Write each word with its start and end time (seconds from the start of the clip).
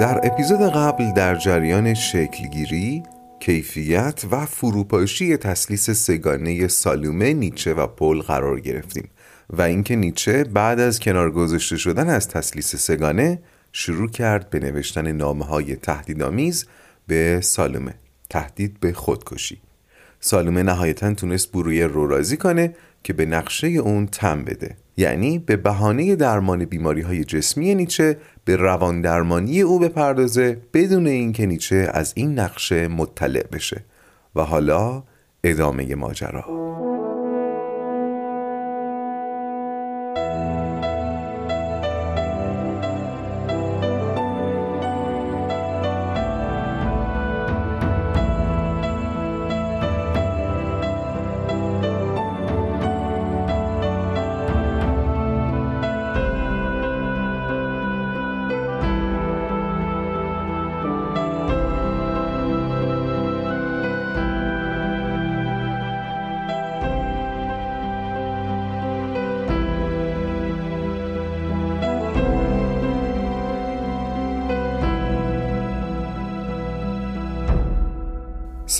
در 0.00 0.20
اپیزود 0.22 0.60
قبل 0.60 1.12
در 1.12 1.34
جریان 1.34 1.94
شکلگیری، 1.94 3.02
کیفیت 3.40 4.24
و 4.30 4.46
فروپاشی 4.46 5.36
تسلیس 5.36 5.90
سگانه 5.90 6.68
سالومه 6.68 7.32
نیچه 7.32 7.74
و 7.74 7.86
پل 7.86 8.20
قرار 8.20 8.60
گرفتیم 8.60 9.10
و 9.50 9.62
اینکه 9.62 9.96
نیچه 9.96 10.44
بعد 10.44 10.80
از 10.80 11.00
کنار 11.00 11.30
گذاشته 11.30 11.76
شدن 11.76 12.08
از 12.08 12.28
تسلیس 12.28 12.76
سگانه 12.76 13.42
شروع 13.72 14.10
کرد 14.10 14.50
به 14.50 14.58
نوشتن 14.58 15.12
نامه 15.12 15.44
های 15.44 15.76
تهدیدآمیز 15.76 16.66
به 17.06 17.40
سالومه 17.42 17.94
تهدید 18.30 18.80
به 18.80 18.92
خودکشی. 18.92 19.60
سالومه 20.20 20.62
نهایتا 20.62 21.14
تونست 21.14 21.52
برویر 21.52 21.86
رو 21.86 22.06
راضی 22.06 22.36
کنه 22.36 22.74
که 23.04 23.12
به 23.12 23.26
نقشه 23.26 23.66
اون 23.66 24.06
تم 24.06 24.44
بده. 24.44 24.76
یعنی 24.96 25.38
به 25.38 25.56
بهانه 25.56 26.16
درمان 26.16 26.64
بیماری 26.64 27.00
های 27.00 27.24
جسمی 27.24 27.74
نیچه 27.74 28.16
به 28.44 28.56
روان 28.56 29.00
درمانی 29.00 29.60
او 29.60 29.78
بپردازه 29.78 30.60
بدون 30.74 31.06
اینکه 31.06 31.46
نیچه 31.46 31.90
از 31.94 32.12
این 32.16 32.38
نقشه 32.38 32.88
مطلع 32.88 33.46
بشه. 33.52 33.84
و 34.36 34.42
حالا 34.42 35.02
ادامه 35.44 35.94
ماجرا. 35.94 36.44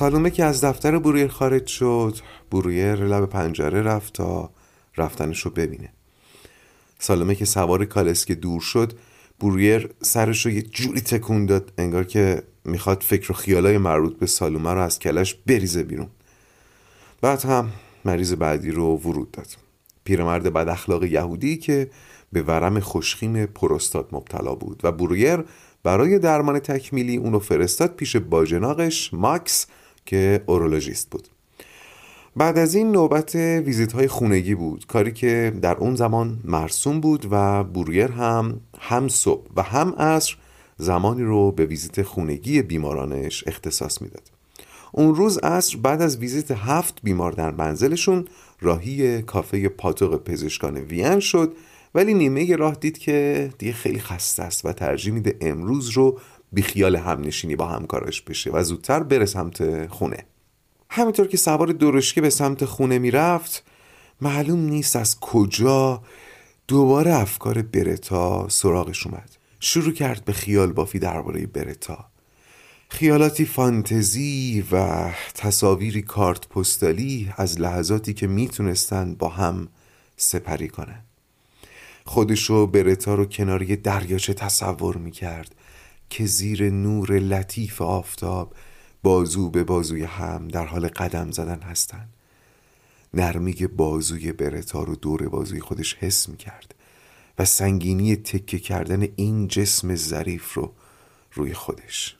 سالومه 0.00 0.30
که 0.30 0.44
از 0.44 0.64
دفتر 0.64 0.98
برویر 0.98 1.28
خارج 1.28 1.66
شد. 1.66 2.16
برویر 2.50 2.94
لب 2.94 3.26
پنجره 3.26 3.82
رفت 3.82 4.12
تا 4.12 4.50
رفتنش 4.96 5.40
رو 5.40 5.50
ببینه. 5.50 5.92
سالومه 6.98 7.34
که 7.34 7.44
سوار 7.44 7.84
کالسکه 7.84 8.34
دور 8.34 8.60
شد. 8.60 8.92
برویر 9.40 9.90
سرش 10.02 10.46
رو 10.46 10.52
یه 10.52 10.62
جوری 10.62 11.00
تکون 11.00 11.46
داد 11.46 11.72
انگار 11.78 12.04
که 12.04 12.42
می‌خواد 12.64 13.02
فکر 13.02 13.32
و 13.32 13.34
خیالای 13.34 13.78
مربوط 13.78 14.18
به 14.18 14.26
سالومه 14.26 14.74
رو 14.74 14.80
از 14.80 14.98
کلش 14.98 15.34
بریزه 15.34 15.82
بیرون. 15.82 16.08
بعد 17.20 17.42
هم 17.42 17.72
مریض 18.04 18.32
بعدی 18.32 18.70
رو 18.70 18.96
ورود 18.96 19.30
داد. 19.30 19.56
پیرمرد 20.04 20.52
بد 20.52 20.68
اخلاق 20.68 21.04
یهودی 21.04 21.56
که 21.56 21.90
به 22.32 22.42
ورم 22.42 22.80
خوشخیم 22.80 23.46
پروستات 23.46 24.14
مبتلا 24.14 24.54
بود 24.54 24.80
و 24.84 24.92
برویر 24.92 25.44
برای 25.82 26.18
درمان 26.18 26.58
تکمیلی 26.58 27.16
اونو 27.16 27.38
فرستاد 27.38 27.94
پیش 27.94 28.16
باجناقش 28.16 29.14
ماکس 29.14 29.66
که 30.06 30.42
اورولوژیست 30.46 31.10
بود. 31.10 31.28
بعد 32.36 32.58
از 32.58 32.74
این 32.74 32.92
نوبت 32.92 33.34
ویزیت 33.34 33.92
های 33.92 34.08
خونگی 34.08 34.54
بود. 34.54 34.86
کاری 34.86 35.12
که 35.12 35.52
در 35.62 35.76
اون 35.76 35.94
زمان 35.94 36.40
مرسوم 36.44 37.00
بود 37.00 37.26
و 37.30 37.64
برویر 37.64 38.12
هم 38.12 38.60
هم 38.80 39.08
صبح 39.08 39.46
و 39.56 39.62
هم 39.62 39.94
عصر 39.98 40.36
زمانی 40.76 41.22
رو 41.22 41.52
به 41.52 41.66
ویزیت 41.66 42.02
خونگی 42.02 42.62
بیمارانش 42.62 43.44
اختصاص 43.46 44.02
می‌داد. 44.02 44.30
اون 44.92 45.14
روز 45.14 45.38
عصر 45.38 45.76
بعد 45.76 46.02
از 46.02 46.16
ویزیت 46.16 46.50
هفت 46.50 46.98
بیمار 47.02 47.32
در 47.32 47.50
منزلشون 47.50 48.24
راهی 48.60 49.22
کافه 49.22 49.68
پاتوق 49.68 50.24
پزشکان 50.24 50.76
وین 50.76 51.20
شد 51.20 51.52
ولی 51.94 52.14
نیمه 52.14 52.56
راه 52.56 52.74
دید 52.74 52.98
که 52.98 53.50
دیگه 53.58 53.72
خیلی 53.72 54.00
خسته 54.00 54.42
است 54.42 54.66
و 54.66 54.72
ترجیح 54.72 55.12
میده 55.12 55.36
امروز 55.40 55.88
رو 55.88 56.18
بیخیال 56.52 56.96
همنشینی 56.96 57.56
با 57.56 57.66
همکارش 57.66 58.22
بشه 58.22 58.50
و 58.50 58.62
زودتر 58.62 59.02
بره 59.02 59.26
سمت 59.26 59.86
خونه. 59.86 60.24
همینطور 60.88 61.26
که 61.26 61.36
سوار 61.36 61.66
درشکه 61.66 62.20
به 62.20 62.30
سمت 62.30 62.64
خونه 62.64 62.98
می‌رفت 62.98 63.64
معلوم 64.20 64.60
نیست 64.60 64.96
از 64.96 65.20
کجا 65.20 66.02
دوباره 66.68 67.14
افکار 67.14 67.62
برتا 67.62 68.48
سراغش 68.48 69.06
اومد. 69.06 69.30
شروع 69.60 69.92
کرد 69.92 70.24
به 70.24 70.32
خیال 70.32 70.72
بافی 70.72 70.98
درباره 70.98 71.46
برتا. 71.46 72.04
خیالاتی 72.88 73.44
فانتزی 73.44 74.64
و 74.72 75.04
تصاویری 75.34 76.02
کارت 76.02 76.48
پستالی 76.48 77.32
از 77.36 77.60
لحظاتی 77.60 78.14
که 78.14 78.26
می‌تونستن 78.26 79.14
با 79.14 79.28
هم 79.28 79.68
سپری 80.16 80.68
کنن. 80.68 81.02
خودشو 82.04 82.66
برتا 82.66 83.14
رو 83.14 83.24
کنار 83.24 83.62
یه 83.62 83.76
دریاچه 83.76 84.34
تصور 84.34 84.96
می‌کرد. 84.96 85.54
که 86.10 86.26
زیر 86.26 86.70
نور 86.70 87.18
لطیف 87.18 87.82
آفتاب 87.82 88.54
بازو 89.02 89.50
به 89.50 89.64
بازوی 89.64 90.04
هم 90.04 90.48
در 90.48 90.66
حال 90.66 90.88
قدم 90.88 91.30
زدن 91.30 91.60
هستند. 91.60 92.08
نرمی 93.14 93.52
بازوی 93.66 94.32
برتا 94.32 94.82
رو 94.82 94.96
دور 94.96 95.28
بازوی 95.28 95.60
خودش 95.60 95.94
حس 95.94 96.28
می 96.28 96.36
کرد 96.36 96.74
و 97.38 97.44
سنگینی 97.44 98.16
تکه 98.16 98.58
کردن 98.58 99.08
این 99.16 99.48
جسم 99.48 99.94
ظریف 99.94 100.54
رو 100.54 100.72
روی 101.32 101.54
خودش. 101.54 102.16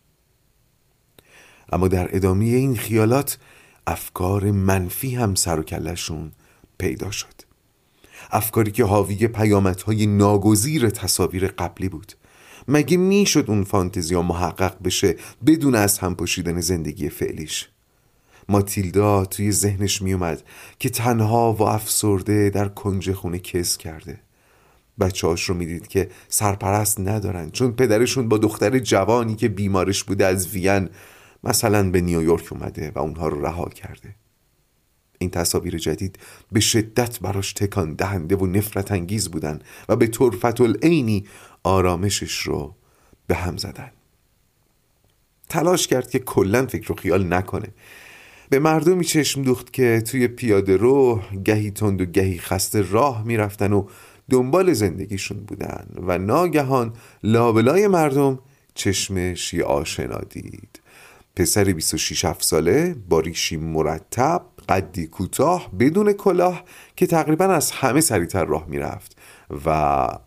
اما 1.72 1.88
در 1.88 2.16
ادامه 2.16 2.44
این 2.44 2.76
خیالات 2.76 3.38
افکار 3.86 4.50
منفی 4.50 5.14
هم 5.14 5.34
سر 5.34 5.60
و 5.60 5.62
کلشون 5.62 6.32
پیدا 6.78 7.10
شد. 7.10 7.34
افکاری 8.30 8.70
که 8.70 8.84
حاوی 8.84 9.28
پیامدهای 9.28 10.06
ناگزیر 10.06 10.90
تصاویر 10.90 11.46
قبلی 11.46 11.88
بود. 11.88 12.12
مگه 12.68 12.96
می‌شد 12.96 13.44
اون 13.48 13.64
فانتزیا 13.64 14.22
محقق 14.22 14.82
بشه 14.84 15.16
بدون 15.46 15.74
از 15.74 15.98
هم 15.98 16.14
پوشیدن 16.14 16.60
زندگی 16.60 17.08
فعلیش؟ 17.08 17.68
ماتیلدا 18.48 19.24
توی 19.24 19.52
ذهنش 19.52 20.02
میومد 20.02 20.42
که 20.78 20.90
تنها 20.90 21.52
و 21.52 21.62
افسرده 21.62 22.50
در 22.50 22.68
کنج 22.68 23.12
خونه 23.12 23.38
کس 23.38 23.76
کرده. 23.76 24.20
بچه 25.00 25.26
هاش 25.26 25.44
رو 25.44 25.54
می‌دید 25.54 25.88
که 25.88 26.08
سرپرست 26.28 27.00
ندارن 27.00 27.50
چون 27.50 27.72
پدرشون 27.72 28.28
با 28.28 28.38
دختر 28.38 28.78
جوانی 28.78 29.34
که 29.34 29.48
بیمارش 29.48 30.04
بوده 30.04 30.26
از 30.26 30.48
وین 30.48 30.88
مثلا 31.44 31.90
به 31.90 32.00
نیویورک 32.00 32.52
اومده 32.52 32.92
و 32.94 32.98
اونها 32.98 33.28
رو 33.28 33.46
رها 33.46 33.68
کرده. 33.68 34.14
این 35.20 35.30
تصاویر 35.30 35.78
جدید 35.78 36.18
به 36.52 36.60
شدت 36.60 37.20
براش 37.20 37.52
تکان 37.52 37.94
دهنده 37.94 38.36
و 38.36 38.46
نفرت 38.46 38.92
انگیز 38.92 39.28
بودن 39.28 39.58
و 39.88 39.96
به 39.96 40.06
طرفت 40.06 40.60
العینی 40.60 41.24
آرامشش 41.62 42.38
رو 42.38 42.74
به 43.26 43.34
هم 43.34 43.56
زدن. 43.56 43.90
تلاش 45.48 45.86
کرد 45.86 46.10
که 46.10 46.18
کلا 46.18 46.66
فکر 46.66 46.92
و 46.92 46.94
خیال 46.94 47.32
نکنه. 47.32 47.68
به 48.50 48.58
مردمی 48.58 49.04
چشم 49.04 49.42
دوخت 49.42 49.72
که 49.72 50.02
توی 50.06 50.28
پیاده 50.28 50.76
رو 50.76 51.22
گهی 51.44 51.70
تند 51.70 52.00
و 52.00 52.04
گهی 52.04 52.38
خسته 52.38 52.90
راه 52.90 53.24
می‌رفتن 53.24 53.72
و 53.72 53.86
دنبال 54.30 54.72
زندگیشون 54.72 55.38
بودن 55.38 55.86
و 56.02 56.18
ناگهان 56.18 56.92
لابلای 57.22 57.88
مردم 57.88 58.38
چشمش 58.74 59.54
یه 59.54 59.64
آشنا 59.64 60.18
دید. 60.18 60.80
پسر 61.36 61.64
26 61.64 62.32
ساله 62.38 62.94
با 63.08 63.20
ریشی 63.20 63.56
مرتب 63.56 64.42
قدی 64.68 65.06
کوتاه 65.06 65.70
بدون 65.78 66.12
کلاه 66.12 66.64
که 66.96 67.06
تقریبا 67.06 67.44
از 67.44 67.70
همه 67.70 68.00
سریعتر 68.00 68.44
راه 68.44 68.66
می‌رفت. 68.68 69.16
و 69.66 69.68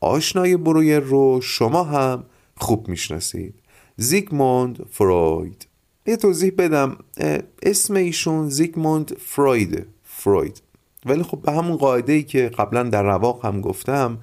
آشنای 0.02 0.58
برویر 0.58 1.00
رو 1.00 1.42
شما 1.42 1.84
هم 1.84 2.24
خوب 2.58 2.88
می‌شناسید. 2.88 3.56
زیگموند 3.98 4.86
فروید. 4.92 5.68
یه 6.06 6.16
توضیح 6.16 6.52
بدم. 6.58 6.98
اسم 7.64 7.94
ایشون 7.94 8.50
زیگموند 8.50 9.18
فروید. 9.20 9.86
فروید. 10.04 10.62
ولی 11.06 11.24
خب 11.24 11.42
به 11.42 11.52
همون 11.52 11.78
قاعده 11.78 12.14
ای 12.14 12.24
که 12.24 12.50
قبلا 12.50 12.84
در 12.84 13.04
رواق 13.04 13.46
هم 13.46 13.62
گفتم 13.62 14.18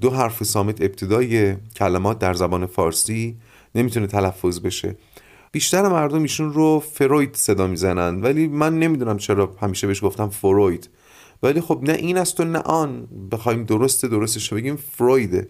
دو 0.00 0.10
حرف 0.10 0.42
سامت 0.42 0.82
ابتدای 0.82 1.56
کلمات 1.76 2.18
در 2.18 2.34
زبان 2.34 2.66
فارسی 2.66 3.36
نمی‌تونه 3.74 4.06
تلفظ 4.06 4.60
بشه. 4.60 4.96
بیشتر 5.54 5.88
مردم 5.88 6.22
ایشون 6.22 6.52
رو 6.52 6.82
فروید 6.92 7.34
صدا 7.34 7.66
می‌زنن. 7.66 8.20
ولی 8.20 8.48
من 8.48 8.78
نمی‌دونم 8.78 9.16
چرا 9.16 9.56
همیشه 9.60 9.86
بهش 9.86 10.04
گفتم 10.04 10.28
فروید. 10.28 10.88
ولی 11.42 11.60
خب 11.60 11.80
نه 11.82 11.92
این 11.92 12.18
است 12.18 12.40
و 12.40 12.44
نه 12.44 12.58
آن. 12.58 13.08
بخوایم 13.32 13.64
درست 13.64 14.04
درستش 14.04 14.52
بگیم 14.52 14.76
فرویده. 14.76 15.48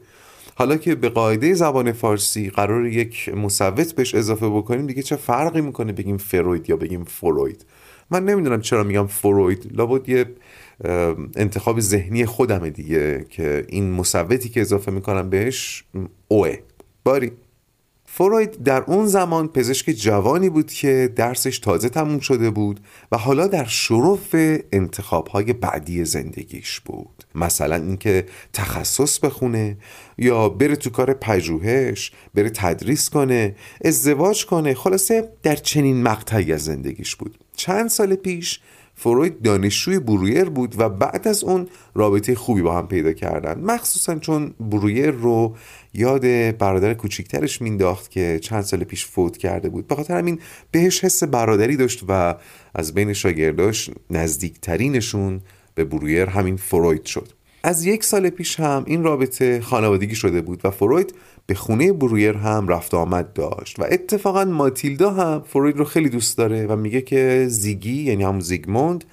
حالا 0.54 0.76
که 0.76 0.94
به 0.94 1.08
قاعده 1.08 1.54
زبان 1.54 1.92
فارسی 1.92 2.50
قرار 2.50 2.86
یک 2.86 3.28
مصوت 3.28 3.92
بهش 3.92 4.14
اضافه 4.14 4.48
بکنیم 4.48 4.86
دیگه 4.86 5.02
چه 5.02 5.16
فرقی 5.16 5.60
می‌کنه 5.60 5.92
بگیم 5.92 6.16
فروید 6.16 6.70
یا 6.70 6.76
بگیم 6.76 7.04
فروید؟ 7.04 7.66
من 8.10 8.24
نمی‌دونم 8.24 8.60
چرا 8.60 8.82
میگم 8.82 9.06
فروید. 9.06 9.70
لابد 9.74 10.08
یه 10.08 10.26
انتخاب 11.36 11.80
ذهنی 11.80 12.26
خودمه 12.26 12.70
دیگه 12.70 13.26
که 13.30 13.64
این 13.68 13.90
مصوتی 13.90 14.48
که 14.48 14.60
اضافه 14.60 14.92
می‌کنم 14.92 15.30
بهش 15.30 15.84
اوه. 16.28 16.58
باری. 17.04 17.32
فروید 18.16 18.62
در 18.62 18.82
اون 18.82 19.06
زمان 19.06 19.48
پزشک 19.48 19.90
جوانی 19.90 20.48
بود 20.48 20.72
که 20.72 21.12
درسش 21.16 21.58
تازه 21.58 21.88
تموم 21.88 22.18
شده 22.18 22.50
بود 22.50 22.80
و 23.12 23.18
حالا 23.18 23.46
در 23.46 23.64
شرف 23.64 24.34
انتخابهای 24.72 25.52
بعدی 25.52 26.04
زندگیش 26.04 26.80
بود. 26.80 27.24
مثلا 27.34 27.76
اینکه 27.76 28.26
تخصص 28.52 29.18
بخونه 29.18 29.76
یا 30.18 30.48
بره 30.48 30.76
تو 30.76 30.90
کار 30.90 31.12
پژوهش 31.14 32.12
بره 32.34 32.50
تدریس 32.50 33.10
کنه 33.10 33.56
ازدواج 33.84 34.46
کنه 34.46 34.74
خلاصه 34.74 35.28
در 35.42 35.56
چنین 35.56 36.02
مقطعی 36.02 36.52
از 36.52 36.64
زندگیش 36.64 37.16
بود. 37.16 37.38
چند 37.56 37.90
سال 37.90 38.14
پیش 38.14 38.60
فروید 38.94 39.42
دانشجوی 39.42 39.98
برویر 39.98 40.44
بود 40.44 40.74
و 40.78 40.88
بعد 40.88 41.28
از 41.28 41.44
اون 41.44 41.68
رابطه 41.94 42.34
خوبی 42.34 42.62
با 42.62 42.78
هم 42.78 42.88
پیدا 42.88 43.12
کردن. 43.12 43.60
مخصوصا 43.60 44.18
چون 44.18 44.54
برویر 44.60 45.10
رو 45.10 45.56
یاد 45.94 46.22
برادر 46.58 46.94
کوچیکترش 46.94 47.62
مینداخت 47.62 48.10
که 48.10 48.38
چند 48.42 48.62
سال 48.62 48.84
پیش 48.84 49.06
فوت 49.06 49.36
کرده 49.36 49.68
بود. 49.68 49.86
به 49.86 49.94
خاطر 49.94 50.18
همین 50.18 50.38
بهش 50.70 51.04
حس 51.04 51.24
برادری 51.24 51.76
داشت 51.76 52.04
و 52.08 52.34
از 52.74 52.94
بین 52.94 53.12
شاگرداش 53.12 53.90
نزدیکترینشون 54.10 55.40
به 55.74 55.84
برویر 55.84 56.28
همین 56.28 56.56
فروید 56.56 57.04
شد. 57.04 57.28
از 57.62 57.84
یک 57.84 58.04
سال 58.04 58.30
پیش 58.30 58.60
هم 58.60 58.84
این 58.86 59.02
رابطه 59.02 59.60
خانوادگی 59.60 60.14
شده 60.14 60.40
بود 60.42 60.60
و 60.64 60.70
فروید 60.70 61.14
به 61.46 61.54
خونه 61.54 61.92
برویر 61.92 62.36
هم 62.36 62.68
رفت 62.68 62.94
آمد 62.94 63.32
داشت. 63.32 63.80
و 63.80 63.84
اتفاقا 63.90 64.44
ماتیلدا 64.44 65.10
هم 65.10 65.42
فروید 65.46 65.76
رو 65.76 65.84
خیلی 65.84 66.08
دوست 66.08 66.38
داره 66.38 66.66
و 66.66 66.76
میگه 66.76 67.00
که 67.00 67.46
زیگی 67.48 68.02
یعنی 68.02 68.22
هم 68.24 68.40
زیگموند 68.40 69.04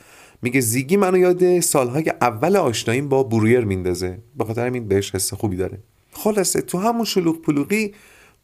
میگه 0.41 0.59
زیگی 0.61 0.97
منو 0.97 1.17
یاد 1.17 1.59
سالهای 1.59 2.13
اول 2.21 2.55
آشناییم 2.55 3.09
با 3.09 3.23
برویر 3.23 3.59
میندازه. 3.59 4.17
به 4.37 4.45
خاطر 4.45 4.67
همین 4.67 4.87
بهش 4.87 5.15
حس 5.15 5.33
خوبی 5.33 5.55
داره. 5.57 5.77
خلاصه 6.11 6.61
تو 6.61 6.77
همون 6.77 7.05
شلوغ 7.05 7.41
پلوغی 7.41 7.93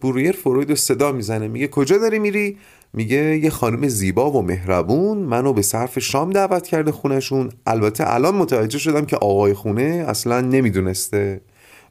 برویر 0.01 0.31
فروید 0.31 0.69
رو 0.69 0.75
صدا 0.75 1.11
می‌زنه. 1.11 1.47
میگه 1.47 1.67
کجا 1.67 1.97
داری 1.97 2.19
میری؟ 2.19 2.57
میگه 2.93 3.37
یه 3.37 3.49
خانم 3.49 3.87
زیبا 3.87 4.31
و 4.31 4.41
مهربون 4.41 5.17
منو 5.17 5.53
به 5.53 5.61
صرف 5.61 5.99
شام 5.99 6.29
دعوت 6.29 6.67
کرده 6.67 6.91
خونشون 6.91 7.49
البته 7.65 8.13
الان 8.13 8.35
متوجه 8.35 8.79
شدم 8.79 9.05
که 9.05 9.15
آقای 9.15 9.53
خونه 9.53 10.05
اصلا 10.07 10.41
نمی‌دونسته. 10.41 11.41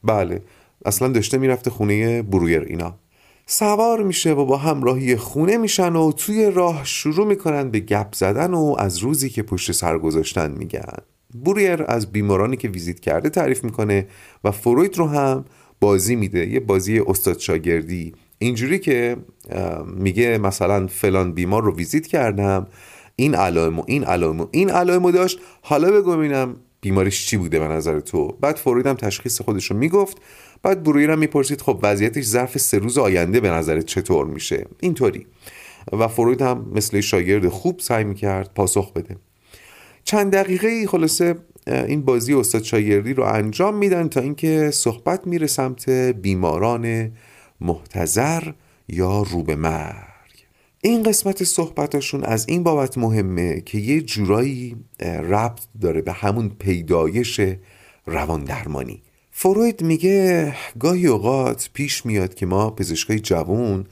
بله. 0.03 0.41
اصلا 0.87 1.07
داشته 1.07 1.37
می‌رفته 1.37 1.69
خونه 1.69 2.21
برویر 2.21 2.61
اینا. 2.61 2.95
سوار 3.45 4.03
میشه 4.03 4.31
و 4.31 4.45
با 4.45 4.57
همراهی 4.57 5.15
خونه 5.15 5.57
میشن 5.57 5.95
و 5.95 6.11
توی 6.11 6.51
راه 6.51 6.81
شروع 6.85 7.27
می‌کنن 7.27 7.69
به 7.69 7.79
گپ 7.79 8.15
زدن 8.15 8.53
و 8.53 8.75
از 8.79 8.97
روزی 8.97 9.29
که 9.29 9.43
پشت 9.43 9.71
سر 9.71 9.97
گذاشتن 9.97 10.51
میگن. 10.51 10.97
برویر 11.35 11.83
از 11.87 12.11
بیمارانی 12.11 12.57
که 12.57 12.67
ویزیت 12.67 12.99
کرده 12.99 13.29
تعریف 13.29 13.63
می‌کنه 13.63 14.07
و 14.43 14.51
فروید 14.51 14.97
رو 14.97 15.07
هم 15.07 15.45
بازی 15.81 16.15
میده. 16.15 16.47
یه 16.47 16.59
بازی 16.59 16.99
استاد 16.99 17.39
شاگردی. 17.39 18.13
اینجوری 18.39 18.79
که 18.79 19.17
میگه 19.85 20.37
مثلا 20.37 20.87
فلان 20.87 21.31
بیمار 21.31 21.63
رو 21.63 21.75
ویزیت 21.75 22.07
کردم 22.07 22.67
این 23.15 23.35
علائم 23.35 23.79
و 23.79 23.83
این 23.87 24.03
علائم 24.03 24.41
و 24.41 24.47
این 24.51 24.69
علائم 24.69 25.11
داشت. 25.11 25.39
حالا 25.61 25.91
بگو 25.91 26.17
ببینم 26.17 26.55
بیماریش 26.81 27.27
چی 27.27 27.37
بوده 27.37 27.59
به 27.59 27.67
نظر 27.67 27.99
تو. 27.99 28.27
بعد 28.41 28.55
فروید 28.55 28.87
هم 28.87 28.95
تشخیص 28.95 29.41
خودش 29.41 29.71
رو 29.71 29.77
می‌گفت. 29.77 30.17
بعد 30.63 30.83
برویر 30.83 31.11
هم 31.11 31.19
می‌پرسید 31.19 31.61
خب 31.61 31.79
وضعیتش 31.83 32.23
ظرف 32.23 32.57
سه 32.57 32.77
روز 32.77 32.97
آینده 32.97 33.39
به 33.39 33.49
نظر 33.49 33.81
چطور 33.81 34.25
میشه؟ 34.25 34.65
اینطوری. 34.79 35.25
و 35.91 36.07
فروید 36.07 36.41
هم 36.41 36.71
مثل 36.75 37.01
شاگرد 37.01 37.47
خوب 37.47 37.79
سعی 37.79 38.03
می‌کرد 38.03 38.53
پاسخ 38.55 38.93
بده. 38.93 39.15
چند 40.03 40.31
دقیقه 40.31 40.67
ای 40.67 40.87
خلاصه 40.87 41.35
این 41.67 42.01
بازی 42.01 42.33
استاد 42.33 42.63
شاگردی 42.63 43.13
رو 43.13 43.23
انجام 43.23 43.77
میدن 43.77 44.07
تا 44.07 44.21
اینکه 44.21 44.71
صحبت 44.71 45.27
میره 45.27 45.47
سمت 45.47 45.89
بیماران 45.89 47.11
محتظر 47.61 48.43
یا 48.87 49.21
رو 49.21 49.43
به 49.43 49.55
مرگ. 49.55 50.45
این 50.81 51.03
قسمت 51.03 51.43
صحبتاشون 51.43 52.23
از 52.23 52.45
این 52.49 52.63
بابت 52.63 52.97
مهمه 52.97 53.61
که 53.61 53.77
یه 53.77 54.01
جورایی 54.01 54.75
ربط 54.99 55.59
داره 55.81 56.01
به 56.01 56.11
همون 56.11 56.49
پیدایش 56.49 57.41
روان 58.05 58.43
درمانی. 58.43 59.01
فروید 59.39 59.81
میگه 59.81 60.53
گاهی 60.79 61.07
اوقات 61.07 61.69
پیش 61.73 62.05
میاد 62.05 62.33
که 62.33 62.45
ما 62.45 62.69
پزشکای 62.69 63.19
جوون 63.19 63.85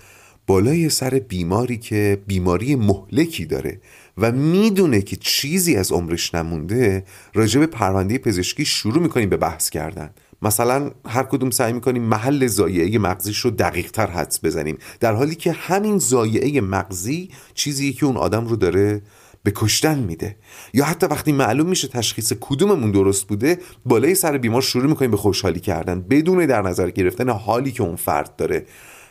بالای 0.47 0.89
سر 0.89 1.09
بیماری 1.09 1.77
که 1.77 2.21
بیماری 2.27 2.75
مهلکی 2.75 3.45
داره 3.45 3.81
و 4.17 4.31
می‌دونه 4.31 5.01
که 5.01 5.15
چیزی 5.15 5.75
از 5.75 5.91
عمرش 5.91 6.35
نمونده 6.35 7.03
راجع 7.33 7.59
به 7.59 7.65
پرونده 7.65 8.17
پزشکی 8.17 8.65
شروع 8.65 9.03
می‌کنیم 9.03 9.29
به 9.29 9.37
بحث 9.37 9.69
کردن. 9.69 10.09
مثلا 10.41 10.91
هر 11.05 11.23
کدوم 11.23 11.49
سعی 11.49 11.73
می‌کنیم 11.73 12.03
محل 12.03 12.47
زایعه 12.47 12.99
مغزیش 12.99 13.37
رو 13.37 13.51
دقیق 13.51 13.91
تر 13.91 14.07
حدس 14.07 14.45
بزنیم. 14.45 14.77
در 14.99 15.13
حالی 15.13 15.35
که 15.35 15.51
همین 15.51 15.97
زایعه 15.97 16.61
مغزی 16.61 17.29
چیزی 17.53 17.93
که 17.93 18.05
اون 18.05 18.17
آدم 18.17 18.47
رو 18.47 18.55
داره 18.55 19.01
به 19.45 19.51
کشتن 19.55 19.99
میده. 19.99 20.35
یا 20.73 20.85
حتی 20.85 21.05
وقتی 21.05 21.31
معلوم 21.31 21.67
میشه 21.69 21.87
تشخیص 21.87 22.33
کدوممون 22.41 22.91
درست 22.91 23.27
بوده 23.27 23.59
بالای 23.85 24.15
سر 24.15 24.37
بیمار 24.37 24.61
شروع 24.61 24.89
می‌کنیم 24.89 25.11
به 25.11 25.17
خوشحالی 25.17 25.59
کردن 25.59 26.01
بدون 26.01 26.45
در 26.45 26.61
نظر 26.61 26.89
گرفتن 26.89 27.29
حالی 27.29 27.71
که 27.71 27.83
اون 27.83 27.95
فرد 27.95 28.35
داره. 28.35 28.65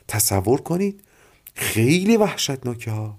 تصور 0.08 0.60
کنید 0.60 1.00
خیلی 1.54 2.16
وحشتناکه 2.16 2.90
ها. 2.90 3.18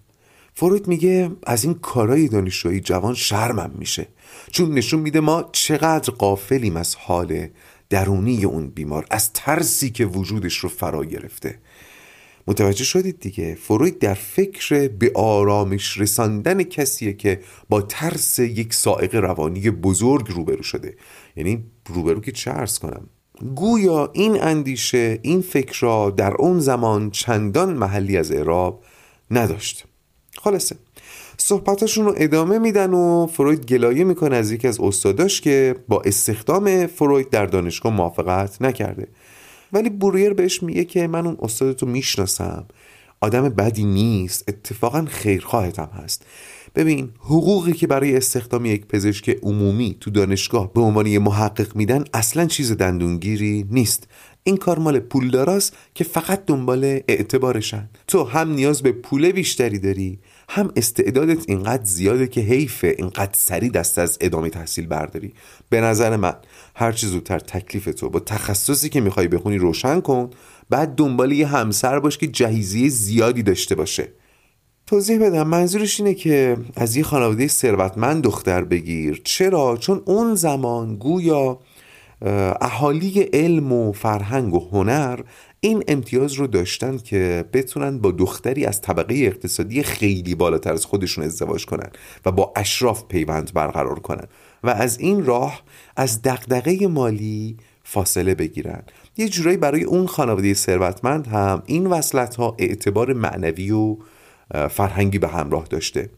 فروید 0.53 0.88
میگه 0.88 1.31
از 1.47 1.63
این 1.63 1.73
کارای 1.73 2.27
دانشجویی 2.27 2.79
جوان 2.79 3.13
شرمم 3.13 3.71
میشه. 3.77 4.07
چون 4.51 4.73
نشون 4.73 5.00
میده 5.00 5.19
ما 5.19 5.50
چقدر 5.51 6.13
قافلیم 6.13 6.77
از 6.77 6.95
حال 6.95 7.47
درونی 7.89 8.45
اون 8.45 8.68
بیمار 8.68 9.06
از 9.11 9.33
ترسی 9.33 9.89
که 9.89 10.06
وجودش 10.06 10.57
رو 10.57 10.69
فرا 10.69 11.06
گرفته. 11.06 11.59
متوجه 12.47 12.83
شدید 12.83 13.19
دیگه. 13.19 13.56
فروید 13.56 14.00
در 14.00 14.13
فکر 14.13 14.88
به 14.88 15.12
آرامش 15.15 15.97
رساندن 15.97 16.63
کسیه 16.63 17.13
که 17.13 17.39
با 17.69 17.81
ترس 17.81 18.39
یک 18.39 18.74
سائق 18.74 19.15
روانی 19.15 19.71
بزرگ 19.71 20.27
روبرو 20.30 20.63
شده. 20.63 20.95
یعنی 21.36 21.63
روبرو 21.89 22.21
که 22.21 22.31
چه 22.31 22.51
ارز 22.51 22.80
کنم؟ 22.80 23.09
گویا 23.56 24.09
این 24.13 24.42
اندیشه 24.42 25.19
این 25.21 25.42
فکر 25.42 25.80
را 25.81 26.09
در 26.09 26.33
اون 26.33 26.59
زمان 26.59 27.12
چندان 27.12 27.74
محلی 27.74 28.18
از 28.18 28.31
اعراب 28.31 28.83
نداشت. 29.31 29.86
خلاصه. 30.38 30.75
صحبتاشون 31.38 32.06
رو 32.06 32.13
ادامه 32.18 32.59
میدن 32.59 32.94
و 32.94 33.27
فروید 33.27 33.65
گلایه 33.65 34.03
می‌کنه 34.03 34.36
از 34.36 34.51
یکی 34.51 34.68
از 34.68 34.80
استاداش 34.80 35.42
که 35.42 35.75
با 35.88 36.01
استخدام 36.06 36.88
فروید 36.88 37.30
در 37.30 37.45
دانشگاه 37.45 37.94
موافقت 37.94 38.62
نکرده. 38.62 39.07
ولی 39.75 39.89
بوریر 39.89 40.33
بهش 40.33 40.63
میگه 40.63 40.85
که 40.85 41.07
من 41.07 41.25
اون 41.25 41.37
استادتو 41.41 41.85
می‌شناسم. 41.85 42.65
آدم 43.21 43.49
بدی 43.49 43.83
نیست. 43.83 44.44
اتفاقا 44.47 45.05
خیرخواهتم 45.05 45.89
هست. 46.03 46.25
ببین 46.75 47.09
حقوقی 47.19 47.73
که 47.73 47.87
برای 47.87 48.17
استخدام 48.17 48.65
یک 48.65 48.85
پزشک 48.85 49.29
عمومی 49.29 49.97
تو 49.99 50.11
دانشگاه 50.11 50.73
به 50.73 50.81
عنوان 50.81 51.07
یه 51.07 51.19
محقق 51.19 51.75
میدن 51.75 52.03
اصلا 52.13 52.45
چیز 52.45 52.71
دندونگیری 52.71 53.65
نیست. 53.71 54.07
این 54.44 54.57
کار 54.57 54.79
مال 54.79 54.99
پولداراست 54.99 55.73
که 55.95 56.03
فقط 56.03 56.45
دنبال 56.45 56.99
اعتبارشن. 57.07 57.89
تو 58.07 58.23
هم 58.23 58.51
نیاز 58.51 58.81
به 58.81 58.91
پول 58.91 59.31
بیشتری 59.31 59.79
داری 59.79 60.19
هم 60.49 60.71
استعدادت 60.75 61.49
اینقدر 61.49 61.83
زیاده 61.83 62.27
که 62.27 62.41
حیفه 62.41 62.95
اینقدر 62.97 63.33
سری 63.33 63.69
دست 63.69 63.99
از 63.99 64.17
ادامه 64.21 64.49
تحصیل 64.49 64.87
برداری. 64.87 65.33
به 65.69 65.81
نظر 65.81 66.15
من 66.15 66.33
هر 66.77 66.91
چیز 66.91 67.09
زودتر 67.09 67.39
تکلیف 67.39 67.85
تو. 67.85 68.09
با 68.09 68.19
تخصصی 68.19 68.89
که 68.89 69.01
می‌خوای 69.01 69.27
بخونی 69.27 69.57
روشن 69.57 70.01
کن 70.01 70.29
بعد 70.69 70.95
دنبال 70.95 71.31
یه 71.31 71.47
همسر 71.47 71.99
باش 71.99 72.17
که 72.17 72.27
جهیزیه 72.27 72.89
زیادی 72.89 73.44
داشته 73.44 73.75
باشه. 73.75 74.07
توضیح 74.87 75.19
بدم. 75.19 75.47
منظورش 75.47 75.99
اینه 75.99 76.13
که 76.13 76.57
از 76.75 76.95
یه 76.95 77.03
خانواده 77.03 77.47
ثروتمند 77.47 78.23
دختر 78.23 78.63
بگیر. 78.63 79.21
چرا؟ 79.23 79.77
چون 79.77 80.01
اون 80.05 80.35
زمان 80.35 80.95
گویا 80.95 81.59
اهالی 82.61 83.21
علم 83.33 83.71
و 83.71 83.91
فرهنگ 83.91 84.53
و 84.53 84.69
هنر 84.71 85.19
این 85.59 85.83
امتیاز 85.87 86.33
رو 86.33 86.47
داشتن 86.47 86.97
که 86.97 87.45
بتونن 87.53 87.99
با 87.99 88.11
دختری 88.11 88.65
از 88.65 88.81
طبقه 88.81 89.15
اقتصادی 89.15 89.83
خیلی 89.83 90.35
بالاتر 90.35 90.73
از 90.73 90.85
خودشون 90.85 91.23
ازدواج 91.23 91.65
کنن 91.65 91.89
و 92.25 92.31
با 92.31 92.53
اشراف 92.55 93.03
پیوند 93.03 93.53
برقرار 93.53 93.99
کنن. 93.99 94.27
و 94.66 94.69
از 94.69 95.00
این 95.00 95.26
راه 95.26 95.62
از 95.95 96.22
دقدقه 96.22 96.88
مالی 96.88 97.57
فاصله 97.84 98.36
بگیرن 98.36 98.84
یه 99.18 99.30
جورایی 99.30 99.57
برای 99.57 99.84
اون 99.84 100.07
خانواده 100.07 100.54
ثروتمند 100.54 101.28
هم 101.28 101.64
این 101.66 101.88
وصلت 101.88 102.36
ها 102.36 102.56
اعتبار 102.60 103.14
معنوی 103.14 103.72
و 103.72 103.98
فرهنگی 104.69 105.19
به 105.19 105.28
همراه 105.28 105.66
داشته. 105.69 106.10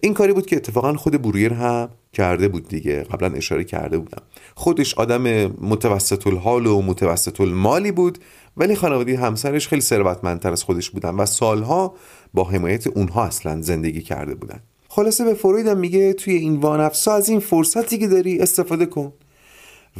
این 0.00 0.14
کاری 0.14 0.32
بود 0.32 0.46
که 0.46 0.56
اتفاقا 0.56 0.92
خود 0.92 1.22
برویر 1.22 1.52
هم 1.52 1.88
کرده 2.12 2.48
بود 2.48 2.68
دیگه. 2.68 3.02
قبلا 3.02 3.32
اشاره 3.36 3.64
کرده 3.64 3.98
بودم. 3.98 4.22
خودش 4.54 4.94
آدم 4.94 5.22
متوسط 5.46 6.26
الحال 6.26 6.66
و 6.66 6.82
متوسط 6.82 7.40
المالی 7.40 7.92
بود 7.92 8.18
ولی 8.56 8.74
خانواده 8.74 9.18
همسرش 9.18 9.68
خیلی 9.68 9.82
ثروتمندتر 9.82 10.52
از 10.52 10.62
خودش 10.62 10.90
بودن 10.90 11.10
و 11.10 11.26
سالها 11.26 11.94
با 12.34 12.44
حمایت 12.44 12.86
اونها 12.86 13.24
اصلا 13.24 13.62
زندگی 13.62 14.00
کرده 14.00 14.34
بودن. 14.34 14.60
خلاصه 14.94 15.24
به 15.24 15.34
فروید 15.34 15.66
هم 15.66 15.78
میگه 15.78 16.12
توی 16.12 16.34
این 16.34 16.56
وانفسا 16.56 17.12
از 17.12 17.28
این 17.28 17.40
فرصتی 17.40 17.98
که 17.98 18.08
داری 18.08 18.38
استفاده 18.38 18.86
کن. 18.86 19.12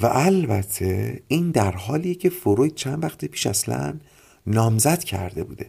و 0.03 0.07
البته 0.07 1.23
این 1.29 1.51
در 1.51 1.71
حالیه 1.71 2.15
که 2.15 2.31
فروید 2.31 2.75
چند 2.75 3.05
وقت 3.05 3.25
پیش 3.25 3.47
اصلا 3.47 3.95
نامزد 4.47 4.99
کرده 5.05 5.45
بوده. 5.45 5.67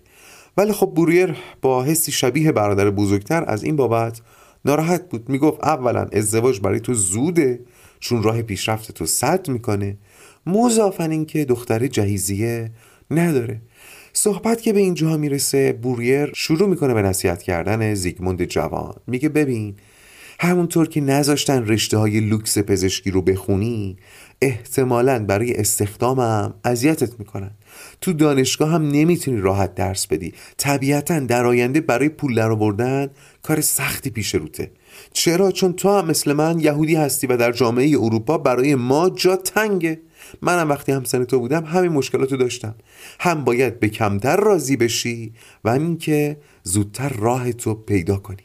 ولی 0.57 0.71
خب 0.71 0.91
بوریر 0.95 1.35
با 1.61 1.83
حسی 1.83 2.11
شبیه 2.11 2.51
برادر 2.51 2.89
بزرگتر 2.89 3.43
از 3.47 3.63
این 3.63 3.75
بابت 3.75 4.21
ناراحت 4.65 5.09
بود. 5.09 5.29
می‌گفت 5.29 5.63
اولا 5.63 6.05
ازدواج 6.13 6.59
برای 6.59 6.79
تو 6.79 6.93
زوده 6.93 7.59
چون 7.99 8.23
راه 8.23 8.41
پیشرفت 8.41 8.91
تو 8.91 9.05
صد 9.05 9.49
می‌کنه. 9.49 9.97
مضافن 10.45 11.11
اینکه 11.11 11.45
دختر 11.45 11.87
جهیزیه 11.87 12.71
نداره. 13.11 13.61
صحبت 14.15 14.61
که 14.61 14.73
به 14.73 14.79
اینجا 14.79 15.17
می‌رسه 15.17 15.73
بوریر 15.73 16.31
شروع 16.35 16.69
می‌کنه 16.69 16.93
به 16.93 17.01
نصیحت 17.01 17.43
کردن 17.43 17.93
زیگموند 17.93 18.43
جوان. 18.45 18.93
میگه 19.07 19.29
ببین 19.29 19.75
همونطور 20.39 20.87
که 20.87 21.01
نذاشتن 21.01 21.67
رشته 21.67 21.97
های 21.97 22.19
لوکس 22.19 22.57
پزشکی 22.57 23.11
رو 23.11 23.21
بخونی 23.21 23.97
احتمالا 24.41 25.25
برای 25.25 25.53
استخدامم 25.53 26.53
اذیتت 26.63 27.19
می‌کنن. 27.19 27.51
تو 28.01 28.13
دانشگاه 28.13 28.69
هم 28.69 28.87
نمی‌تونی 28.87 29.41
راحت 29.41 29.75
درس 29.75 30.07
بدی. 30.07 30.33
طبیعتا 30.57 31.19
در 31.19 31.45
آینده 31.45 31.81
برای 31.81 32.09
پول 32.09 32.35
درآوردن 32.35 33.07
کار 33.41 33.61
سختی 33.61 34.09
پیش 34.09 34.35
روته. 34.35 34.71
چرا؟ 35.13 35.51
چون 35.51 35.73
تو 35.73 35.89
هم 35.89 36.05
مثل 36.05 36.33
من 36.33 36.59
یهودی 36.59 36.95
هستی 36.95 37.27
و 37.27 37.37
در 37.37 37.51
جامعه 37.51 37.97
اروپا 37.99 38.37
برای 38.37 38.75
ما 38.75 39.09
جا 39.09 39.35
تنگه. 39.35 39.99
منم 40.41 40.69
وقتی 40.69 40.91
همسن 40.91 41.23
تو 41.23 41.39
بودم 41.39 41.65
همین 41.65 41.91
مشکلاتو 41.91 42.37
داشتم. 42.37 42.75
هم 43.19 43.43
باید 43.43 43.79
به 43.79 43.89
کمتر 43.89 44.35
راضی 44.35 44.77
بشی 44.77 45.33
و 45.63 45.71
همین 45.71 45.97
که 45.97 46.37
زودتر 46.63 47.09
راه 47.09 47.51
تو 47.51 47.73
پیدا 47.73 48.17
کنی. 48.17 48.43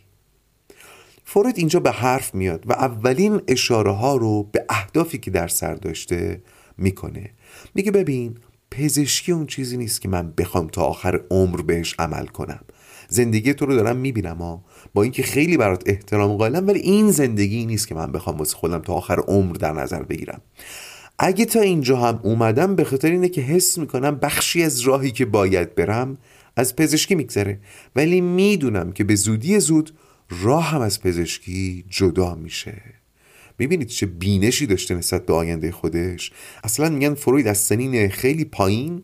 فروید 1.25 1.59
اینجا 1.59 1.81
به 1.81 1.91
حرف 1.91 2.35
میاد 2.35 2.65
و 2.67 2.73
اولین 2.73 3.41
اشاره 3.49 3.93
ها 3.93 4.17
رو 4.17 4.43
به 4.43 4.65
اهدافی 4.69 5.19
که 5.19 5.31
در 5.31 5.49
سر 5.49 5.75
داشته 5.75 6.43
می‌کنه. 6.79 7.31
میگه 7.75 7.91
ببین 7.91 8.39
پزشکی 8.71 9.33
اون 9.33 9.47
چیزی 9.47 9.77
نیست 9.77 10.01
که 10.01 10.09
من 10.09 10.33
بخوام 10.39 10.67
تا 10.67 10.83
آخر 10.83 11.21
عمر 11.31 11.61
بهش 11.61 11.95
عمل 11.99 12.27
کنم. 12.27 12.61
زندگی 13.09 13.55
تو 13.55 13.67
رو 13.67 13.75
دارم 13.75 13.97
می‌بینم 13.97 14.37
ها. 14.37 14.65
با 14.95 15.03
اینکه 15.03 15.23
خیلی 15.23 15.57
برات 15.57 15.83
احترام 15.87 16.37
قائلم 16.37 16.67
ولی 16.67 16.81
این 16.81 17.11
زندگی 17.11 17.67
نیست 17.67 17.89
که 17.89 17.95
من 17.95 18.13
بخوام 18.13 18.39
واسه 18.39 18.57
خودم 18.57 18.79
تا 18.79 18.93
آخر 18.93 19.19
عمر 19.21 19.57
در 19.57 19.73
نظر 19.73 20.03
بگیرم. 20.03 20.41
اگه 21.19 21.45
تا 21.45 21.61
اینجا 21.61 21.97
هم 21.97 22.21
اومدم 22.23 22.77
به 22.77 22.85
خاطر 22.85 23.11
اینه 23.11 23.29
که 23.29 23.41
حس 23.41 23.79
می‌کنم 23.79 24.17
بخشی 24.17 24.63
از 24.63 24.81
راهی 24.81 25.11
که 25.11 25.25
باید 25.25 25.75
برم 25.75 26.19
از 26.57 26.77
پزشکی 26.77 27.15
میگذره. 27.15 27.61
ولی 27.97 28.21
می‌دونم 28.21 28.93
که 28.93 29.05
به 29.05 29.15
زودی 29.15 29.61
زود 29.61 29.91
راه 30.43 30.65
هم 30.65 30.81
از 30.81 31.03
پزشکی 31.03 31.85
جدا 31.89 32.35
میشه. 32.35 32.83
می‌بینید 33.59 33.89
چه 33.89 34.07
بینشی 34.07 34.67
داشته 34.67 34.95
نسبت 34.95 35.27
به 35.27 35.33
آینده 35.33 35.73
خودش؟ 35.73 36.33
اصلا 36.65 36.89
میگن 36.91 37.15
فروید 37.15 37.49
از 37.49 37.59
سنین 37.59 38.09
خیلی 38.09 38.45
پایین. 38.45 39.03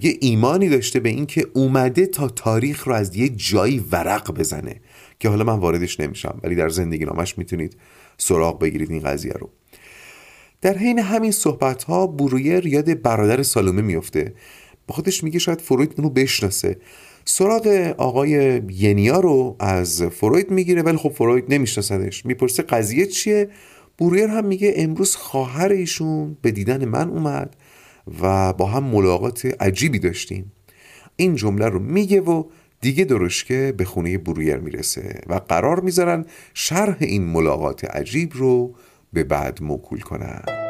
یه 0.00 0.16
ایمانی 0.20 0.68
داشته 0.68 1.00
به 1.00 1.08
اینکه 1.08 1.46
اومده 1.52 2.06
تا 2.06 2.28
تاریخ 2.28 2.88
رو 2.88 2.94
از 2.94 3.16
یه 3.16 3.28
جایی 3.28 3.84
ورق 3.92 4.34
بزنه. 4.34 4.80
که 5.18 5.28
حالا 5.28 5.44
من 5.44 5.58
واردش 5.58 6.00
نمیشم 6.00 6.40
ولی 6.42 6.54
در 6.54 6.68
زندگی 6.68 7.04
نامش 7.04 7.38
می‌تونید 7.38 7.76
سراغ 8.18 8.60
بگیرید 8.60 8.90
این 8.90 9.00
قضیه 9.00 9.32
رو. 9.32 9.50
در 10.60 10.78
حین 10.78 10.98
همین 10.98 11.30
صحبت 11.30 11.84
ها 11.84 12.06
برویر 12.06 12.66
یاد 12.66 13.02
برادر 13.02 13.42
سالومه 13.42 13.82
میفته 13.82 14.34
با 14.86 14.94
خودش 14.94 15.24
میگه 15.24 15.38
شاید 15.38 15.60
فروید 15.60 15.94
اونو 15.96 16.10
بشناسه. 16.10 16.76
سراغ 17.24 17.94
آقای 17.98 18.62
ینیا 18.68 19.20
رو 19.20 19.56
از 19.60 20.02
فروید 20.02 20.50
می‌گیره 20.50 20.82
ولی 20.82 20.96
خب 20.96 21.12
فروید 21.12 21.44
نمیشناسدش 21.48 22.26
می‌پرسه 22.26 22.62
قضیه 22.62 23.06
چیه؟ 23.06 23.48
بوریر 23.98 24.26
هم 24.26 24.44
میگه 24.44 24.72
امروز 24.76 25.16
خواهر 25.16 25.68
ایشون 25.68 26.36
به 26.42 26.50
دیدن 26.50 26.84
من 26.84 27.08
اومد 27.08 27.56
و 28.20 28.52
با 28.52 28.66
هم 28.66 28.84
ملاقات 28.84 29.46
عجیبی 29.60 29.98
داشتیم. 29.98 30.52
این 31.16 31.34
جمله 31.34 31.66
رو 31.66 31.78
میگه 31.78 32.20
و 32.20 32.44
دیگه 32.80 33.04
درشکه 33.04 33.74
به 33.76 33.84
خونه 33.84 34.18
برویر 34.18 34.56
می‌رسه 34.56 35.20
و 35.26 35.34
قرار 35.34 35.80
می‌ذارن 35.80 36.24
شرح 36.54 36.96
این 37.00 37.24
ملاقات 37.24 37.84
عجیب 37.84 38.32
رو 38.34 38.74
به 39.12 39.24
بعد 39.24 39.62
موکول 39.62 40.00
کنن 40.00 40.67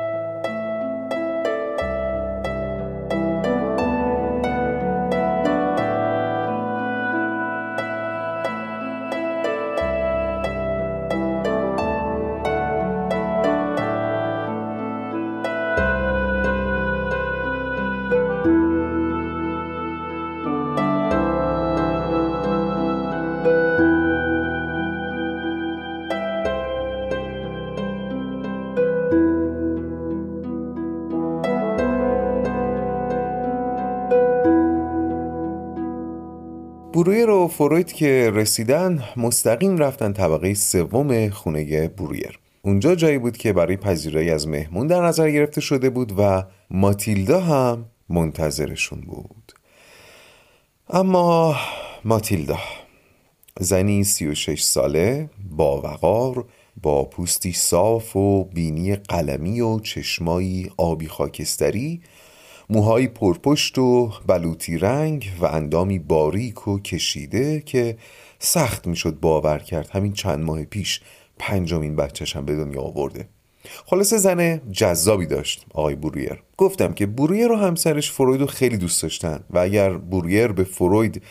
برویر 36.99 37.31
و 37.31 37.49
فروید 37.49 37.93
که 37.93 38.31
رسیدن 38.35 39.05
مستقیم 39.17 39.79
رفتن 39.79 40.13
طبقه 40.13 40.55
سوم 40.55 41.31
خونه 41.31 41.89
برویر 41.89 42.39
اونجا 42.63 42.95
جایی 42.95 43.19
بود 43.19 43.37
که 43.37 43.53
برای 43.53 43.77
پذیرایی 43.77 44.31
از 44.31 44.49
مهمون 44.49 44.87
در 44.87 45.07
نظر 45.07 45.31
گرفته 45.31 45.61
شده 45.61 45.91
بود 45.91 46.13
و 46.19 46.45
ماتیلدا 46.71 47.41
هم 47.41 47.85
منتظرشون 48.09 49.01
بود. 49.01 49.53
اما 50.91 51.57
ماتیلدا 52.05 52.59
زنی 53.61 54.05
سی 54.05 54.27
و 54.27 54.35
شش 54.35 54.63
ساله 54.63 55.31
با 55.51 55.81
وقار 55.81 56.45
با 56.83 57.05
پوستی 57.05 57.53
صاف 57.53 58.17
و 58.17 58.45
بینی 58.45 58.97
قلمی 58.97 59.61
و 59.61 59.81
چشمایی 59.81 60.71
آبی 60.77 61.09
خاکستری 61.09 62.01
موهایی 62.71 63.09
پرپشت 63.09 63.79
و 63.79 64.13
بلوطی 64.27 64.79
رنگ 64.79 65.31
و 65.41 65.47
اندامی 65.47 65.99
باریک 65.99 66.69
و 66.69 66.79
کشیده 66.79 67.61
که 67.61 67.97
سخت 68.39 68.87
می‌شد 68.87 69.21
باور 69.21 69.59
کرد. 69.59 69.91
همین 69.93 70.13
چند 70.13 70.45
ماه 70.45 70.65
پیش 70.65 71.01
پنجمین 71.39 71.97
بچهش 71.97 72.37
هم 72.37 72.45
به 72.45 72.57
دنیا 72.57 72.81
آورده. 72.81 73.29
خلاصه 73.87 74.19
زن 74.19 74.61
جذابی 74.73 75.27
داشت 75.27 75.67
آقای 75.75 75.95
برویر 75.95 76.43
گفتم 76.57 76.93
که 76.93 77.07
برویر 77.07 77.49
رو 77.49 77.57
همسرش 77.57 78.11
فروید 78.11 78.41
رو 78.41 78.47
خیلی 78.47 78.77
دوست 78.77 79.03
داشتن 79.03 79.45
و 79.51 79.59
اگر 79.59 79.91
برویر 79.91 80.49
به 80.49 80.65
فروید 80.65 81.23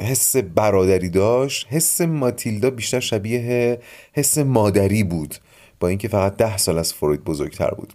حس 0.00 0.36
برادری 0.36 1.08
داشت 1.08 1.66
حس 1.70 2.00
ماتیلدا 2.00 2.70
بیشتر 2.70 3.00
شبیه 3.00 3.78
حس 4.12 4.38
مادری 4.38 5.04
بود. 5.04 5.34
با 5.80 5.88
اینکه 5.88 6.08
فقط 6.08 6.36
ده 6.36 6.56
سال 6.56 6.78
از 6.78 6.94
فروید 6.94 7.24
بزرگتر 7.24 7.70
بود. 7.70 7.92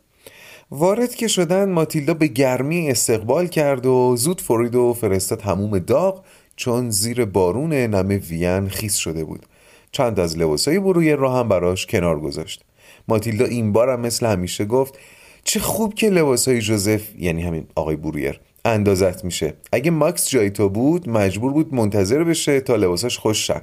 وارد 0.72 1.16
که 1.16 1.28
شدن 1.28 1.72
ماتیلدا 1.72 2.14
به 2.14 2.28
گرمی 2.28 2.90
استقبال 2.90 3.48
کرد 3.48 3.86
و 3.86 4.16
زود 4.18 4.42
فروید 4.42 4.76
و 4.76 4.94
فرستاد 4.94 5.42
هموم 5.42 5.80
داغ 5.80 6.24
چون 6.56 6.90
زیر 6.90 7.26
بارون 7.26 7.74
نم 7.74 8.22
وین 8.30 8.70
خیس 8.70 8.96
شده 8.96 9.24
بود. 9.24 9.46
چند 9.92 10.20
از 10.20 10.38
لباسای 10.38 10.80
بروی 10.80 11.14
را 11.14 11.34
هم 11.34 11.50
براش 11.50 11.86
کنار 11.86 12.20
گذاشت. 12.20 12.64
ماتیلدا 13.08 13.46
این 13.46 13.72
بار 13.72 13.90
هم 13.90 14.00
مثل 14.00 14.26
همیشه 14.26 14.66
گفت 14.66 15.00
چه 15.44 15.60
خوب 15.60 15.94
که 15.94 16.10
لباسای 16.10 16.62
جوزف 16.62 17.02
یعنی 17.20 17.42
همین 17.42 17.68
آقای 17.76 17.96
برویر 17.96 18.40
اندازت 18.66 19.26
میشه. 19.26 19.54
اگه 19.72 19.92
ماکس 19.92 20.30
جای 20.30 20.50
تو 20.50 20.70
بود 20.70 21.10
مجبور 21.10 21.54
بود 21.54 21.74
منتظر 21.74 22.24
بشه 22.24 22.60
تا 22.60 22.76
لباساش 22.76 23.18
خوش 23.18 23.48
شن. 23.48 23.62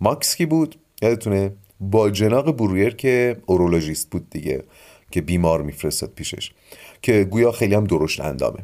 ماکس 0.00 0.36
کی 0.36 0.46
بود؟ 0.46 0.76
یادتونه؟ 1.02 1.52
با 1.80 2.10
جناق 2.10 2.56
برویر 2.56 2.94
که 2.94 3.36
اورولوژیست 3.46 4.10
بود 4.10 4.30
دیگه. 4.30 4.62
که 5.10 5.20
بیمار 5.20 5.62
میفرستاد 5.62 6.10
پیشش 6.14 6.50
که 7.02 7.24
گویا 7.24 7.52
خیلی 7.52 7.74
هم 7.74 7.84
درشت 7.84 8.20
اندامه. 8.20 8.58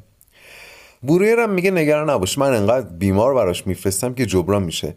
بورویر 1.02 1.38
هم 1.38 1.50
میگه 1.50 1.70
نگران 1.70 2.10
نباش 2.10 2.38
من 2.38 2.54
انقدر 2.54 2.86
بیمار 2.86 3.34
براش 3.34 3.66
میفرستم 3.66 4.14
که 4.14 4.26
جبران 4.26 4.62
میشه. 4.62 4.94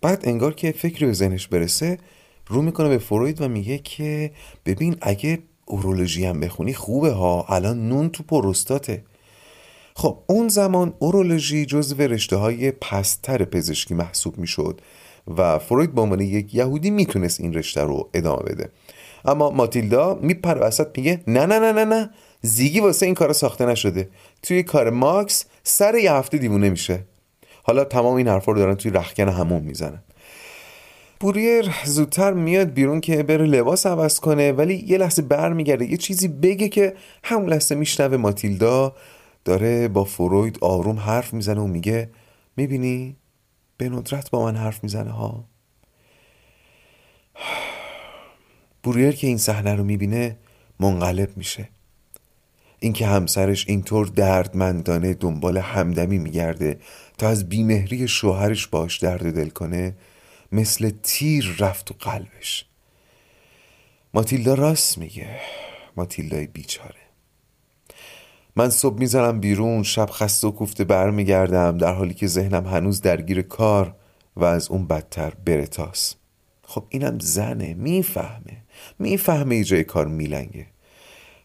بعد 0.00 0.20
انگار 0.24 0.54
که 0.54 0.72
فکری 0.72 1.06
به 1.06 1.12
ذهنش 1.12 1.48
برسه 1.48 1.98
رو 2.46 2.62
می‌کنه 2.62 2.88
به 2.88 2.98
فروید 2.98 3.40
و 3.40 3.48
میگه 3.48 3.78
که 3.78 4.30
ببین 4.66 4.96
اگه 5.00 5.38
اورولوژی 5.66 6.24
هم 6.24 6.40
بخونی 6.40 6.74
خوبه 6.74 7.10
ها 7.10 7.46
الان 7.48 7.88
نون 7.88 8.08
تو 8.08 8.22
پروستاته. 8.22 9.04
خب 9.94 10.18
اون 10.26 10.48
زمان 10.48 10.94
اورولوژی 10.98 11.66
جزو 11.66 12.02
رشته 12.02 12.36
های 12.36 12.70
پستر 12.70 13.44
پزشکی 13.44 13.94
محسوب 13.94 14.38
می‌شد 14.38 14.80
و 15.36 15.58
فروید 15.58 15.94
به 15.94 16.00
عنوان 16.00 16.20
یک 16.20 16.54
یهودی 16.54 16.90
می‌تونست 16.90 17.40
این 17.40 17.54
رشته 17.54 17.82
رو 17.82 18.08
ادامه 18.14 18.42
بده. 18.42 18.68
اما 19.24 19.50
ماتیلدا 19.50 20.18
میپره 20.22 20.60
وسط 20.60 20.98
میگه 20.98 21.20
نه 21.26 21.46
نه 21.46 21.58
نه 21.58 21.72
نه 21.72 21.84
نه. 21.84 22.10
زیگی 22.42 22.80
واسه 22.80 23.06
این 23.06 23.14
کار 23.14 23.32
ساخته 23.32 23.66
نشده. 23.66 24.08
توی 24.42 24.62
کار 24.62 24.90
ماکس 24.90 25.44
سر 25.62 25.94
یه 25.94 26.12
هفته 26.12 26.38
دیوونه 26.38 26.70
میشه. 26.70 27.04
حالا 27.62 27.84
تمام 27.84 28.14
این 28.14 28.28
حرفا 28.28 28.52
رو 28.52 28.58
دارن 28.58 28.74
توی 28.74 28.90
رخکن 28.90 29.28
همون 29.28 29.62
می‌زنن. 29.62 30.02
بوریر 31.20 31.74
زودتر 31.84 32.32
میاد 32.32 32.68
بیرون 32.68 33.00
که 33.00 33.22
بره 33.22 33.44
لباس 33.44 33.86
عوض 33.86 34.20
کنه 34.20 34.52
ولی 34.52 34.84
یه 34.86 34.98
لحظه 34.98 35.22
برمیگرده. 35.22 35.90
یه 35.90 35.96
چیزی 35.96 36.28
بگه 36.28 36.68
که 36.68 36.94
همون 37.24 37.48
لحظه 37.48 37.74
میشنوه 37.74 38.16
ماتیلدا. 38.16 38.94
داره 39.44 39.88
با 39.88 40.04
فروید 40.04 40.58
آروم 40.60 40.98
حرف 40.98 41.34
می‌زنه 41.34 41.60
و 41.60 41.66
میگه 41.66 42.10
می‌بینی؟ 42.56 43.16
به 43.76 43.88
ندرت 43.88 44.30
با 44.30 44.44
من 44.44 44.56
حرف 44.56 44.82
می‌زنه 44.82 45.10
ها. 45.10 45.44
بوریر 48.82 49.10
که 49.10 49.26
این 49.26 49.38
صحنه 49.38 49.74
رو 49.74 49.84
می‌بینه 49.84 50.36
منقلب 50.80 51.36
میشه. 51.36 51.68
اینکه 52.80 53.06
همسرش 53.06 53.68
اینطور 53.68 54.06
دردمندانه 54.06 55.14
دنبال 55.14 55.58
همدمی 55.58 56.18
میگرده 56.18 56.80
تا 57.18 57.28
از 57.28 57.48
بیمهری 57.48 58.08
شوهرش 58.08 58.66
باش 58.66 58.98
درد 58.98 59.34
دل 59.34 59.48
کنه 59.48 59.96
مثل 60.52 60.90
تیر 61.02 61.56
رفت 61.58 61.86
تو 61.86 61.94
قلبش. 62.00 62.64
ماتیلدا 64.14 64.54
راست 64.54 64.98
میگه. 64.98 65.40
ماتیلدای 65.96 66.46
بیچاره. 66.46 66.94
من 68.56 68.70
صبح 68.70 68.98
می‌زنم 68.98 69.40
بیرون 69.40 69.82
شب 69.82 70.08
خسته 70.12 70.48
و 70.48 70.50
کوفته 70.50 70.84
برمیگردم 70.84 71.78
در 71.78 71.92
حالی 71.92 72.14
که 72.14 72.26
ذهنم 72.26 72.66
هنوز 72.66 73.00
درگیر 73.00 73.42
کار 73.42 73.94
و 74.36 74.44
از 74.44 74.70
اون 74.70 74.86
بدتر 74.86 75.32
برتاس 75.44 76.14
خب 76.62 76.84
اینم 76.88 77.18
زنه 77.18 77.74
می‌فهمه. 77.74 78.56
می‌فهمه 78.98 79.54
ای 79.54 79.64
جای 79.64 79.84
کار 79.84 80.06
میلنگه. 80.06 80.66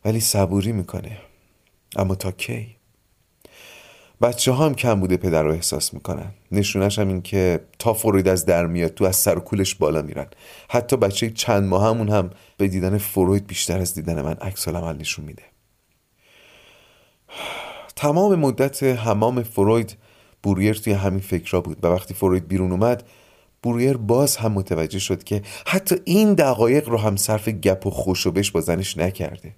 ولی 0.06 0.20
صبوری 0.20 0.72
می‌کنه. 0.72 1.18
اما 1.96 2.16
تا 2.16 2.32
کی؟ 2.32 2.75
بچه 4.22 4.52
ها 4.52 4.66
هم 4.66 4.75
کم 4.75 5.00
بوده 5.00 5.18
پدر 5.18 5.44
رو 5.44 5.52
احساس 5.52 5.94
می‌کنن. 5.94 6.32
نشونش 6.52 7.00
هم 7.00 7.08
این 7.08 7.22
که 7.22 7.60
تا 7.80 7.94
فروید 7.94 8.28
از 8.28 8.46
در 8.46 8.66
میاد 8.66 8.94
تو 8.94 9.06
از 9.06 9.16
سر 9.16 9.36
کولش 9.36 9.75
بالا 9.75 10.02
میرن. 10.02 10.28
حتی 10.70 10.98
بچه 10.98 11.30
چند 11.30 11.63
ماه 11.63 11.90
همون 11.90 12.10
هم 12.10 12.30
به 12.58 12.68
دیدن 12.68 12.98
فروید 12.98 13.48
بیشتر 13.48 13.80
از 13.80 13.94
دیدن 13.94 14.22
من 14.22 14.34
عکس 14.34 14.68
عمل 14.68 14.98
نشون 14.98 15.25
میده. 15.25 15.44
تمام 17.96 18.36
مدت 18.36 18.84
حمام 18.84 19.44
فروید 19.44 19.98
بوریر 20.44 20.74
توی 20.74 20.94
همین 20.94 21.20
فکرها 21.20 21.62
بود 21.62 21.86
و 21.86 21.88
وقتی 21.88 22.13
فروید 22.13 22.48
بیرون 22.48 22.72
اومد 22.72 23.04
بوریر 23.63 23.98
باز 23.98 24.38
هم 24.38 24.51
متوجه 24.51 25.00
شد 25.00 25.24
که 25.24 25.41
حتی 25.67 25.96
این 26.05 26.34
دقایق 26.34 26.89
رو 26.89 26.98
هم 26.98 27.15
صرف 27.15 27.50
گپ 27.50 27.88
و 27.88 27.89
خوشوبش 27.89 28.51
با 28.51 28.62
زنش 28.62 28.98
نکرده. 28.98 29.55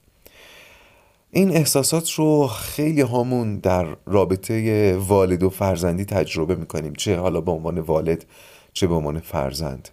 این 1.31 1.51
احساسات 1.51 2.11
رو 2.11 2.47
خیلی 2.47 3.01
همون 3.01 3.59
در 3.59 3.87
رابطه 4.05 4.97
والد 4.97 5.43
و 5.43 5.49
فرزندی 5.49 6.05
تجربه 6.05 6.55
می‌کنیم. 6.55 6.93
چه 6.93 7.17
حالا 7.17 7.41
به 7.41 7.51
عنوان 7.51 7.79
والد 7.79 8.25
چه 8.73 8.87
به 8.87 8.95
عنوان 8.95 9.19
فرزند. 9.19 9.89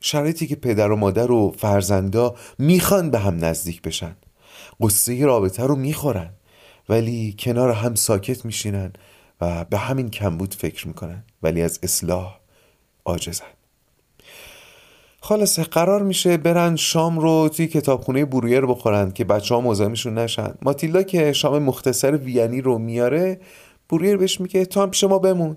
شرایطی 0.00 0.46
که 0.46 0.56
پدر 0.56 0.90
و 0.90 0.96
مادر 0.96 1.30
و 1.30 1.54
فرزندا 1.58 2.34
می‌خوان 2.58 3.10
به 3.10 3.18
هم 3.18 3.44
نزدیک 3.44 3.82
بشن. 3.82 4.16
قصه 4.80 5.24
رابطه 5.24 5.62
رو 5.62 5.76
می‌خورن 5.76 6.30
ولی 6.88 7.36
کنار 7.38 7.70
هم 7.70 7.94
ساکت 7.94 8.44
میشینن 8.44 8.92
و 9.40 9.64
به 9.64 9.78
همین 9.78 10.10
کمبود 10.10 10.54
فکر 10.54 10.88
می‌کنن. 10.88 11.24
ولی 11.42 11.62
از 11.62 11.78
اصلاح 11.82 12.39
عاجزن 13.10 13.44
خلاصه 15.20 15.62
قرار 15.62 16.02
میشه 16.02 16.36
برن 16.36 16.76
شام 16.76 17.18
رو 17.18 17.48
توی 17.48 17.66
کتابخونه 17.66 18.24
برویر 18.24 18.66
بخورن 18.66 19.10
که 19.10 19.24
بچه 19.24 19.54
ها 19.54 19.60
مزاحمشون 19.60 20.18
نشن. 20.18 20.54
ماتیلدا 20.62 21.02
که 21.02 21.32
شام 21.32 21.62
مختصر 21.62 22.16
وینی 22.16 22.60
رو 22.60 22.78
میاره 22.78 23.40
برویر 23.90 24.16
بهش 24.16 24.40
میگه 24.40 24.64
تو 24.64 24.80
هم 24.80 24.90
پیش 24.90 25.04
ما 25.04 25.18
بمون. 25.18 25.56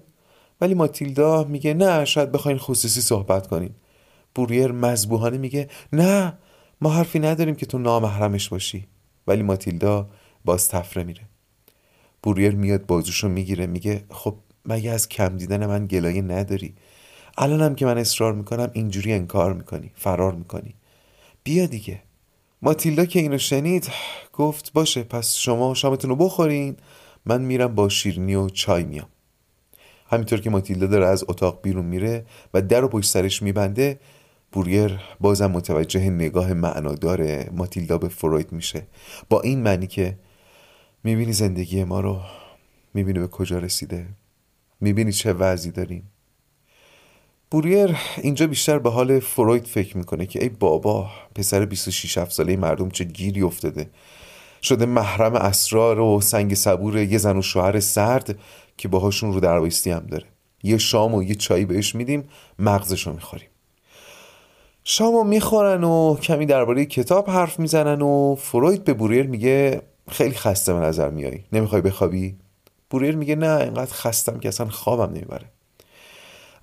ولی 0.61 0.73
ماتیلدا 0.73 1.43
میگه 1.43 1.73
نه 1.73 2.05
شاید 2.05 2.31
بخواین 2.31 2.57
خصوصی 2.57 3.01
صحبت 3.01 3.47
کنیم 3.47 3.75
بوریر 4.35 4.71
مذبوحانه 4.71 5.37
میگه 5.37 5.67
نه 5.93 6.37
ما 6.81 6.89
حرفی 6.89 7.19
نداریم 7.19 7.55
که 7.55 7.65
تو 7.65 7.77
نامحرمش 7.77 8.49
باشی. 8.49 8.87
ولی 9.27 9.43
ماتیلدا 9.43 10.09
باز 10.45 10.69
تفره 10.69 11.03
میره. 11.03 11.21
بوریر 12.23 12.55
میاد 12.55 12.85
بازوشو 12.85 13.27
می‌گیره 13.27 13.67
میگه 13.67 14.03
خب 14.09 14.35
مگه 14.65 14.91
از 14.91 15.09
کم 15.09 15.37
دیدن 15.37 15.65
من 15.65 15.87
گلایه 15.87 16.21
نداری؟ 16.21 16.75
الانم 17.37 17.75
که 17.75 17.85
من 17.85 17.97
اصرار 17.97 18.33
می‌کنم 18.33 18.69
اینجوری 18.73 19.13
انکار 19.13 19.53
می‌کنی 19.53 19.91
فرار 19.95 20.33
می‌کنی. 20.35 20.75
بیا 21.43 21.65
دیگه. 21.65 22.01
ماتیلدا 22.61 23.05
که 23.05 23.19
اینو 23.19 23.37
شنید 23.37 23.89
گفت 24.33 24.73
باشه 24.73 25.03
پس 25.03 25.35
شما 25.35 25.73
شامتون 25.73 26.09
رو 26.09 26.15
بخورین. 26.15 26.77
من 27.25 27.41
میرم 27.41 27.75
با 27.75 27.89
شیرنی 27.89 28.35
و 28.35 28.49
چای 28.49 28.83
میام. 28.83 29.07
همینطور 30.11 30.39
که 30.39 30.49
ماتیلدا 30.49 30.87
داره 30.87 31.05
از 31.05 31.25
اتاق 31.27 31.61
بیرون 31.61 31.85
میره 31.85 32.25
و 32.53 32.61
در 32.61 32.81
رو 32.81 32.87
پشت 32.87 33.09
سرش 33.09 33.41
میبنده 33.41 33.99
بوریر 34.51 34.99
بازم 35.19 35.51
متوجه 35.51 36.09
نگاه 36.09 36.53
معنادار 36.53 37.49
ماتیلدا 37.49 37.97
به 37.97 38.07
فروید 38.07 38.51
میشه. 38.51 38.87
با 39.29 39.41
این 39.41 39.59
معنی 39.63 39.87
که 39.87 40.19
می‌بینی 41.03 41.33
زندگی 41.33 41.83
ما 41.83 41.99
رو 41.99 42.21
می‌بینی 42.93 43.19
به 43.19 43.27
کجا 43.27 43.59
رسیده. 43.59 44.07
می‌بینی 44.81 45.11
چه 45.11 45.33
وضعی 45.33 45.71
داریم. 45.71 46.09
بوریر 47.53 47.97
اینجا 48.17 48.47
بیشتر 48.47 48.79
به 48.79 48.89
حال 48.89 49.19
فروید 49.19 49.67
فکر 49.67 49.97
می‌کنه 49.97 50.25
که 50.25 50.43
ای 50.43 50.49
بابا 50.49 51.07
پسر 51.35 51.65
26 51.65 52.17
7 52.17 52.31
ساله 52.31 52.57
مردم 52.57 52.89
چه 52.89 53.03
گیری 53.03 53.41
افتاده. 53.41 53.89
شده 54.61 54.85
محرم 54.85 55.35
اسرار 55.35 55.99
و 55.99 56.21
سنگ 56.21 56.53
صبور 56.53 56.97
یه 56.97 57.17
زن 57.17 57.37
و 57.37 57.41
شوهر 57.41 57.79
سرد 57.79 58.37
که 58.77 58.87
باهاشون 58.87 59.33
رو 59.33 59.39
دروایستی 59.39 59.91
هم 59.91 60.05
داره. 60.11 60.25
یه 60.63 60.77
شام 60.77 61.13
و 61.13 61.23
یه 61.23 61.35
چایی 61.35 61.65
بهش 61.65 61.95
میدیم 61.95 62.23
مغزشو 62.59 63.13
می‌خوریم. 63.13 63.49
شامو 64.83 65.23
می‌خورن 65.23 65.83
و 65.83 66.15
کمی 66.15 66.45
درباره 66.45 66.85
کتاب 66.85 67.29
حرف 67.29 67.59
می‌زنن 67.59 68.01
و 68.01 68.35
فروید 68.35 68.83
به 68.83 68.93
بوریر 68.93 69.27
میگه 69.27 69.81
خیلی 70.09 70.35
خسته 70.35 70.73
به 70.73 70.79
نظر 70.79 71.09
میایی 71.09 71.43
نمی‌خوای 71.51 71.81
بخوابی؟ 71.81 72.35
بوریر 72.89 73.15
میگه 73.15 73.35
نه 73.35 73.61
اینقدر 73.61 73.93
خستم 73.93 74.39
که 74.39 74.47
اصلا 74.47 74.69
خوابم 74.69 75.13
نمی‌بره. 75.13 75.52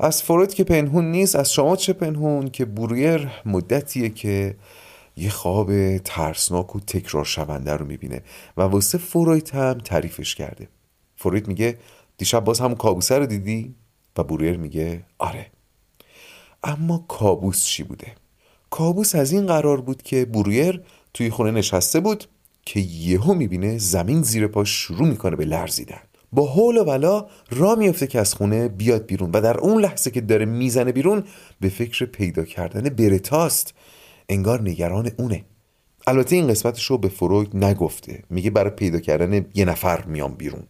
از 0.02 0.22
فروید 0.22 0.54
که 0.54 0.64
پنهون 0.64 1.10
نیست 1.10 1.36
از 1.36 1.52
شما 1.52 1.76
چه 1.76 1.92
پنهون 1.92 2.50
که 2.50 2.64
بوریر 2.64 3.28
مدتیه 3.46 4.08
که 4.08 4.54
یه 5.16 5.30
خواب 5.30 5.98
ترسناک 5.98 6.76
و 6.76 6.80
تکرار 6.80 7.24
شونده 7.24 7.72
رو 7.72 7.86
می‌بینه 7.86 8.22
و 8.56 8.62
واسه 8.62 8.98
فروید 8.98 9.50
هم 9.50 9.78
تعریفش 9.78 10.34
کرده 10.34 10.68
فروید 11.16 11.48
میگه 11.48 11.78
دیشب 12.18 12.44
باز 12.44 12.60
هم 12.60 12.74
کابوسه 12.74 13.18
رو 13.18 13.26
دیدی؟ 13.26 13.74
و 14.16 14.24
بوریر 14.24 14.56
میگه 14.56 15.04
آره 15.18 15.46
اما 16.64 17.04
کابوس 17.08 17.64
چی 17.64 17.82
بوده؟ 17.82 18.12
کابوس 18.70 19.14
از 19.14 19.32
این 19.32 19.46
قرار 19.46 19.80
بود 19.80 20.02
که 20.02 20.24
بوریر 20.24 20.82
توی 21.14 21.30
خونه 21.30 21.50
نشسته 21.50 22.00
بود 22.00 22.24
که 22.66 22.80
یهو 22.80 23.34
می‌بینه 23.34 23.78
زمین 23.78 24.22
زیر 24.22 24.46
پاش 24.46 24.70
شروع 24.70 25.08
می‌کنه 25.08 25.36
به 25.36 25.44
لرزیدن 25.44 26.00
با 26.32 26.46
حول 26.46 26.76
و 26.76 26.84
ولا 26.84 27.26
را 27.50 27.74
میفته 27.74 28.06
که 28.06 28.20
از 28.20 28.34
خونه 28.34 28.68
بیاد 28.68 29.06
بیرون 29.06 29.30
و 29.32 29.40
در 29.40 29.58
اون 29.58 29.80
لحظه 29.80 30.10
که 30.10 30.20
داره 30.20 30.44
می‌زنه 30.44 30.92
بیرون 30.92 31.24
به 31.60 31.68
فکر 31.68 32.04
پیدا 32.04 32.44
کردن 32.44 32.82
برتاست. 32.82 33.74
انگار 34.28 34.62
نگران 34.62 35.10
اونه. 35.18 35.44
البته 36.06 36.36
این 36.36 36.48
قسمتش 36.48 36.84
رو 36.84 36.98
به 36.98 37.08
فروید 37.08 37.56
نگفته. 37.56 38.22
میگه 38.30 38.50
برای 38.50 38.70
پیدا 38.70 39.00
کردن 39.00 39.46
یه 39.54 39.64
نفر 39.64 40.04
میام 40.04 40.34
بیرون. 40.34 40.62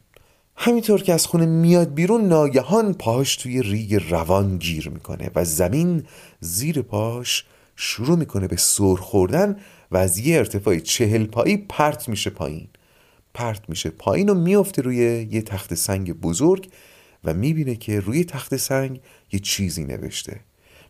همینطور 0.57 1.03
که 1.03 1.13
از 1.13 1.27
خونه 1.27 1.47
میاد 1.47 1.95
بیرون 1.95 2.29
ناگهان 2.29 2.95
پاش 2.95 3.37
توی 3.37 3.63
ریگ 3.63 4.03
روان 4.11 4.57
گیر 4.57 4.89
می‌کنه 4.89 5.31
و 5.35 5.45
زمین 5.45 6.05
زیر 6.41 6.83
پاش 6.83 7.45
شروع 7.77 8.19
می‌کنه 8.19 8.49
به 8.49 8.57
سر 8.57 8.95
خوردن 8.95 9.57
و 9.91 9.97
از 9.97 10.19
یه 10.19 10.37
ارتفاع 10.37 10.79
چهل 10.79 11.25
پایی 11.25 11.57
پرت 11.57 12.09
میشه 12.09 12.31
پایین. 12.31 12.69
پرت 13.35 13.69
میشه. 13.69 13.91
پایین 13.91 14.29
و 14.29 14.35
میفته 14.35 14.83
روی 14.83 15.29
یه 15.31 15.43
تخت 15.43 15.75
سنگ 15.75 16.13
بزرگ 16.13 16.69
و 17.25 17.35
می‌بینه 17.35 17.77
که 17.77 18.01
روی 18.01 18.25
تخت 18.25 18.57
سنگ 18.57 19.01
یه 19.33 19.41
چیزی 19.41 19.85
نوشته. 19.85 20.41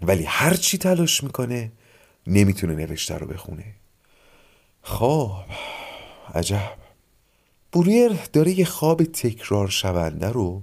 ولی 0.03 0.25
هر 0.25 0.55
چی 0.55 0.79
تلاش 0.79 1.25
می‌کنه 1.25 1.73
نمی‌تونه 2.27 2.75
نوشته 2.75 3.19
رو 3.19 3.27
بخونه. 3.27 3.65
خب 4.83 5.33
عجب. 6.35 6.73
بوریر 7.73 8.13
داره 8.33 8.59
یه 8.59 8.65
خواب 8.65 9.05
تکرار 9.05 9.69
شونده 9.69 10.29
رو 10.29 10.63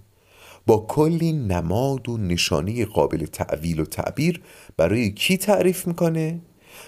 با 0.66 0.86
کلی 0.90 1.32
نماد 1.32 2.10
و 2.10 2.18
نشانه 2.18 2.86
قابل 2.86 3.26
تعویل 3.26 3.80
و 3.80 3.86
تعبیر 3.86 4.42
برای 4.78 5.12
کی 5.12 5.38
تعریف 5.38 5.88
می‌کنه؟ 5.88 6.40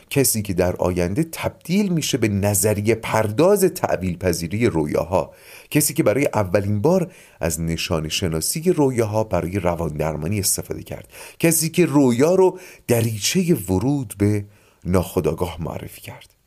کسی 0.10 0.42
که 0.42 0.54
در 0.54 0.76
آینده 0.76 1.24
تبدیل 1.24 1.90
میشه 1.92 2.18
به 2.18 2.28
نظریه 2.28 2.96
پرداز 2.96 3.64
تعویل 3.64 4.18
پذیری 4.18 4.66
رویاها. 4.66 5.34
کسی 5.70 5.94
که 5.94 6.04
برای 6.04 6.30
اولین 6.34 6.82
بار 6.82 7.12
از 7.40 7.62
نشان 7.62 8.10
شناسی 8.10 8.74
رویاها 8.74 9.24
برای 9.24 9.60
روان 9.60 9.90
درمانی 9.90 10.40
استفاده 10.40 10.84
کرد. 10.84 11.08
کسی 11.40 11.70
که 11.70 11.86
رویا 11.86 12.36
رو 12.36 12.60
دریچه 12.88 13.56
ورود 13.56 14.14
به 14.18 14.46
ناخداگاه 14.86 15.58
معرفی 15.60 16.02
کرد. 16.02 16.39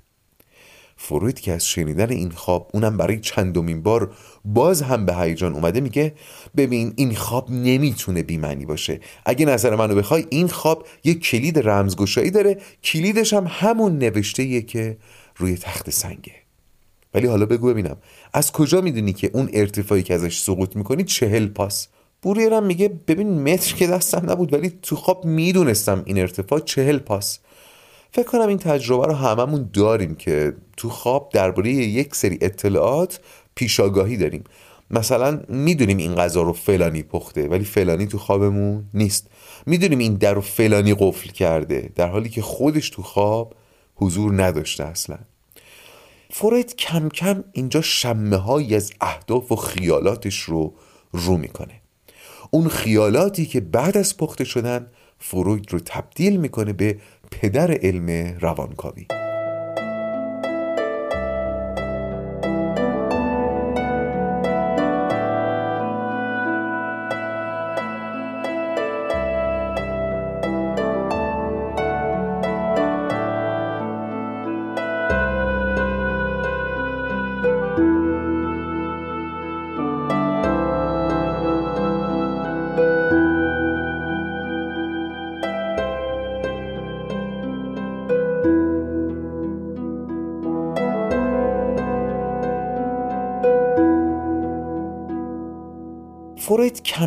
فروید 1.05 1.41
که 1.41 1.53
از 1.53 1.67
شنیدن 1.67 2.11
این 2.11 2.31
خواب 2.31 2.71
اونم 2.75 2.97
برای 2.97 3.21
چندمین 3.21 3.83
بار 3.83 4.12
باز 4.45 4.83
هم 4.83 5.07
به 5.07 5.15
هیجان 5.15 5.55
اومده 5.55 5.81
میگه 5.81 6.15
ببین 6.57 6.93
این 6.97 7.15
خواب 7.15 7.51
نمی‌تونه 7.51 8.23
بیمعنی 8.23 8.67
باشه. 8.67 9.01
اگه 9.27 9.47
نظر 9.47 9.77
منو 9.77 9.95
بخوای 9.95 10.27
این 10.31 10.49
خواب 10.49 10.87
یه 11.05 11.15
کلید 11.15 11.69
رمزگشایی 11.69 12.31
داره 12.31 12.59
کلیدش 12.85 13.33
هم 13.33 13.47
همون 13.49 13.99
نوشته 13.99 14.62
که 14.62 14.97
روی 15.37 15.57
تخت 15.57 15.91
سنگه. 15.91 16.35
ولی 17.15 17.27
حالا 17.27 17.47
بگو 17.47 17.67
ببینم 17.67 17.97
از 18.33 18.53
کجا 18.53 18.81
می‌دونی 18.81 19.12
که 19.12 19.31
اون 19.33 19.49
ارتفاعی 19.53 20.03
که 20.03 20.15
ازش 20.15 20.38
سقوط 20.38 20.77
می‌کنی 20.77 21.05
چهل 21.05 21.47
پاس؟ 21.47 21.88
بوریرم 22.23 22.67
میگه 22.67 22.88
ببین 22.88 23.53
متر 23.53 23.75
که 23.75 23.87
دستم 23.87 24.31
نبود 24.31 24.53
ولی 24.53 24.73
تو 24.83 24.97
خواب 24.97 25.25
می‌دونستم 25.25 26.03
این 26.07 26.19
ارتفاع 26.19 26.61
چهل 26.61 26.99
پاس. 26.99 27.38
فکر 28.14 28.27
کنم 28.27 28.48
این 28.48 28.59
تجربه 28.59 29.07
رو 29.07 29.12
هممون 29.12 29.70
داریم 29.72 30.14
که 30.14 30.53
تو 30.77 30.90
خواب 30.90 31.31
درباره 31.33 31.70
یک 31.70 32.14
سری 32.14 32.38
اطلاعات 32.40 33.20
پیشاگاهی 33.55 34.16
داریم. 34.16 34.44
مثلا 34.90 35.42
می‌دونیم 35.48 35.96
این 35.96 36.14
غذا 36.14 36.42
رو 36.42 36.53
فلانی 36.53 37.03
پخته 37.03 37.48
ولی 37.48 37.64
فلانی 37.64 38.07
تو 38.07 38.18
خوابمون 38.18 38.85
نیست. 38.94 39.27
می‌دونیم 39.66 39.98
این 39.98 40.14
در 40.14 40.35
رو 40.35 40.40
فلانی 40.40 40.94
قفل 40.94 41.31
کرده 41.31 41.90
در 41.94 42.09
حالی 42.09 42.29
که 42.29 42.42
خودش 42.42 42.90
تو 42.90 43.03
خواب 43.03 43.55
حضور 43.96 44.42
نداشته 44.42 44.85
اصلا. 44.85 45.18
فروید 46.31 46.77
کم 46.77 47.09
کم 47.09 47.44
اینجا 47.53 47.81
شمه 47.81 48.37
های 48.37 48.75
از 48.75 48.92
اهداف 49.01 49.53
و 49.53 49.57
خیالاتش 49.57 50.40
رو 50.40 50.75
رو 51.12 51.37
می‌کنه. 51.37 51.81
اون 52.51 52.68
خیالاتی 52.68 53.46
که 53.46 53.61
بعد 53.61 53.96
از 53.96 54.16
پخته 54.16 54.44
شدن 54.44 54.87
فروید 55.18 55.72
رو 55.72 55.79
تبدیل 55.79 56.37
می‌کنه 56.37 56.72
به 56.72 56.98
پدر 57.40 57.71
علم 57.73 58.37
روانکاوی. 58.40 59.21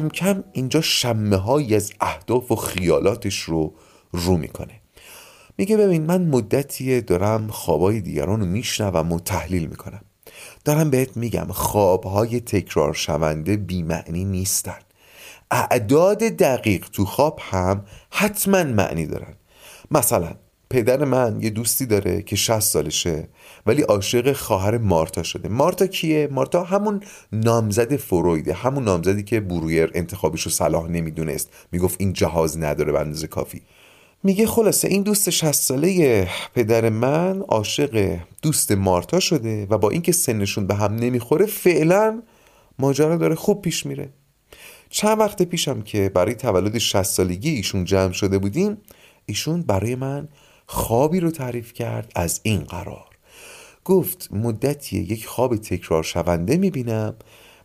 کم 0.10 0.34
کم 0.34 0.44
اینجا 0.54 0.82
شمه 0.82 1.36
های 1.36 1.76
از 1.76 1.94
اهداف 2.02 2.52
و 2.52 2.56
خیالاتش 2.56 3.40
رو 3.40 3.74
رو 4.12 4.38
می‌کنه. 4.38 4.82
میگه 5.58 5.78
ببین 5.78 6.06
من 6.06 6.22
مدتیه 6.22 7.02
دارم 7.02 7.48
خوابای 7.48 8.02
دیگران 8.02 8.40
رو 8.40 8.46
میشنوم 8.46 9.12
و 9.12 9.20
تحلیل 9.20 9.68
می‌کنم. 9.68 10.02
دارم 10.66 10.90
بهت 10.90 11.18
میگم 11.18 11.48
خوابهای 11.52 12.40
تکرار 12.40 12.94
شونده 12.94 13.58
بیمعنی 13.58 14.26
نیستن. 14.26 14.80
اعداد 15.52 16.18
دقیق 16.18 16.90
تو 16.90 17.06
خواب 17.06 17.40
هم 17.42 17.86
حتما 18.12 18.64
معنی 18.64 19.06
دارن. 19.06 19.34
مثلا 19.92 20.36
پدر 20.70 21.04
من 21.04 21.42
یه 21.42 21.50
دوستی 21.50 21.86
داره 21.86 22.22
که 22.22 22.36
60 22.36 22.60
سالشه. 22.60 23.28
ولی 23.66 23.82
عاشق 23.82 24.34
خواهر 24.34 24.78
مارتا 24.78 25.24
شده. 25.24 25.50
مارتا 25.50 25.88
کیه؟ 25.88 26.28
مارتا 26.32 26.64
همون 26.64 27.02
نامزد 27.32 27.96
فرویده 27.96 28.54
همون 28.54 28.84
نامزدی 28.84 29.24
که 29.24 29.40
برویر 29.40 29.92
انتخابش 29.94 30.42
رو 30.42 30.52
صلاح 30.52 30.88
نمی‌دونست. 30.88 31.50
می‌گفت 31.72 31.96
این 32.00 32.14
جهاز 32.14 32.58
نداره 32.58 32.92
به 32.92 33.00
اندازه 33.00 33.28
کافی. 33.28 33.62
میگه 34.24 34.48
خلاصه 34.48 34.88
این 34.88 35.02
دوست 35.04 35.30
60 35.30 35.52
ساله 35.52 36.28
پدر 36.56 36.90
من 36.90 37.42
عاشق 37.42 38.18
دوست 38.42 38.72
مارتا 38.72 39.20
شده 39.20 39.68
و 39.70 39.78
با 39.78 39.90
اینکه 39.90 40.12
سنشون 40.12 40.68
به 40.68 40.76
هم 40.76 40.96
نمی‌خوره 40.96 41.46
فعلا 41.46 42.22
ماجرا 42.80 43.18
داره 43.18 43.36
خوب 43.36 43.62
پیش 43.62 43.86
میره. 43.86 44.10
چند 44.90 45.20
وقت 45.20 45.42
پیشم 45.42 45.82
که 45.82 46.12
برای 46.14 46.36
تولد 46.36 46.78
60 46.78 47.04
سالگی 47.04 47.50
ایشون 47.50 47.86
جمع 47.86 48.12
شده 48.12 48.38
بودیم 48.38 48.78
ایشون 49.26 49.62
برای 49.62 49.96
من 49.96 50.28
خوابی 50.66 51.20
رو 51.20 51.32
تعریف 51.32 51.74
کرد 51.74 52.12
از 52.16 52.40
این 52.44 52.60
قرار. 52.60 53.15
گفت 53.86 54.28
مدتی 54.32 54.98
یک 54.98 55.28
خواب 55.28 55.56
تکرار 55.56 56.04
شونده 56.04 56.58
می‌بینم 56.58 57.16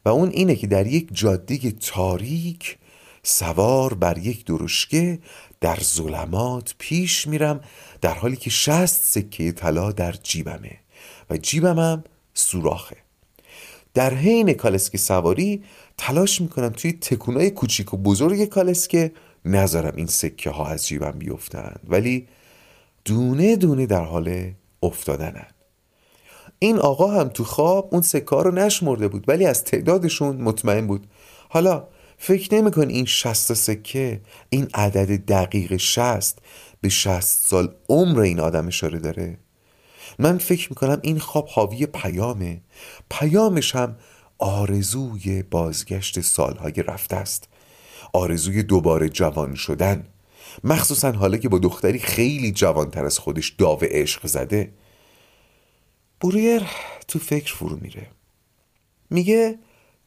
و 0.05 0.09
اون 0.09 0.29
اینه 0.29 0.57
که 0.57 0.67
در 0.67 0.87
یک 0.87 1.09
جاده 1.13 1.71
تاریک 1.71 2.79
سوار 3.23 3.95
بر 3.95 4.19
یک 4.19 4.45
درشکه 4.45 5.19
در 5.61 5.79
ظلمات 5.83 6.75
پیش 6.79 7.27
میرم 7.27 7.61
در 8.01 8.15
حالی 8.15 8.37
که 8.37 8.51
شست 8.51 9.05
سکه 9.05 9.53
طلا 9.53 9.93
در 9.93 10.13
جیبمه 10.13 10.79
و 11.31 11.37
جیبمم 11.37 12.05
سوراخه. 12.35 12.97
در 13.95 14.15
حین 14.15 14.53
کالسک 14.53 14.97
سواری 14.97 15.65
تلاش 15.99 16.41
می‌کنم 16.41 16.69
توی 16.69 16.93
تکونای 16.93 17.51
کوچیک 17.51 17.95
و 17.95 17.97
بزرگ 17.97 18.45
کالسکه 18.45 19.13
نذارم 19.45 19.93
این 19.97 20.07
سکه 20.07 20.51
ها 20.51 20.67
از 20.67 20.87
جیبم 20.87 21.11
بیفتن 21.19 21.77
ولی 21.89 22.29
دونه 23.05 23.57
دونه 23.57 23.87
در 23.87 24.05
حال 24.05 24.53
افتادنن. 24.83 25.47
این 26.63 26.79
آقا 26.79 27.07
هم 27.07 27.29
تو 27.29 27.45
خواب 27.45 27.89
اون 27.93 28.03
سکه 28.03 28.37
رو 28.37 28.51
نشمرده 28.51 29.09
بود 29.09 29.25
ولی 29.29 29.47
از 29.47 29.65
تعدادشون 29.65 30.37
مطمئن 30.37 30.87
بود. 30.87 31.07
حالا 31.49 31.89
فکر 32.19 32.55
نمیکن 32.55 32.89
این 32.89 33.05
شست 33.05 33.55
سکه 33.55 34.21
این 34.51 34.69
عدد 34.75 35.25
دقیق 35.25 35.77
شست 35.77 36.39
به 36.81 36.89
شست 36.89 37.49
سال 37.49 37.75
عمر 37.89 38.21
این 38.21 38.41
آدم 38.41 38.67
اشاره 38.67 38.99
داره. 38.99 39.39
من 40.19 40.39
فکر 40.39 40.69
می‌کنم 40.71 40.99
این 41.03 41.19
خواب 41.19 41.49
حاوی 41.49 41.87
پیامه. 41.87 42.61
پیامش 43.11 43.77
هم 43.77 43.97
آرزوی 44.39 45.43
بازگشت 45.43 46.21
سالهای 46.21 46.73
رفته 46.73 47.17
است. 47.17 47.49
آرزوی 48.13 48.63
دوباره 48.63 49.09
جوان 49.09 49.55
شدن. 49.55 50.07
مخصوصا 50.65 51.13
حالا 51.13 51.37
که 51.37 51.49
با 51.49 51.59
دختری 51.59 51.99
خیلی 51.99 52.53
جوانتر 52.53 53.05
از 53.05 53.19
خودش 53.19 53.49
داو 53.49 53.79
عشق 53.83 54.27
زده. 54.27 54.73
بوریر 56.21 56.63
تو 57.09 57.19
فکر 57.19 57.55
فرو 57.55 57.77
میره. 57.77 58.07
میگه 59.11 59.59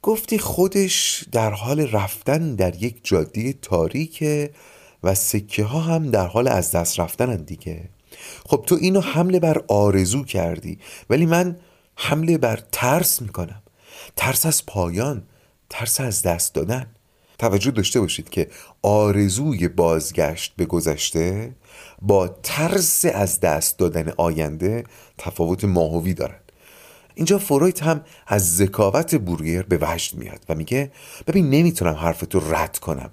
گفتی 0.01 0.37
خودش 0.37 1.23
در 1.31 1.51
حال 1.51 1.91
رفتن 1.91 2.55
در 2.55 2.83
یک 2.83 2.99
جاده 3.03 3.53
تاریکه 3.53 4.53
و 5.03 5.15
سکه 5.15 5.63
ها 5.63 5.79
هم 5.79 6.11
در 6.11 6.27
حال 6.27 6.47
از 6.47 6.71
دست 6.71 6.99
رفتنن 6.99 7.43
دیگه. 7.43 7.89
خب 8.45 8.63
تو 8.67 8.75
اینو 8.81 9.01
حمله 9.01 9.39
بر 9.39 9.63
آرزو 9.67 10.23
کردی 10.23 10.79
ولی 11.09 11.25
من 11.25 11.59
حمله 11.95 12.37
بر 12.37 12.59
ترس 12.71 13.21
می‌کنم. 13.21 13.61
ترس 14.15 14.45
از 14.45 14.65
پایان 14.65 15.23
ترس 15.69 16.01
از 16.01 16.21
دست 16.21 16.53
دادن. 16.53 16.85
توجه 17.39 17.71
داشته 17.71 17.99
باشید 17.99 18.29
که 18.29 18.49
آرزوی 18.81 19.67
بازگشت 19.67 20.53
به 20.57 20.65
گذشته 20.65 21.55
با 22.03 22.27
ترس 22.27 23.05
از 23.05 23.39
دست 23.39 23.79
دادن 23.79 24.13
آینده 24.17 24.83
تفاوت 25.17 25.63
ماهوی 25.63 26.13
دارد 26.13 26.51
اینجا 27.15 27.37
فروید 27.37 27.79
هم 27.79 28.01
از 28.27 28.55
ذکاوت 28.55 29.15
بوریر 29.15 29.61
به 29.61 29.77
وجد 29.81 30.15
میاد 30.17 30.45
و 30.49 30.55
میگه 30.55 30.91
ببین 31.27 31.49
نمی‌تونم 31.49 31.93
حرفتو 31.93 32.39
رد 32.39 32.79
کنم 32.79 33.09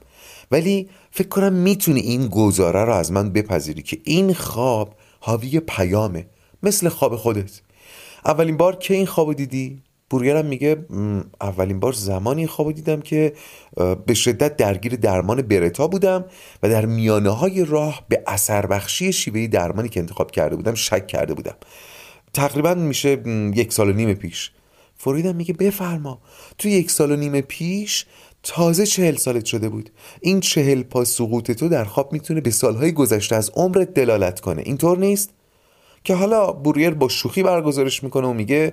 ولی 0.51 0.89
فکر 1.11 1.29
کنم 1.29 1.53
می‌تونی 1.53 2.01
این 2.01 2.27
گزاره 2.27 2.85
رو 2.85 2.95
از 2.95 3.13
من 3.13 3.31
بپذیری 3.31 3.83
که 3.83 4.01
این 4.05 4.35
خواب 4.35 4.95
حاوی 5.21 5.61
پیامه 5.61 6.27
مثل 6.63 6.89
خواب 6.89 7.17
خودت. 7.17 7.61
اولین 8.25 8.57
بار 8.57 8.77
که 8.77 8.95
این 8.95 9.07
خواب 9.07 9.33
دیدی؟ 9.33 9.83
بورگرم 10.11 10.47
میگه 10.47 10.87
اولین 11.41 11.81
بار 11.81 11.93
زمانی 11.93 12.47
خواب 12.47 12.73
دیدم 12.73 13.01
که 13.01 13.33
به 14.07 14.15
شدت 14.15 14.57
درگیر 14.57 14.97
درمان 14.97 15.43
برتا 15.43 15.89
بودم 15.89 16.25
و 16.63 16.69
در 16.69 16.87
میانه 16.87 17.31
های 17.31 17.65
راه 17.65 18.05
به 18.09 18.23
اثر 18.27 18.67
بخشی 18.67 19.13
شیوهی 19.13 19.49
درمانی 19.49 19.89
که 19.89 20.01
انتخاب 20.01 20.31
کرده 20.31 20.57
بودم 20.57 20.75
شک 20.75 21.07
کرده 21.07 21.35
بودم. 21.35 21.55
تقریبا 22.33 22.75
میشه 22.75 23.23
یک 23.55 23.73
سال 23.73 23.89
و 23.89 23.93
نیم 23.93 24.15
پیش. 24.15 24.51
فریدم 24.97 25.37
میگه 25.37 25.55
بفرما. 25.55 26.21
تو 26.59 26.69
یک 26.69 26.91
سال 26.91 27.13
و 27.13 27.17
نیم 27.17 27.41
پیش 27.41 28.07
تازه 28.43 28.87
چهل 28.87 29.17
سالت 29.17 29.45
شده 29.45 29.69
بود. 29.69 29.91
این 30.21 30.41
چهل 30.41 30.83
پا 30.83 31.05
سقوط 31.05 31.51
تو 31.51 31.69
در 31.69 31.85
خواب 31.85 32.13
می‌تونه 32.13 32.41
به 32.41 32.51
سالهای 32.51 32.93
گذشته 32.93 33.37
از 33.37 33.51
عمرت 33.55 33.95
دلالت 33.95 34.41
کنه. 34.41 34.63
اینطور 34.67 34.99
نیست؟ 34.99 35.31
که 36.05 36.15
حالا 36.15 36.53
بوریر 36.53 36.91
با 36.91 37.09
شوخی 37.09 37.43
برگزارش 37.43 38.03
می‌کنه 38.03 38.27
و 38.27 38.33
میگه 38.33 38.73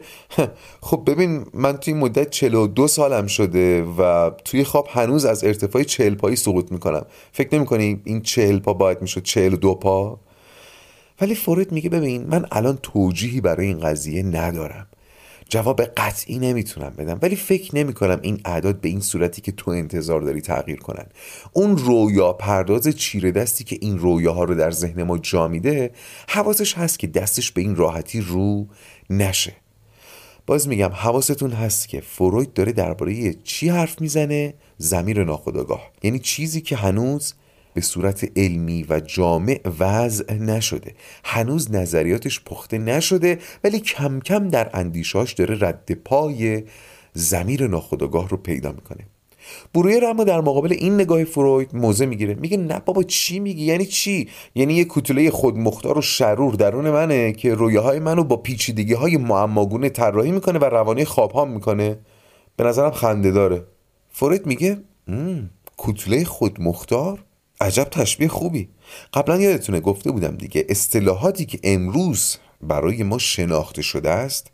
خب 0.82 1.04
ببین 1.08 1.46
من 1.54 1.78
توی 1.78 1.94
مدت 1.94 2.30
42 2.30 2.88
سالم 2.88 3.28
شده 3.28 3.84
و 3.84 4.32
توی 4.46 4.64
خواب 4.64 4.88
هنوز 4.92 5.26
از 5.26 5.44
ارتفاع 5.44 5.84
40 5.84 6.16
پایی 6.16 6.36
سقوط 6.36 6.72
می‌کنم. 6.72 7.06
فکر 7.32 7.56
نمی‌کنی 7.56 8.02
این 8.04 8.22
40 8.22 8.60
پا 8.60 8.74
باید 8.74 9.02
می‌شد 9.02 9.24
42 9.24 9.76
پا؟ 9.76 10.20
ولی 11.22 11.36
فروید 11.36 11.72
میگه 11.72 11.90
ببین 11.90 12.28
من 12.30 12.46
الان 12.52 12.80
توجیهی 12.84 13.42
برای 13.42 13.66
این 13.68 13.80
قضیه 13.80 14.24
ندارم. 14.24 14.88
جواب 15.50 15.82
قطعی 15.82 16.40
نمی‌تونم 16.40 16.94
بدم 16.98 17.20
ولی 17.22 17.36
فکر 17.36 17.76
نمی 17.76 17.94
کنم 17.94 18.20
این 18.22 18.42
اعداد 18.46 18.82
به 18.82 18.90
این 18.90 19.00
صورتی 19.00 19.42
که 19.42 19.52
تو 19.52 19.72
انتظار 19.72 20.22
داری 20.22 20.42
تغییر 20.42 20.80
کنن. 20.80 21.06
اون 21.54 21.78
رویا 21.78 22.34
پرداز 22.34 22.88
چیره 22.88 23.32
دستی 23.32 23.64
که 23.64 23.78
این 23.82 24.00
رویاها 24.00 24.44
رو 24.44 24.56
در 24.56 24.72
ذهن 24.72 25.04
ما 25.04 25.18
جا 25.18 25.48
میده 25.48 25.92
حواسش 26.30 26.74
هست 26.74 27.00
که 27.00 27.08
دستش 27.08 27.52
به 27.52 27.62
این 27.62 27.76
راحتی 27.76 28.22
رو 28.22 28.68
نشه. 29.10 29.54
باز 30.46 30.68
میگم 30.68 30.92
حواستون 30.94 31.52
هست 31.52 31.90
که 31.90 32.02
فروید 32.02 32.54
داره 32.54 32.72
درباره 32.72 33.34
چی 33.34 33.70
حرف 33.70 34.02
می‌زنه؟ 34.02 34.54
زمیر 34.78 35.24
ناخداگاه 35.24 35.92
یعنی 36.04 36.20
چیزی 36.20 36.62
که 36.62 36.76
هنوز 36.76 37.34
به 37.78 37.82
صورت 37.82 38.32
علمی 38.38 38.86
و 38.90 39.00
جامع 39.00 39.62
وضع 39.80 40.34
نشده. 40.34 40.94
هنوز 41.24 41.72
نظریاتش 41.72 42.42
پخته 42.44 42.78
نشده 42.78 43.40
ولی 43.64 43.80
کم 43.80 44.20
کم 44.20 44.50
در 44.50 44.70
اندیشاش 44.74 45.34
داره 45.34 45.58
رد 45.62 45.92
پای 45.92 46.64
زمیر 47.14 47.68
ناخداگاه 47.68 48.30
رو 48.30 48.38
پیدا 48.38 48.72
می‌کنه. 48.72 49.08
برویر 49.74 50.06
اما 50.06 50.24
در 50.24 50.42
مقابل 50.42 50.74
این 50.74 50.94
نگاه 50.94 51.24
فروید 51.24 51.76
موزه 51.76 52.06
می‌گیره. 52.06 52.34
میگه 52.34 52.58
نه 52.58 52.80
بابا 52.80 53.04
چی 53.04 53.40
میگی؟ 53.40 53.64
یعنی 53.64 53.86
چی؟ 53.86 54.30
یعنی 54.56 54.74
یه 54.74 54.86
کوتوله 54.86 55.32
خودمختار 55.32 55.98
و 55.98 56.02
شرور 56.02 56.54
درون 56.54 56.90
منه 56.90 57.34
که 57.34 57.54
رویاهای 57.54 58.00
منو 58.00 58.24
با 58.24 58.38
پیچیدگی 58.38 58.94
های 58.94 59.18
معماگونه 59.18 59.90
طراحی 59.90 60.32
می‌کنه 60.32 60.60
و 60.60 60.66
روانی 60.66 61.06
خوابهام 61.06 61.52
می‌کنه. 61.52 61.98
به 62.56 62.64
نظرم 62.64 62.92
خنده 62.92 63.32
داره. 63.32 63.64
فروید 64.10 64.46
میگه 64.46 64.78
کوتوله 65.78 66.24
خودمختار؟ 66.24 67.24
عجب 67.62 67.84
تشبیه 67.84 68.28
خوبی. 68.28 68.70
قبلا 69.14 69.38
یادتونه 69.38 69.80
گفته 69.80 70.12
بودم 70.12 70.36
دیگه 70.36 70.66
اصطلاحاتی 70.70 71.46
که 71.46 71.60
امروز 71.64 72.38
برای 72.62 73.04
ما 73.04 73.18
شناخته 73.18 73.82
شده 73.82 74.10
است 74.10 74.48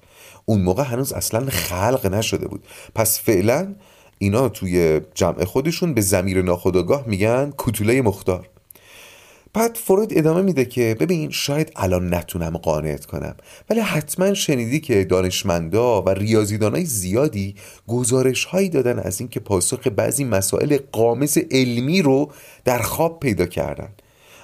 اون 0.45 0.61
موقع 0.61 0.83
هنوز 0.83 1.13
اصلا 1.13 1.49
خلق 1.49 2.05
نشده 2.05 2.47
بود. 2.47 2.65
پس 2.95 3.19
فعلا 3.19 3.75
اینا 4.17 4.49
توی 4.49 5.01
جمع 5.15 5.45
خودشون 5.45 5.93
به 5.93 6.01
زمیر 6.01 6.41
ناخداگاه 6.41 7.03
میگن 7.07 7.51
کوتوله 7.57 8.01
مختار. 8.01 8.49
بعد 9.53 9.77
فرود 9.77 10.17
ادامه 10.17 10.41
میده 10.41 10.65
که 10.65 10.95
ببین 10.99 11.29
شاید 11.29 11.71
الان 11.75 12.13
نتونم 12.13 12.57
قانعت 12.57 13.05
کنم. 13.05 13.35
ولی 13.69 13.79
حتما 13.79 14.33
شنیدی 14.33 14.79
که 14.79 15.03
دانشمندا 15.03 16.01
و 16.01 16.09
ریاضیدانای 16.09 16.85
زیادی 16.85 17.55
گزارش 17.87 18.45
هایی 18.45 18.69
دادن 18.69 18.99
از 18.99 19.19
اینکه 19.19 19.39
پاسخ 19.39 19.87
بعضی 19.87 20.23
مسائل 20.23 20.77
قامز 20.91 21.37
علمی 21.51 22.01
رو 22.01 22.31
در 22.65 22.79
خواب 22.79 23.19
پیدا 23.19 23.45
کردن. 23.45 23.89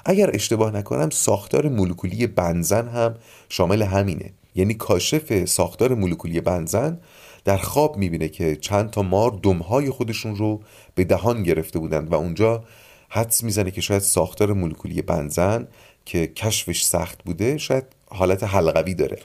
اگر 0.06 0.30
اشتباه 0.34 0.72
نکنم 0.72 1.10
ساختار 1.10 1.70
مولکولی 1.70 2.28
بنزن 2.28 2.88
هم 2.88 3.16
شامل 3.50 3.82
همینه. 3.82 4.34
یعنی 4.56 4.74
کاشف 4.74 5.46
ساختار 5.46 5.96
مولکولی 5.96 6.42
بنزن 6.42 7.00
در 7.46 7.58
خواب 7.58 7.98
می‌بینه 7.98 8.30
که 8.30 8.56
چند 8.56 8.90
تا 8.90 9.02
مار 9.02 9.40
دمهای 9.44 9.90
خودشون 9.90 10.36
رو 10.36 10.62
به 10.96 11.04
دهان 11.04 11.44
گرفته 11.44 11.80
بودند 11.80 12.12
و 12.12 12.16
اونجا 12.16 12.64
حدس 13.10 13.44
می‌زنه 13.44 13.72
که 13.72 13.82
شاید 13.82 14.02
ساختار 14.02 14.54
مولکولی 14.54 15.02
بنزن 15.02 15.68
که 16.06 16.28
کشفش 16.28 16.84
سخت 16.84 17.24
بوده 17.24 17.58
شاید 17.58 17.86
حالت 18.08 18.44
حلقوی 18.44 18.94
داره. 18.94 19.20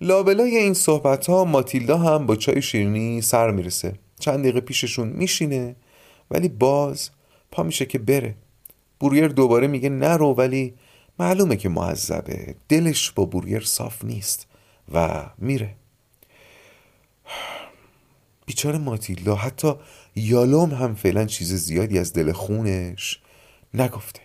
لابلای 0.00 0.56
این 0.56 0.74
صحبت 0.74 1.26
ها 1.26 1.44
ماتیلدا 1.44 1.98
هم 1.98 2.26
با 2.26 2.36
چای 2.36 2.62
شیرینی 2.62 3.22
سر 3.22 3.50
می‌رسه. 3.50 3.94
چند 4.20 4.38
دقیقه 4.38 4.60
پیششون 4.60 5.08
میشینه 5.08 5.76
ولی 6.30 6.48
باز 6.48 7.10
پا 7.52 7.62
میشه 7.62 7.86
که 7.86 7.98
بره. 7.98 8.34
بوریر 9.00 9.28
دوباره 9.28 9.66
میگه 9.66 9.88
نرو 9.88 10.34
ولی 10.34 10.74
معلومه 11.18 11.56
که 11.56 11.68
معذبه. 11.68 12.54
دلش 12.68 13.10
با 13.10 13.24
بوریر 13.24 13.60
صاف 13.60 14.04
نیست 14.04 14.46
و 14.94 15.26
میره. 15.38 15.74
بیچاره 18.46 18.78
ماتیلدا 18.78 19.34
حتی 19.34 19.72
یالوم 20.16 20.74
هم 20.74 20.94
فعلا 20.94 21.24
چیز 21.24 21.54
زیادی 21.54 21.98
از 21.98 22.12
دل 22.12 22.32
خونش 22.32 23.20
نگفته. 23.74 24.20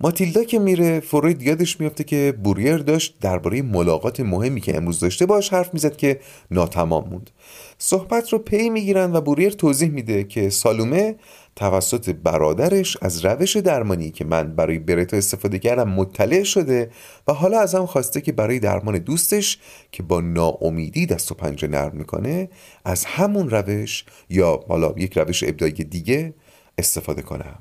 ماتیلدا 0.00 0.44
که 0.44 0.58
میره 0.58 1.00
فروید 1.00 1.42
یادش 1.42 1.80
میافته 1.80 2.04
که 2.04 2.34
بوریر 2.44 2.76
داشت 2.76 3.16
درباره 3.20 3.62
ملاقات 3.62 4.20
مهمی 4.20 4.60
که 4.60 4.76
امروز 4.76 5.00
داشته 5.00 5.26
باش 5.26 5.52
حرف 5.52 5.74
می‌زد 5.74 5.96
که 5.96 6.20
ناتمام 6.50 7.08
موند. 7.08 7.30
صحبت 7.78 8.32
رو 8.32 8.38
پی 8.38 8.70
می‌گیرن 8.70 9.12
و 9.16 9.20
بوریر 9.20 9.50
توضیح 9.50 9.90
میده 9.90 10.24
که 10.24 10.50
سالومه 10.50 11.16
توسط 11.56 12.10
برادرش 12.10 12.96
از 13.02 13.24
روش 13.24 13.56
درمانی 13.56 14.10
که 14.10 14.24
من 14.24 14.56
برای 14.56 14.78
برتا 14.78 15.16
استفاده 15.16 15.58
کردم 15.58 15.88
مطلع 15.88 16.42
شده 16.42 16.90
و 17.28 17.32
حالا 17.32 17.60
ازم 17.60 17.86
خواسته 17.86 18.20
که 18.20 18.32
برای 18.32 18.58
درمان 18.58 18.98
دوستش 18.98 19.58
که 19.92 20.02
با 20.02 20.20
ناامیدی 20.20 21.06
دست 21.06 21.32
و 21.32 21.34
پنجه 21.34 21.68
نرم 21.68 21.96
می‌کنه 21.96 22.48
از 22.84 23.04
همون 23.04 23.50
روش 23.50 24.04
یا 24.30 24.60
حالا 24.68 24.94
یک 24.96 25.18
روش 25.18 25.44
ابداعی 25.44 25.72
دیگه 25.72 26.34
استفاده 26.78 27.22
کنم. 27.22 27.58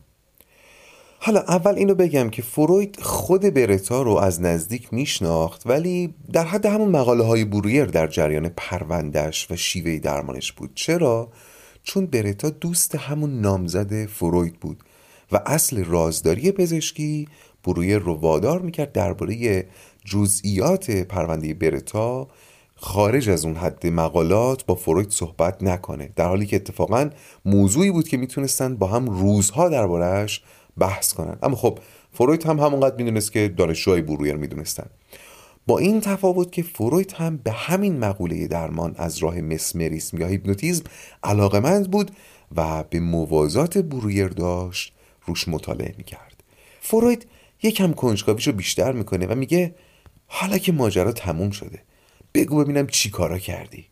حالا 1.28 1.40
اول 1.40 1.76
اینو 1.76 1.96
بگم 1.96 2.30
که 2.30 2.42
فروید 2.42 3.00
خود 3.02 3.42
برتا 3.42 4.02
رو 4.02 4.16
از 4.16 4.42
نزدیک 4.42 4.94
میشناخت 4.94 5.62
ولی 5.66 6.13
در 6.34 6.46
حد 6.46 6.66
همون 6.66 6.90
مقاله 6.90 7.24
های 7.24 7.46
برویر 7.46 7.86
در 7.86 8.08
جریان 8.08 8.50
پروندش 8.58 9.52
و 9.52 9.56
شیوه 9.56 10.00
درمانش 10.00 10.52
بود 10.52 10.72
چرا؟ 10.76 11.30
چون 11.84 12.06
برتا 12.06 12.50
دوست 12.50 12.96
همون 12.96 13.42
نامزد 13.42 14.06
فروید 14.06 14.60
بود 14.60 14.84
و 15.32 15.42
اصل 15.46 15.84
رازداری 15.84 16.52
پزشکی 16.52 17.28
برویر 17.63 17.98
رو 17.98 18.13
وادار 18.13 18.62
می‌کرد 18.62 18.92
درباره 18.92 19.66
جزئیات 20.06 20.92
پرونده 20.92 21.54
برتا 21.54 22.28
خارج 22.76 23.30
از 23.30 23.46
اون 23.46 23.56
حد 23.56 23.88
مقالات 23.88 24.66
با 24.66 24.76
فروید 24.76 25.10
صحبت 25.10 25.63
نکنه 25.63 26.10
در 26.16 26.28
حالی 26.28 26.46
که 26.46 26.56
اتفاقا 26.56 27.10
موضوعی 27.46 27.92
بود 27.92 28.08
که 28.08 28.18
می‌تونستن 28.18 28.76
با 28.76 28.88
هم 28.88 29.10
روزها 29.10 29.70
دربارهش 29.70 30.42
بحث 30.78 31.13
کنن. 31.13 31.38
اما 31.44 31.56
خب 31.56 31.80
فروید 32.13 32.46
هم 32.46 32.60
همونقدر 32.60 32.96
می‌دونست 32.96 33.32
که 33.32 33.48
دانشجوهای 33.48 34.02
برویر 34.02 34.36
می‌دونستن. 34.36 34.86
با 35.68 35.78
این 35.78 36.02
تفاوت 36.02 36.52
که 36.52 36.63
فروید 36.63 37.12
هم 37.12 37.38
به 37.38 37.52
همین 37.52 38.00
مقوله 38.00 38.48
درمان 38.48 38.96
از 38.98 39.18
راه 39.18 39.42
مسمریسم 39.42 40.18
یا 40.18 40.28
هیپنوتیزم 40.28 40.84
علاقمند 41.24 41.92
بود 41.92 42.12
و 42.56 42.84
به 42.84 43.00
موازات 43.00 43.78
برویر 43.78 44.28
داشت 44.28 44.94
روش 45.26 45.48
مطالعه 45.48 45.96
می‌کرد. 45.98 46.44
فروید 46.82 47.28
یکم 47.63 47.94
کنجکاویشو 47.94 48.52
بیشتر 48.52 48.92
می‌کنه 48.92 49.28
و 49.28 49.36
میگه 49.36 49.76
حالا 50.28 50.58
که 50.58 50.72
ماجرا 50.72 51.12
تموم 51.12 51.52
شده 51.52 51.80
بگو 52.34 52.63
ببینم 52.63 52.88
چی 52.88 53.10
کارا 53.10 53.40
کردی. 53.40 53.86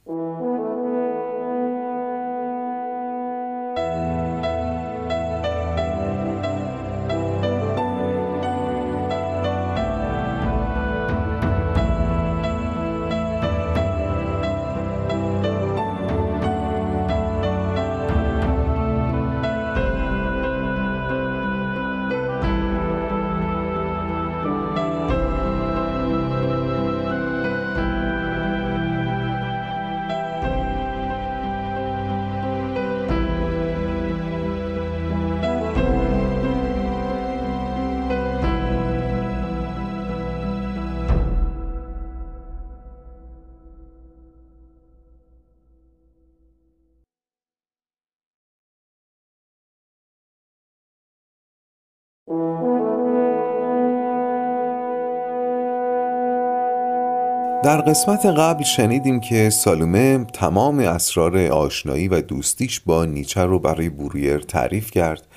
قسمت 57.85 58.25
قبل 58.25 58.63
شنیدیم 58.63 59.19
که 59.19 59.49
سالومه 59.49 60.25
تمام 60.33 60.79
اسرار 60.79 61.37
آشنایی 61.37 62.07
و 62.07 62.21
دوستیش 62.21 62.79
با 62.79 63.05
نیچه 63.05 63.41
رو 63.41 63.59
برای 63.59 63.89
برویر 63.89 64.39
تعریف 64.39 64.91
کرد 64.91 65.27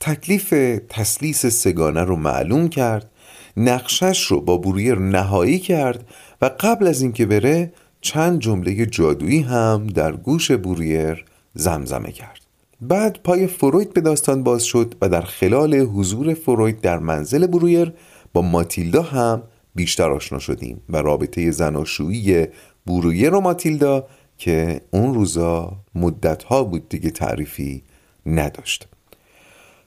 تکلیف 0.00 0.54
تسلیس 0.88 1.46
سگانه 1.46 2.00
رو 2.00 2.16
معلوم 2.16 2.68
کرد 2.68 3.10
نقشش 3.56 4.24
رو 4.24 4.40
با 4.40 4.56
برویر 4.56 4.98
نهایی 4.98 5.58
کرد 5.58 6.08
و 6.42 6.50
قبل 6.60 6.86
از 6.86 7.02
اینکه 7.02 7.26
بره 7.26 7.72
چند 8.00 8.40
جمله 8.40 8.86
جادویی 8.86 9.40
هم 9.40 9.86
در 9.86 10.12
گوش 10.12 10.50
برویر 10.50 11.24
زمزمه 11.54 12.12
کرد. 12.12 12.40
بعد 12.80 13.18
پای 13.24 13.46
فروید 13.46 13.92
به 13.92 14.00
داستان 14.00 14.42
باز 14.42 14.64
شد 14.64 14.94
و 15.02 15.08
در 15.08 15.22
خلال 15.22 15.74
حضور 15.74 16.34
فروید 16.34 16.80
در 16.80 16.98
منزل 16.98 17.46
برویر 17.46 17.92
با 18.32 18.42
ماتیلدا 18.42 19.02
هم 19.02 19.42
بیشتر 19.74 20.10
آشنا 20.10 20.38
شدیم 20.38 20.80
و 20.88 20.96
رابطه 20.96 21.50
زناشویی 21.50 22.46
برویر 22.86 23.34
و 23.34 23.40
ماتیلدا 23.40 24.06
که 24.38 24.80
اون 24.90 25.14
روزا 25.14 25.76
مدتها 25.94 26.64
بود 26.64 26.88
دیگه 26.88 27.10
تعریفی 27.10 27.82
نداشت. 28.26 28.88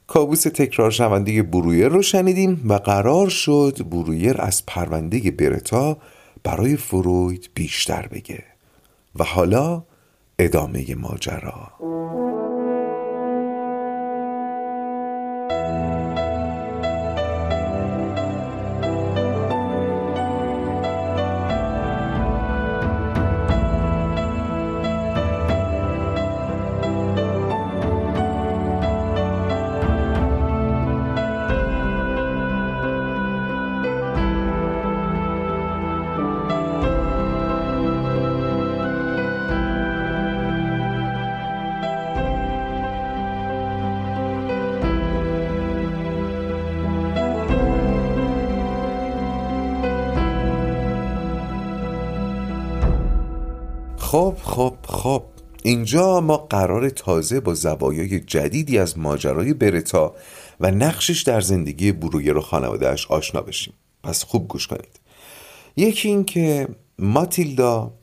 کابوس 0.08 0.42
تکرار 0.44 0.92
شونده 0.92 1.44
برویر 1.44 1.88
رو 1.88 2.02
شنیدیم 2.02 2.66
و 2.70 2.74
قرار 2.74 3.30
شد 3.30 3.80
برویر 3.92 4.42
از 4.42 4.66
پرونده 4.66 5.32
برتا 5.32 5.98
برای 6.44 6.76
فروید 6.76 7.50
بیشتر 7.54 8.08
بگه 8.08 8.44
و 9.16 9.24
حالا 9.24 9.84
ادامه 10.40 10.96
ماجرا. 10.96 11.72
خب 54.14 54.38
خب 54.44 54.76
خب. 54.88 55.24
اینجا 55.64 56.22
ما 56.22 56.38
قرار 56.38 56.90
تازه 56.90 57.40
با 57.40 57.54
زوایای 57.54 58.20
جدیدی 58.20 58.78
از 58.78 58.98
ماجرای 58.98 59.54
برتا 59.54 60.16
و 60.60 60.72
نقشش 60.72 61.22
در 61.22 61.42
زندگی 61.42 61.92
برویر 61.92 62.38
و 62.38 62.42
خانوادهش 62.42 63.08
آشنا 63.08 63.42
بشیم. 63.42 63.74
پس 64.04 64.24
خوب 64.24 64.48
گوش 64.48 64.68
کنید. 64.68 65.00
یکی 65.78 66.08
این 66.08 66.24
که 66.24 66.68
ماتیلدا 67.00 67.94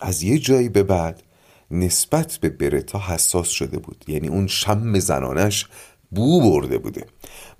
از 0.00 0.22
یه 0.22 0.38
جایی 0.38 0.68
به 0.68 0.82
بعد 0.82 1.22
نسبت 1.70 2.38
به 2.40 2.48
برتا 2.48 2.98
حساس 2.98 3.48
شده 3.48 3.78
بود. 3.78 4.04
یعنی 4.08 4.28
اون 4.28 4.46
شم 4.46 4.98
زنانش 4.98 5.66
بو 6.14 6.40
برده 6.40 6.78
بوده. 6.78 7.06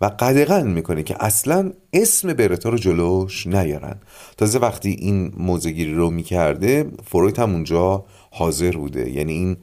و 0.01 0.05
قدغن 0.05 0.67
می‌کنه 0.67 1.03
که 1.03 1.17
اصلا 1.21 1.73
اسم 1.93 2.33
برتا 2.33 2.69
رو 2.69 2.79
جلوش 2.79 3.47
نیارن. 3.47 3.97
تازه 4.37 4.59
وقتی 4.59 4.91
این 4.91 5.33
موزگیری 5.37 5.95
رو 5.95 6.11
می‌کرده 6.11 6.91
فروید 7.05 7.39
هم 7.39 7.53
اونجا 7.53 8.05
حاضر 8.31 8.71
بوده. 8.71 9.11
یعنی 9.11 9.33
این 9.33 9.57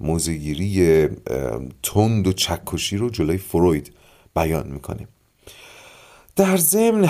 موزگیری 0.00 1.08
تند 1.82 2.26
و 2.26 2.32
چکشی 2.32 2.96
رو 2.96 3.10
جلوی 3.10 3.38
فروید 3.38 3.92
بیان 4.36 4.66
می‌کنه. 4.66 5.08
در 6.36 6.56
ضمن 6.56 7.08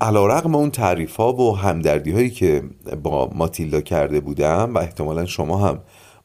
علا 0.00 0.26
رقم 0.26 0.54
اون 0.54 0.70
تعریف 0.70 1.16
ها 1.16 1.32
و 1.32 1.56
همدردی 1.56 2.10
هایی 2.10 2.30
که 2.30 2.62
با 3.02 3.30
ماتیلدا 3.34 3.80
کرده 3.80 4.20
بودم 4.20 4.74
و 4.74 4.78
احتمالا 4.78 5.26
شما 5.26 5.68
هم 5.68 5.78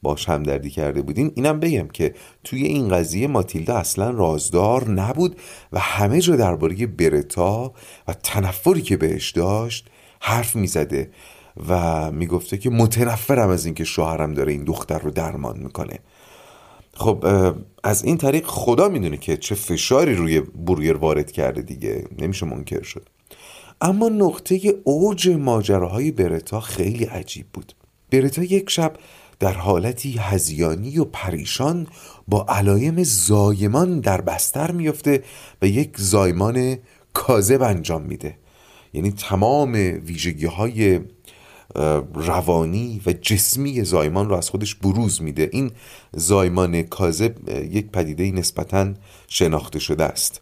باش 0.06 0.30
همدردی 0.30 0.70
کرده 0.70 1.02
بودین 1.02 1.32
اینم 1.36 1.60
بگم 1.60 1.88
که 1.88 2.14
توی 2.44 2.64
این 2.64 2.90
قضیه 2.90 3.28
ماتیلدا 3.28 3.76
اصلا 3.76 4.10
رازدار 4.10 4.90
نبود 4.90 5.36
و 5.72 5.80
همه 5.80 6.22
جا 6.22 6.36
درباره 6.36 6.88
برتا 6.88 7.74
و 8.08 8.14
تنفری 8.14 8.82
که 8.82 8.98
بهش 8.98 9.32
داشت 9.32 9.88
حرف 10.20 10.56
می‌زده 10.56 11.12
و 11.70 12.12
می‌گفته 12.12 12.58
که 12.58 12.70
متنفرم 12.70 13.50
از 13.50 13.66
اینکه 13.66 13.84
شوهرم 13.84 14.34
داره 14.34 14.52
این 14.52 14.64
دختر 14.64 15.00
رو 15.00 15.12
درمان 15.12 15.60
می‌کنه. 15.60 16.00
خب 16.94 17.26
از 17.84 18.04
این 18.04 18.18
طریق 18.18 18.46
خدا 18.46 18.90
می‌دونه 18.90 19.18
که 19.18 19.38
چه 19.38 19.56
فشاری 19.56 20.16
روی 20.16 20.40
برویر 20.40 20.98
وارد 20.98 21.32
کرده 21.32 21.62
دیگه 21.62 22.08
نمیشه 22.20 22.46
منکر 22.46 22.84
شد. 22.84 23.10
اما 23.82 24.10
نقطه 24.10 24.74
اوج 24.84 25.30
ماجراهای 25.30 26.12
برتا 26.12 26.60
خیلی 26.60 27.04
عجیب 27.04 27.46
بود. 27.54 27.74
برتا 28.12 28.44
یک 28.44 28.70
شب 28.70 28.94
در 29.46 29.54
حالتی 29.54 30.18
هزیانی 30.18 31.00
و 31.00 31.04
پریشان 31.04 31.88
با 32.28 32.46
علایم 32.50 33.04
زایمان 33.04 34.00
در 34.00 34.22
بستر 34.22 34.72
میفته 34.72 35.24
و 35.62 35.68
یک 35.68 35.98
زایمان 35.98 36.78
کاذب 37.14 37.62
انجام 37.62 38.02
میده. 38.02 38.38
یعنی 38.94 39.12
تمام 39.12 39.74
ویژگی 40.06 40.46
های 40.46 41.00
روانی 42.14 43.02
و 43.06 43.14
جسمی 43.14 43.84
زایمان 43.84 44.30
رو 44.30 44.36
از 44.36 44.50
خودش 44.50 44.76
بروز 44.76 45.22
میده. 45.22 45.50
این 45.52 45.72
زایمان 46.14 46.82
کاذب 46.82 47.50
یک 47.72 47.92
پدیده 47.92 48.32
نسبتا 48.32 48.94
شناخته 49.28 49.80
شده 49.80 50.04
است. 50.04 50.42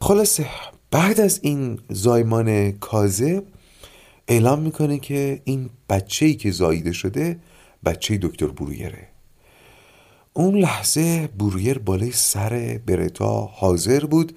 خلاصه 0.00 0.46
بعد 0.90 1.20
از 1.20 1.40
این 1.42 1.78
زایمان 1.88 2.72
کاذب 2.72 3.42
اعلام 4.28 4.58
می‌کنه 4.58 4.98
که 4.98 5.42
این 5.44 5.70
بچه 5.88 6.34
که 6.34 6.50
زاییده 6.50 6.92
شده 6.92 7.40
بچه 7.84 8.18
دکتر 8.22 8.46
برویره. 8.46 9.08
اون 10.32 10.58
لحظه 10.58 11.26
برویر 11.38 11.78
بالای 11.78 12.12
سر 12.12 12.80
برتا 12.86 13.50
حاضر 13.52 14.04
بود 14.04 14.36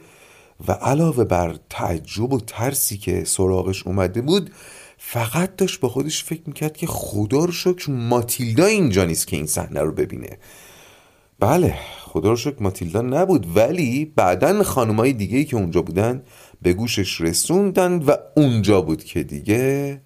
و 0.68 0.72
علاوه 0.72 1.24
بر 1.24 1.56
تعجب 1.70 2.34
و 2.34 2.40
ترسی 2.40 2.98
که 2.98 3.24
سراغش 3.24 3.88
اومده 3.88 4.22
بود 4.22 4.52
فقط 4.98 5.56
داشت 5.56 5.80
با 5.80 5.90
خودش 5.90 6.24
فکر 6.24 6.42
می‌کرد 6.46 6.78
که 6.78 6.88
خدا 6.88 7.46
رو 7.46 7.52
شکر 7.52 7.92
ماتیلدا 7.92 8.66
اینجا 8.66 9.06
نیست 9.06 9.28
که 9.28 9.38
این 9.38 9.46
صحنه 9.46 9.82
رو 9.82 9.92
ببینه. 9.92 10.38
بله 11.40 11.76
خدا 12.00 12.30
رو 12.30 12.36
شکر 12.36 12.64
ماتیلدا 12.64 13.02
نبود 13.02 13.58
ولی 13.58 14.06
بعدا 14.06 14.64
خانمای 14.64 15.14
دیگه 15.14 15.44
که 15.44 15.56
اونجا 15.56 15.82
بودن 15.82 16.24
به 16.62 16.74
گوشش 16.74 17.22
رسوندن 17.22 17.94
و 17.94 18.16
اونجا 18.36 18.82
بود 18.82 19.04
که 19.04 19.24
دیگه 19.24 20.02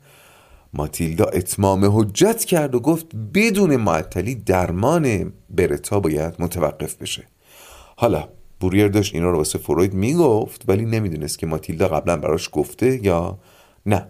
ماتیلدا 0.73 1.25
اتمام 1.25 1.99
حجت 1.99 2.45
کرد 2.45 2.75
و 2.75 2.79
گفت 2.79 3.05
بدون 3.33 3.75
معطلی 3.75 4.35
درمان 4.35 5.33
برتا 5.49 5.99
باید 5.99 6.33
متوقف 6.39 6.95
بشه. 6.95 7.27
حالا 7.95 8.27
بوریر 8.59 8.87
داشت 8.87 9.15
اینا 9.15 9.29
رو 9.29 9.37
واسه 9.37 9.59
فروید 9.59 9.93
می‌گفت 9.93 10.63
ولی 10.67 10.85
نمی‌دونست 10.85 11.39
که 11.39 11.47
ماتیلدا 11.47 11.87
قبلا 11.87 12.17
براش 12.17 12.49
گفته 12.51 13.05
یا 13.05 13.39
نه. 13.85 14.07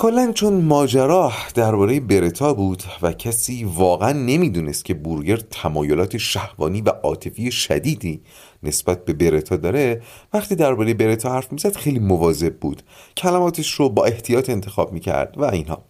کلا 0.00 0.32
چون 0.32 0.52
ماجرا 0.52 1.32
درباره 1.54 2.00
برتا 2.00 2.54
بود 2.54 2.82
و 3.02 3.12
کسی 3.12 3.64
واقعا 3.64 4.12
نمی‌دونست 4.12 4.84
که 4.84 4.94
بورگر 4.94 5.36
تمایلات 5.36 6.16
شهوانی 6.16 6.80
و 6.80 6.88
عاطفی 6.88 7.52
شدیدی 7.52 8.22
نسبت 8.62 9.04
به 9.04 9.12
برتا 9.12 9.56
داره 9.56 10.02
وقتی 10.32 10.54
درباره 10.54 10.94
برتا 10.94 11.32
حرف 11.32 11.52
می‌زد 11.52 11.76
خیلی 11.76 11.98
مواظب 11.98 12.54
بود. 12.54 12.82
کلماتش 13.16 13.70
رو 13.72 13.88
با 13.88 14.04
احتیاط 14.04 14.50
انتخاب 14.50 14.92
می‌کرد 14.92 15.34
و 15.38 15.44
اینها. 15.44 15.84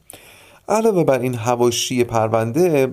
علاوه 0.68 1.05
بر 1.05 1.18
این 1.18 1.35
هواشی 1.35 2.05
پرونده 2.05 2.87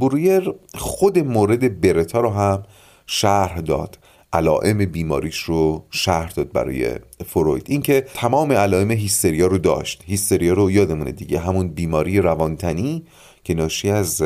برویر 0.00 0.54
خود 0.74 1.18
مورد 1.18 1.80
برتا 1.80 2.20
رو 2.20 2.30
هم 2.30 2.62
شرح 3.06 3.60
داد. 3.60 3.98
علائم 4.32 4.84
بیماریش 4.84 5.38
رو 5.38 5.84
شرح 5.90 6.30
داد 6.30 6.52
برای 6.52 6.90
فروید. 7.26 7.66
اینکه 7.68 8.06
تمام 8.14 8.52
علائم 8.52 8.90
هیستریا 8.90 9.46
رو 9.46 9.58
داشت. 9.58 10.02
هیستریا 10.06 10.54
رو 10.54 10.70
یادمونه 10.70 11.12
دیگه. 11.12 11.38
همون 11.38 11.68
بیماری 11.68 12.20
روانتنی 12.20 13.04
که 13.44 13.54
ناشی 13.54 13.90
از 13.90 14.22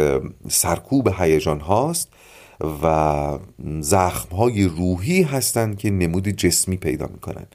سرکوب 0.49 1.09
هیجان 1.19 1.61
هاست 1.61 2.09
و 2.83 3.39
زخم 3.81 4.37
های 4.37 4.65
روحی 4.65 5.23
هستند 5.23 5.79
که 5.79 5.91
نمود 5.91 6.29
جسمی 6.29 6.77
پیدا 6.77 7.07
می‌کنن. 7.07 7.47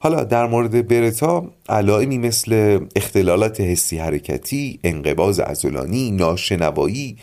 حالا 0.00 0.24
در 0.24 0.46
مورد 0.46 0.88
برتا 0.88 1.44
علائمی 1.68 2.18
مثل 2.18 2.80
اختلالات 2.96 3.60
حسی 3.60 3.98
حرکتی، 3.98 4.80
انقباز 4.84 5.40
ازولانی، 5.40 6.10
ناشنوایی، 6.10 7.16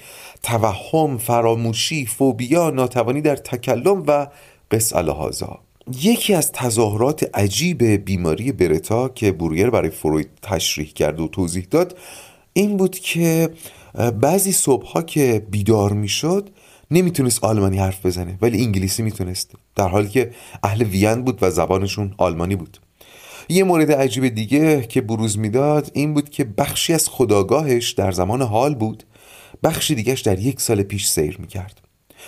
توهم، 0.43 1.17
فراموشی، 1.17 2.05
فوبیا، 2.05 2.69
ناتوانی 2.69 3.21
در 3.21 3.35
تکلم 3.35 4.03
و 4.07 4.27
قص 4.71 4.95
الهازا 4.95 5.59
یکی 6.01 6.33
از 6.33 6.51
تظاهرات 6.51 7.29
عجیب 7.33 7.83
بیماری 7.83 8.51
برتا 8.51 9.09
که 9.09 9.31
برویر 9.31 9.69
برای 9.69 9.89
فروید 9.89 10.29
تشریح 10.41 10.87
کرد 10.87 11.19
و 11.19 11.27
توضیح 11.27 11.67
داد 11.71 11.97
این 12.53 12.77
بود 12.77 12.99
که 12.99 13.49
بعضی 14.21 14.51
صبحها 14.51 15.01
که 15.01 15.45
بیدار 15.51 15.93
می‌شد 15.93 16.49
نمی‌تونست 16.91 17.43
آلمانی 17.43 17.77
حرف 17.77 18.05
بزنه 18.05 18.37
ولی 18.41 18.63
انگلیسی 18.63 19.03
می‌تونست 19.03 19.51
در 19.75 19.87
حالی 19.87 20.09
که 20.09 20.31
اهل 20.63 20.83
وین 20.83 21.23
بود 21.23 21.37
و 21.41 21.51
زبانشون 21.51 22.13
آلمانی 22.17 22.55
بود. 22.55 22.77
یه 23.49 23.63
مورد 23.63 23.91
عجیب 23.91 24.27
دیگه 24.27 24.81
که 24.81 25.01
بروز 25.01 25.37
می‌داد 25.37 25.91
این 25.93 26.13
بود 26.13 26.29
که 26.29 26.43
بخشی 26.43 26.93
از 26.93 27.09
خداگاهش 27.09 27.91
در 27.91 28.11
زمان 28.11 28.41
حال 28.41 28.75
بود 28.75 29.03
بخشی 29.63 29.95
دیگهش 29.95 30.21
در 30.21 30.39
یک 30.39 30.61
سال 30.61 30.83
پیش 30.83 31.07
سیر 31.07 31.37
می‌کرد. 31.39 31.81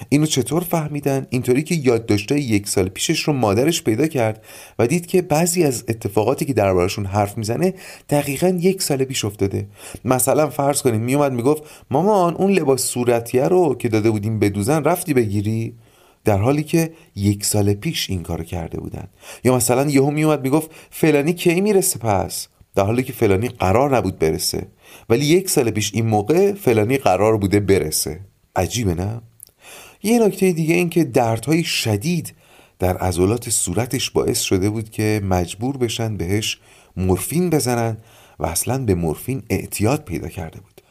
اینو 0.09 0.25
چطور 0.25 0.63
فهمیدن؟ 0.63 1.27
اینطوری 1.29 1.63
که 1.63 1.75
یادداشتای 1.75 2.41
یک 2.41 2.67
سال 2.67 2.89
پیشش 2.89 3.19
رو 3.19 3.33
مادرش 3.33 3.83
پیدا 3.83 4.07
کرد 4.07 4.43
و 4.79 4.87
دید 4.87 5.05
که 5.05 5.21
بعضی 5.21 5.63
از 5.63 5.83
اتفاقاتی 5.87 6.45
که 6.45 6.53
دربارشون 6.53 7.05
حرف 7.05 7.37
می‌زنه 7.37 7.73
دقیقا 8.09 8.47
یک 8.47 8.81
سال 8.81 9.03
پیش 9.03 9.25
افتاده. 9.25 9.67
مثلا 10.05 10.49
فرض 10.49 10.81
کنیم 10.81 11.01
میومد 11.01 11.33
می‌گفت 11.33 11.63
مامان 11.91 12.35
اون 12.35 12.51
لباس 12.51 12.81
صورتیه 12.81 13.47
رو 13.47 13.75
که 13.75 13.89
داده 13.89 14.11
بودیم 14.11 14.39
بدوزن 14.39 14.83
رفتی 14.83 15.13
بگیری؟ 15.13 15.73
در 16.25 16.37
حالی 16.37 16.63
که 16.63 16.93
یک 17.15 17.45
سال 17.45 17.73
پیش 17.73 18.09
این 18.09 18.23
کارو 18.23 18.43
کرده 18.43 18.79
بودن. 18.79 19.07
یا 19.43 19.55
مثلا 19.55 19.89
یهو 19.89 20.11
میومد 20.11 20.41
می‌گفت 20.41 20.71
فلانی 20.89 21.33
کی 21.33 21.61
می‌رسه 21.61 21.99
پس؟ 21.99 22.47
در 22.75 22.83
حالی 22.83 23.03
که 23.03 23.13
فلانی 23.13 23.47
قرار 23.47 23.97
نبود 23.97 24.19
برسه. 24.19 24.67
ولی 25.09 25.25
یک 25.25 25.49
سال 25.49 25.71
پیش 25.71 25.91
این 25.93 26.05
موقع 26.05 26.53
فلانی 26.53 26.97
قرار 26.97 27.37
بوده 27.37 27.59
برسه. 27.59 28.19
عجیبه 28.55 28.93
نه؟ 28.93 29.21
یه 30.03 30.19
نکته 30.19 30.51
دیگه 30.51 30.75
این 30.75 30.89
که 30.89 31.03
دردهای 31.03 31.63
شدید 31.63 32.33
در 32.79 32.97
عضلات 32.97 33.49
صورتش 33.49 34.09
باعث 34.09 34.39
شده 34.39 34.69
بود 34.69 34.89
که 34.89 35.21
مجبور 35.23 35.77
بشن 35.77 36.17
بهش 36.17 36.59
مورفین 36.97 37.49
بزنن 37.49 37.97
و 38.39 38.45
اصلا 38.45 38.85
به 38.85 38.95
مورفین 38.95 39.43
اعتیاد 39.49 40.03
پیدا 40.03 40.27
کرده 40.27 40.59
بود. 40.59 40.81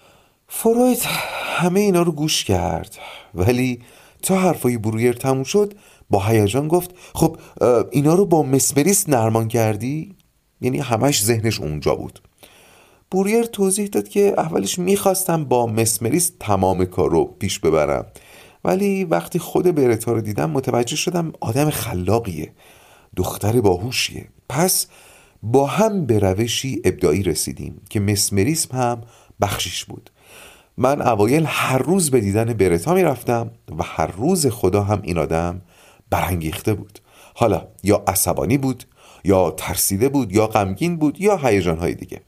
فروید 0.49 0.99
همه 1.45 1.81
اینا 1.81 2.03
رو 2.03 2.13
گوش 2.13 2.45
کرد 2.45 2.99
ولی 3.35 3.81
تا 4.23 4.39
حرفای 4.39 4.79
برویر 4.79 5.13
تموم 5.13 5.45
شد 5.45 5.75
با 6.11 6.27
هیجان 6.27 6.69
گفت 6.69 6.91
خب 7.15 7.37
اینا 7.91 8.15
رو 8.15 8.27
با 8.27 8.43
مسمریس 8.43 9.09
نرمان 9.09 9.49
کردی؟ 9.49 10.15
یعنی 10.61 10.79
همش 10.79 11.23
ذهنش 11.23 11.61
اونجا 11.61 11.95
بود. 11.95 12.21
بوریر 13.11 13.45
توضیح 13.45 13.87
داد 13.87 14.09
که 14.09 14.35
اولش 14.37 14.79
می‌خواستم 14.79 15.45
با 15.45 15.67
مسمریس 15.67 16.33
تمام 16.41 16.85
کار 16.85 17.11
رو 17.11 17.25
پیش 17.25 17.59
ببرم. 17.59 18.07
ولی 18.65 19.05
وقتی 19.05 19.39
خود 19.39 19.75
برتا 19.75 20.13
رو 20.13 20.21
دیدم 20.21 20.51
متوجه 20.51 20.97
شدم 20.97 21.33
آدم 21.41 21.71
خلاقیه 21.71 22.53
دختر 23.17 23.61
باهوشیه. 23.61 24.29
پس 24.49 24.87
با 25.43 25.67
هم 25.67 26.07
به 26.07 26.19
روشی 26.19 26.83
ابداعی 26.85 27.23
رسیدیم 27.23 27.81
که 27.91 28.01
مسمریسم 28.01 28.77
هم 28.77 29.01
بخشیش 29.41 29.85
بود. 29.85 30.11
من 30.77 31.03
اوایل 31.03 31.45
هر 31.47 31.79
روز 31.79 32.11
به 32.11 32.21
دیدن 32.21 32.53
برتا 32.53 32.95
می‌رفتم 32.95 33.51
و 33.79 33.83
هر 33.83 34.07
روز 34.07 34.47
خدا 34.47 34.83
هم 34.83 35.01
این 35.03 35.19
آدم 35.19 35.61
برانگیخته 36.11 36.75
بود. 36.75 36.99
حالا 37.35 37.67
یا 37.83 38.05
عصبانی 38.07 38.59
بود 38.59 38.85
یا 39.25 39.51
ترسیده 39.51 40.09
بود 40.09 40.33
یا 40.33 40.47
غمگین 40.47 40.97
بود 40.97 41.21
یا 41.21 41.37
هیجانهای 41.37 41.95
دیگه. 41.95 42.21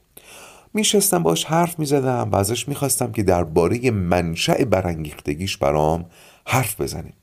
میشستم 0.73 1.23
باش 1.23 1.45
حرف 1.45 1.79
می‌زدم 1.79 2.29
و 2.31 2.35
ازش 2.35 2.67
می‌خواستم 2.67 3.11
که 3.11 3.23
درباره 3.23 3.91
منشأ 3.91 4.65
برانگیختگیش 4.65 5.57
برام 5.57 6.05
حرف 6.45 6.81
بزنه 6.81 7.13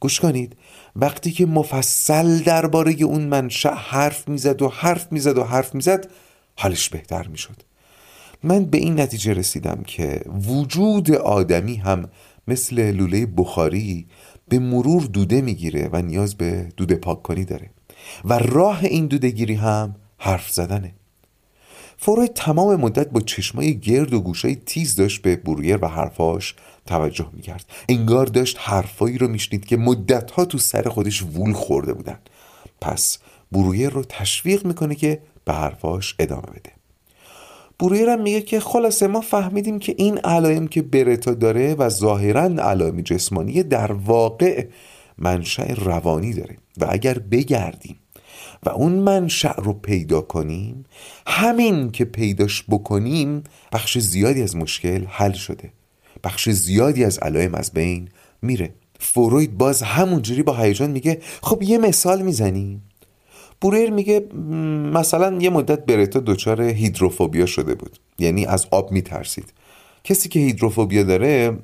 گوش 0.00 0.20
کنید 0.20 0.56
وقتی 0.96 1.30
که 1.30 1.46
مفصل 1.46 2.38
درباره 2.38 2.92
اون 2.92 3.22
منشأ 3.22 3.74
حرف 3.74 4.28
می‌زد 4.28 4.62
و 4.62 4.68
حرف 4.68 5.12
می‌زد 5.12 5.38
و 5.38 5.44
حرف 5.44 5.74
می‌زد 5.74 6.10
حالش 6.56 6.88
بهتر 6.88 7.26
می‌شد. 7.26 7.62
من 8.42 8.64
به 8.64 8.78
این 8.78 9.00
نتیجه 9.00 9.32
رسیدم 9.32 9.82
که 9.86 10.20
وجود 10.48 11.10
آدمی 11.12 11.76
هم 11.76 12.08
مثل 12.48 12.90
لوله 12.90 13.26
بخاری 13.26 14.06
به 14.48 14.58
مرور 14.58 15.02
دوده 15.02 15.40
می‌گیره 15.40 15.88
و 15.92 16.02
نیاز 16.02 16.34
به 16.34 16.68
دوده 16.76 16.94
پاک 16.94 17.22
کنی 17.22 17.44
داره 17.44 17.70
و 18.24 18.38
راه 18.38 18.84
این 18.84 19.06
دوده 19.06 19.30
گیری 19.30 19.54
هم 19.54 19.96
حرف 20.18 20.50
زدنه. 20.50 20.94
فروید 21.98 22.34
تمام 22.34 22.80
مدت 22.80 23.10
با 23.10 23.20
چشمای 23.20 23.78
گرد 23.78 24.14
و 24.14 24.20
گوشای 24.20 24.54
تیز 24.54 24.96
داشت 24.96 25.22
به 25.22 25.36
برویر 25.36 25.84
و 25.84 25.88
حرفاش 25.88 26.54
توجه 26.86 27.28
می‌کرد. 27.32 27.64
انگار 27.88 28.26
داشت 28.26 28.56
حرفایی 28.60 29.18
رو 29.18 29.28
میشنید 29.28 29.66
که 29.66 29.76
مدتها 29.76 30.44
تو 30.44 30.58
سر 30.58 30.88
خودش 30.88 31.22
وول 31.22 31.52
خورده 31.52 31.92
بودن. 31.92 32.18
پس 32.80 33.18
برویر 33.52 33.90
رو 33.90 34.04
تشویق 34.08 34.66
می‌کنه 34.66 34.94
که 34.94 35.20
به 35.44 35.52
حرفاش 35.52 36.14
ادامه 36.18 36.42
بده. 36.42 36.70
برویر 37.78 38.08
هم 38.08 38.22
میگه 38.22 38.40
که 38.40 38.60
خلاصه 38.60 39.06
ما 39.06 39.20
فهمیدیم 39.20 39.78
که 39.78 39.94
این 39.98 40.18
علائم 40.18 40.68
که 40.68 40.82
برتا 40.82 41.34
داره 41.34 41.74
و 41.74 41.88
ظاهرا 41.88 42.42
علائم 42.42 43.00
جسمانی 43.00 43.62
در 43.62 43.92
واقع 43.92 44.66
منشأ 45.18 45.74
روانی 45.74 46.32
داره 46.32 46.56
و 46.80 46.86
اگر 46.88 47.18
بگردیم 47.18 47.96
و 48.66 48.68
اون 48.68 48.92
منشأ 48.92 49.52
رو 49.52 49.72
پیدا 49.72 50.20
کنیم 50.20 50.84
همین 51.26 51.90
که 51.90 52.04
پیداش 52.04 52.64
بکنیم 52.68 53.44
بخش 53.72 53.98
زیادی 53.98 54.42
از 54.42 54.56
مشکل 54.56 55.04
حل 55.08 55.32
شده. 55.32 55.70
بخش 56.24 56.48
زیادی 56.48 57.04
از 57.04 57.18
علائم 57.18 57.54
از 57.54 57.70
بین 57.72 58.08
میره. 58.42 58.74
فروید 59.00 59.58
باز 59.58 59.82
همونجوری 59.82 60.42
با 60.42 60.56
هیجان 60.56 60.90
میگه 60.90 61.20
خب 61.42 61.62
یه 61.62 61.78
مثال 61.78 62.22
می‌زنیم. 62.22 62.82
بوریر 63.60 63.90
میگه 63.90 64.20
مثلا 64.92 65.38
یه 65.40 65.50
مدت 65.50 65.86
برتا 65.86 66.20
دچار 66.20 66.62
هیدروفوبیا 66.62 67.46
شده 67.46 67.74
بود. 67.74 67.98
یعنی 68.18 68.46
از 68.46 68.66
آب 68.70 68.92
میترسید. 68.92 69.52
کسی 70.04 70.28
که 70.28 70.40
هیدروفوبیا 70.40 71.02
داره 71.02 71.58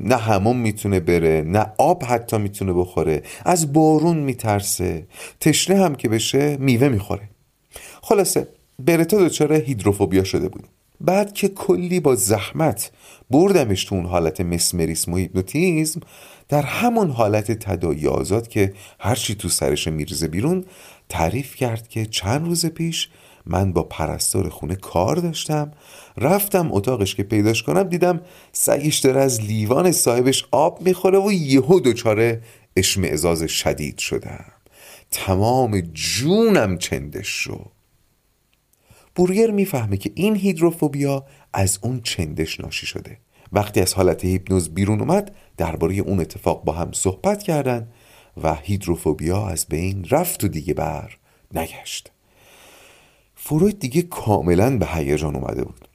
نه 0.00 0.16
همون 0.16 0.56
می‌تونه 0.56 1.00
بره 1.00 1.44
نه 1.46 1.66
آب 1.78 2.04
حتی 2.04 2.38
می‌تونه 2.38 2.72
بخوره 2.72 3.22
از 3.44 3.72
بارون 3.72 4.16
میترسه. 4.16 5.06
تشنه 5.40 5.84
هم 5.84 5.94
که 5.94 6.08
بشه 6.08 6.56
میوه 6.56 6.88
می‌خوره. 6.88 7.28
خلاصه 8.02 8.48
برتا 8.78 9.16
دچار 9.24 9.52
هیدروفوبیا 9.52 10.24
شده 10.24 10.48
بود. 10.48 10.64
بعد 11.00 11.32
که 11.32 11.48
کلی 11.48 12.00
با 12.00 12.14
زحمت 12.14 12.90
بردمش 13.30 13.84
تو 13.84 13.94
اون 13.94 14.06
حالت 14.06 14.40
مسمریسم 14.40 15.12
و 15.12 15.16
هیپنوتیزم 15.16 16.00
در 16.48 16.62
همون 16.62 17.10
حالت 17.10 17.52
تدایی 17.52 18.06
آزاد 18.08 18.48
که 18.48 18.72
هرچی 18.98 19.34
تو 19.34 19.48
سرش 19.48 19.88
میرزه 19.88 20.28
بیرون 20.28 20.64
تعریف 21.08 21.54
کرد 21.54 21.88
که 21.88 22.06
چند 22.06 22.46
روز 22.46 22.66
پیش 22.66 23.08
من 23.46 23.72
با 23.72 23.82
پرستار 23.82 24.48
خونه 24.48 24.76
کار 24.76 25.16
داشتم 25.16 25.70
رفتم 26.16 26.72
اتاقش 26.72 27.14
که 27.14 27.22
پیداش 27.22 27.62
کنم 27.62 27.82
دیدم 27.82 28.20
سگش 28.52 28.98
داره 28.98 29.20
از 29.20 29.40
لیوان 29.40 29.92
صاحبش 29.92 30.44
آب 30.50 30.82
می‌خوره 30.82 31.18
و 31.18 31.32
یهو 31.32 31.80
دچار 31.80 32.38
اشمعزاز 32.76 33.42
شدید 33.42 33.98
شدم. 33.98 34.44
تمام 35.10 35.80
جونم 35.80 36.78
چندش 36.78 37.28
شد. 37.28 37.70
بورگر 39.14 39.50
می‌فهمه 39.50 39.96
که 39.96 40.12
این 40.14 40.36
هیدروفوبیا 40.36 41.24
از 41.52 41.78
اون 41.82 42.00
چندش 42.00 42.60
ناشی 42.60 42.86
شده. 42.86 43.18
وقتی 43.52 43.80
از 43.80 43.94
حالت 43.94 44.24
هیپنوز 44.24 44.74
بیرون 44.74 45.00
اومد 45.00 45.34
درباره 45.56 45.94
اون 45.94 46.20
اتفاق 46.20 46.64
با 46.64 46.72
هم 46.72 46.92
صحبت 46.92 47.42
کردن 47.42 47.88
و 48.42 48.54
هیدروفوبیا 48.54 49.46
از 49.46 49.66
بین 49.68 50.06
رفت 50.10 50.44
و 50.44 50.48
دیگه 50.48 50.74
بر 50.74 51.16
نگشت. 51.54 52.13
فروید 53.46 53.78
دیگه 53.78 54.02
کاملا 54.02 54.78
به 54.78 54.86
هیجان 54.86 55.36
اومده 55.36 55.64
بود. 55.64 55.88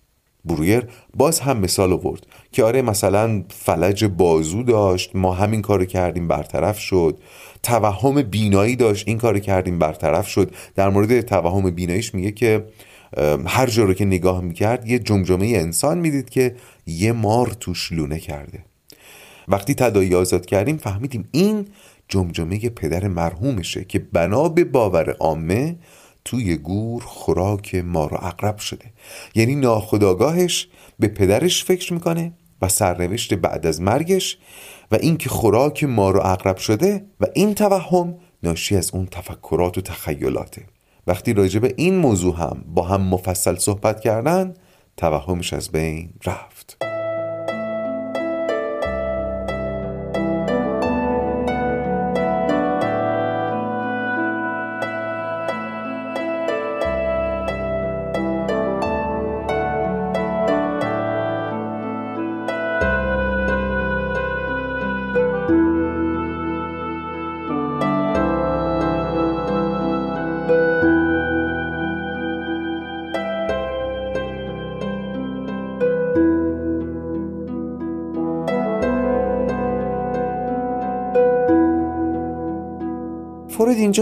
برویر 0.46 0.88
باز 1.18 1.40
هم 1.40 1.58
مثال 1.58 1.94
آورد 1.94 2.26
که 2.52 2.64
آره 2.64 2.82
مثلا 2.82 3.44
فلج 3.50 4.06
بازو 4.06 4.64
داشت 4.64 5.16
ما 5.16 5.34
همین 5.34 5.62
کارو 5.62 5.86
کردیم 5.86 6.28
برطرف 6.28 6.80
شد. 6.80 7.20
توهم 7.64 8.22
بینایی 8.22 8.76
داشت 8.76 9.08
این 9.08 9.18
کارو 9.18 9.40
کردیم 9.40 9.80
برطرف 9.80 10.28
شد. 10.28 10.52
در 10.76 10.90
مورد 10.90 11.22
توهم 11.22 11.70
بیناییش 11.72 12.16
میگه 12.16 12.32
که 12.32 12.66
هر 13.46 13.68
جا 13.68 13.84
رو 13.84 13.94
که 13.94 14.06
نگاه 14.06 14.42
می‌کرد 14.42 14.88
یه 14.88 15.00
جمجمه 15.00 15.46
انسان 15.46 15.98
می‌دید 15.98 16.30
که 16.30 16.56
یه 16.88 17.12
مار 17.12 17.48
توش 17.60 17.92
لونه 17.92 18.20
کرده. 18.20 18.64
وقتی 19.48 19.74
تدایی 19.74 20.16
آزاد 20.16 20.46
کردیم 20.46 20.78
فهمیدیم 20.78 21.30
این 21.32 21.68
جمجمه 22.08 22.60
پدر 22.70 23.08
مرحومشه 23.08 23.84
که 23.84 24.00
بنا 24.00 24.50
به 24.50 24.64
باور 24.64 25.10
عامه 25.10 25.76
توی 26.30 26.56
گور 26.56 27.04
خوراک 27.04 27.76
مار 27.76 28.14
و 28.14 28.18
اقرب 28.22 28.58
شده. 28.58 28.86
یعنی 29.36 29.56
ناخداگاهش 29.56 30.68
به 31.00 31.08
پدرش 31.08 31.64
فکر 31.64 31.94
می‌کنه 31.94 32.34
و 32.62 32.70
سرنوشت 32.70 33.34
بعد 33.34 33.66
از 33.66 33.82
مرگش 33.82 34.38
و 34.92 34.96
اینکه 34.96 35.30
خوراک 35.30 35.84
مار 35.84 36.18
و 36.18 36.26
اقرب 36.26 36.58
شده 36.58 37.06
و 37.20 37.26
این 37.36 37.56
توهم 37.56 38.16
ناشی 38.44 38.76
از 38.76 38.92
اون 38.94 39.06
تفکرات 39.06 39.78
و 39.78 39.82
تخیلاته. 39.82 40.66
وقتی 41.08 41.34
راجع 41.34 41.60
به 41.60 41.74
این 41.78 41.96
موضوع 41.96 42.36
هم 42.36 42.64
با 42.68 42.84
هم 42.84 43.02
مفصل 43.02 43.56
صحبت 43.56 44.02
کردن 44.02 44.54
توهمش 44.98 45.54
از 45.54 45.70
بین 45.70 46.10
رفت. 46.26 46.89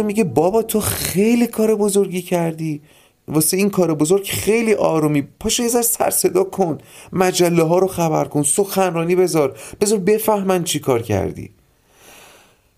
میگه 0.03 0.23
بابا 0.23 0.61
تو 0.61 0.79
خیلی 0.79 1.47
کار 1.47 1.75
بزرگی 1.75 2.21
کردی. 2.21 2.81
واسه 3.27 3.57
این 3.57 3.69
کار 3.69 3.93
بزرگ 3.93 4.25
خیلی 4.25 4.73
آرومی. 4.73 5.21
پاشو 5.39 5.63
یه 5.63 5.69
ذره 5.69 5.81
سر 5.81 6.09
صدا 6.09 6.43
کن. 6.43 6.77
مجله 7.13 7.63
ها 7.63 7.79
رو 7.79 7.87
خبر 7.87 8.25
کن. 8.25 8.43
سخنرانی 8.43 9.15
بذار. 9.15 9.57
بذار 9.81 9.99
بفهمن 9.99 10.63
چی 10.63 10.79
کار 10.79 11.01
کردی. 11.01 11.49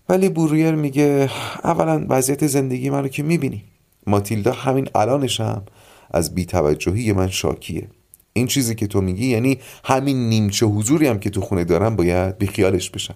ولی 0.08 0.28
بورویر 0.28 0.74
میگه 0.74 1.30
اولا 1.64 2.06
وضعیت 2.08 2.46
زندگی 2.46 2.90
من 2.90 3.02
رو 3.02 3.08
که 3.08 3.22
می‌بینی. 3.22 3.64
ماتیلدا 4.06 4.52
همین 4.52 4.88
الانشم 4.94 5.62
از 6.10 6.34
بیتوجهی 6.34 7.12
من 7.12 7.28
شاکیه. 7.28 7.88
این 8.32 8.46
چیزی 8.46 8.74
که 8.74 8.86
تو 8.86 9.00
میگی 9.00 9.26
یعنی 9.26 9.58
همین 9.84 10.28
نیمچه 10.28 10.66
حضوری 10.66 11.06
هم 11.06 11.18
که 11.18 11.30
تو 11.30 11.40
خونه 11.40 11.64
دارم 11.64 11.96
باید 11.96 12.38
بیخیالش 12.38 12.90
بشم. 12.90 13.14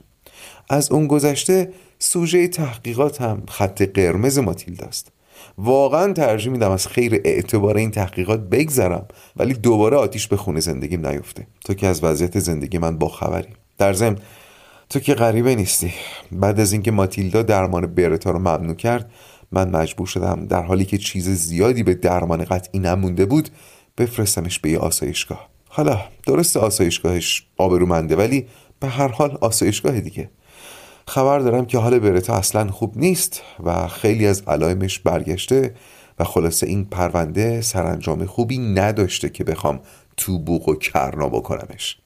از 0.70 0.92
اون 0.92 1.06
گذشته 1.06 1.72
سوژه 2.04 2.48
تحقیقات 2.48 3.20
هم 3.22 3.42
خط 3.48 3.82
قرمز 3.82 4.38
ماتیلداست 4.38 5.12
واقعا 5.58 6.12
ترجیح 6.12 6.52
میدم 6.52 6.70
از 6.70 6.86
خیر 6.86 7.20
اعتبار 7.24 7.76
این 7.76 7.90
تحقیقات 7.90 8.40
بگذرم 8.40 9.06
ولی 9.36 9.54
دوباره 9.54 9.96
آتیش 9.96 10.28
به 10.28 10.36
خونه 10.36 10.60
زندگیم 10.60 11.06
نیفته. 11.06 11.46
تو 11.64 11.74
که 11.74 11.86
از 11.86 12.04
وضعیت 12.04 12.38
زندگی 12.38 12.78
من 12.78 12.98
باخبری. 12.98 13.48
در 13.78 13.92
ضمن 13.92 14.18
تو 14.88 15.00
که 15.00 15.14
غریبه 15.14 15.54
نیستی. 15.54 15.92
بعد 16.32 16.60
از 16.60 16.72
اینکه 16.72 16.90
ماتیلدا 16.90 17.42
درمان 17.42 17.86
برتا 17.86 18.30
رو 18.30 18.38
ممنوع 18.38 18.74
کرد 18.74 19.10
من 19.52 19.70
مجبور 19.70 20.06
شدم 20.06 20.46
در 20.46 20.62
حالی 20.62 20.84
که 20.84 20.98
چیز 20.98 21.28
زیادی 21.28 21.82
به 21.82 21.94
درمان 21.94 22.44
قطعی 22.44 22.80
نمونده 22.80 23.26
بود 23.26 23.48
بفرستمش 23.98 24.58
به 24.58 24.70
یه 24.70 24.78
آسایشگاه. 24.78 25.48
حالا 25.68 26.00
درست 26.26 26.56
آسایشگاهش 26.56 27.46
آبرومنده 27.56 28.16
ولی 28.16 28.46
به 28.80 28.88
هر 28.88 29.08
حال 29.08 29.38
آسایشگاه 29.40 30.00
دیگه. 30.00 30.30
خبر 31.06 31.38
دارم 31.38 31.66
که 31.66 31.78
حال 31.78 31.98
برتا 31.98 32.34
اصلا 32.34 32.70
خوب 32.70 32.98
نیست 32.98 33.42
و 33.64 33.88
خیلی 33.88 34.26
از 34.26 34.42
علائمش 34.46 34.98
برگشته 34.98 35.74
و 36.18 36.24
خلاصه 36.24 36.66
این 36.66 36.84
پرونده 36.84 37.60
سرانجام 37.60 38.26
خوبی 38.26 38.58
نداشته 38.58 39.28
که 39.28 39.44
بخوام 39.44 39.80
تو 40.16 40.38
بوق 40.38 40.68
و 40.68 40.74
کرنا 40.74 41.28
بکنمش. 41.28 41.96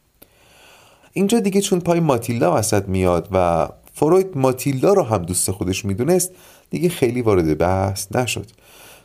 اینجا 1.13 1.41
دیگه 1.41 1.61
چون 1.61 1.81
پای 1.81 2.01
ماتیلدا 2.01 2.57
وسط 2.57 2.89
میاد 2.89 3.29
و 3.33 3.69
فروید 3.95 4.37
ماتیلدا 4.37 4.93
رو 4.93 5.03
هم 5.03 5.19
دوست 5.19 5.51
خودش 5.51 5.85
می‌دونست 5.85 6.33
دیگه 6.71 6.89
خیلی 6.89 7.23
وارد 7.23 7.59
بحث 7.59 8.17
نشد. 8.17 8.47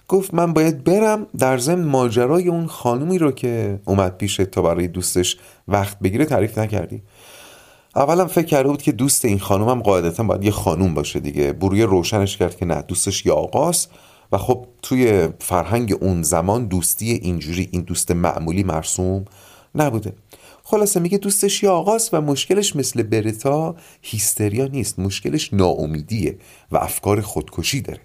گفت 0.07 0.33
من 0.33 0.53
باید 0.53 0.83
برم 0.83 1.27
در 1.39 1.57
ضمن 1.57 1.83
ماجرای 1.83 2.47
اون 2.47 2.67
خانومی 2.67 3.17
رو 3.17 3.31
که 3.31 3.79
اومد 3.85 4.17
پیش 4.17 4.35
تا 4.35 4.61
برای 4.61 4.87
دوستش 4.87 5.37
وقت 5.67 5.99
بگیره 5.99 6.25
تعریف 6.25 6.57
نکردی. 6.57 7.01
اولا 7.95 8.27
فکر 8.27 8.45
کرده 8.45 8.69
بود 8.69 8.81
که 8.81 8.91
دوست 8.91 9.25
این 9.25 9.39
خانوم 9.39 9.69
هم 9.69 9.81
قاعدتا 9.81 10.23
باید 10.23 10.43
یه 10.43 10.51
خانوم 10.51 10.93
باشه 10.93 11.19
دیگه. 11.19 11.53
بروی 11.53 11.83
روشنش 11.83 12.37
کرد 12.37 12.57
که 12.57 12.65
نه 12.65 12.81
دوستش 12.81 13.25
یه 13.25 13.33
آقاست 13.33 13.91
و 14.31 14.37
خب 14.37 14.67
توی 14.81 15.29
فرهنگ 15.39 15.97
اون 16.01 16.23
زمان 16.23 16.65
دوستی 16.67 17.11
اینجوری 17.11 17.69
این 17.71 17.81
دوست 17.81 18.11
معمولی 18.11 18.63
مرسوم 18.63 19.25
نبوده. 19.75 20.13
خلاصه 20.63 20.99
میگه 20.99 21.17
دوستش 21.17 21.63
یه 21.63 21.69
آقاست 21.69 22.13
و 22.13 22.21
مشکلش 22.21 22.75
مثل 22.75 23.03
برتا 23.03 23.75
هیستریا 24.01 24.67
نیست. 24.67 24.99
مشکلش 24.99 25.53
ناامیدیه 25.53 26.37
و 26.71 26.77
افکار 26.77 27.21
خودکشی 27.21 27.81
داره. 27.81 28.01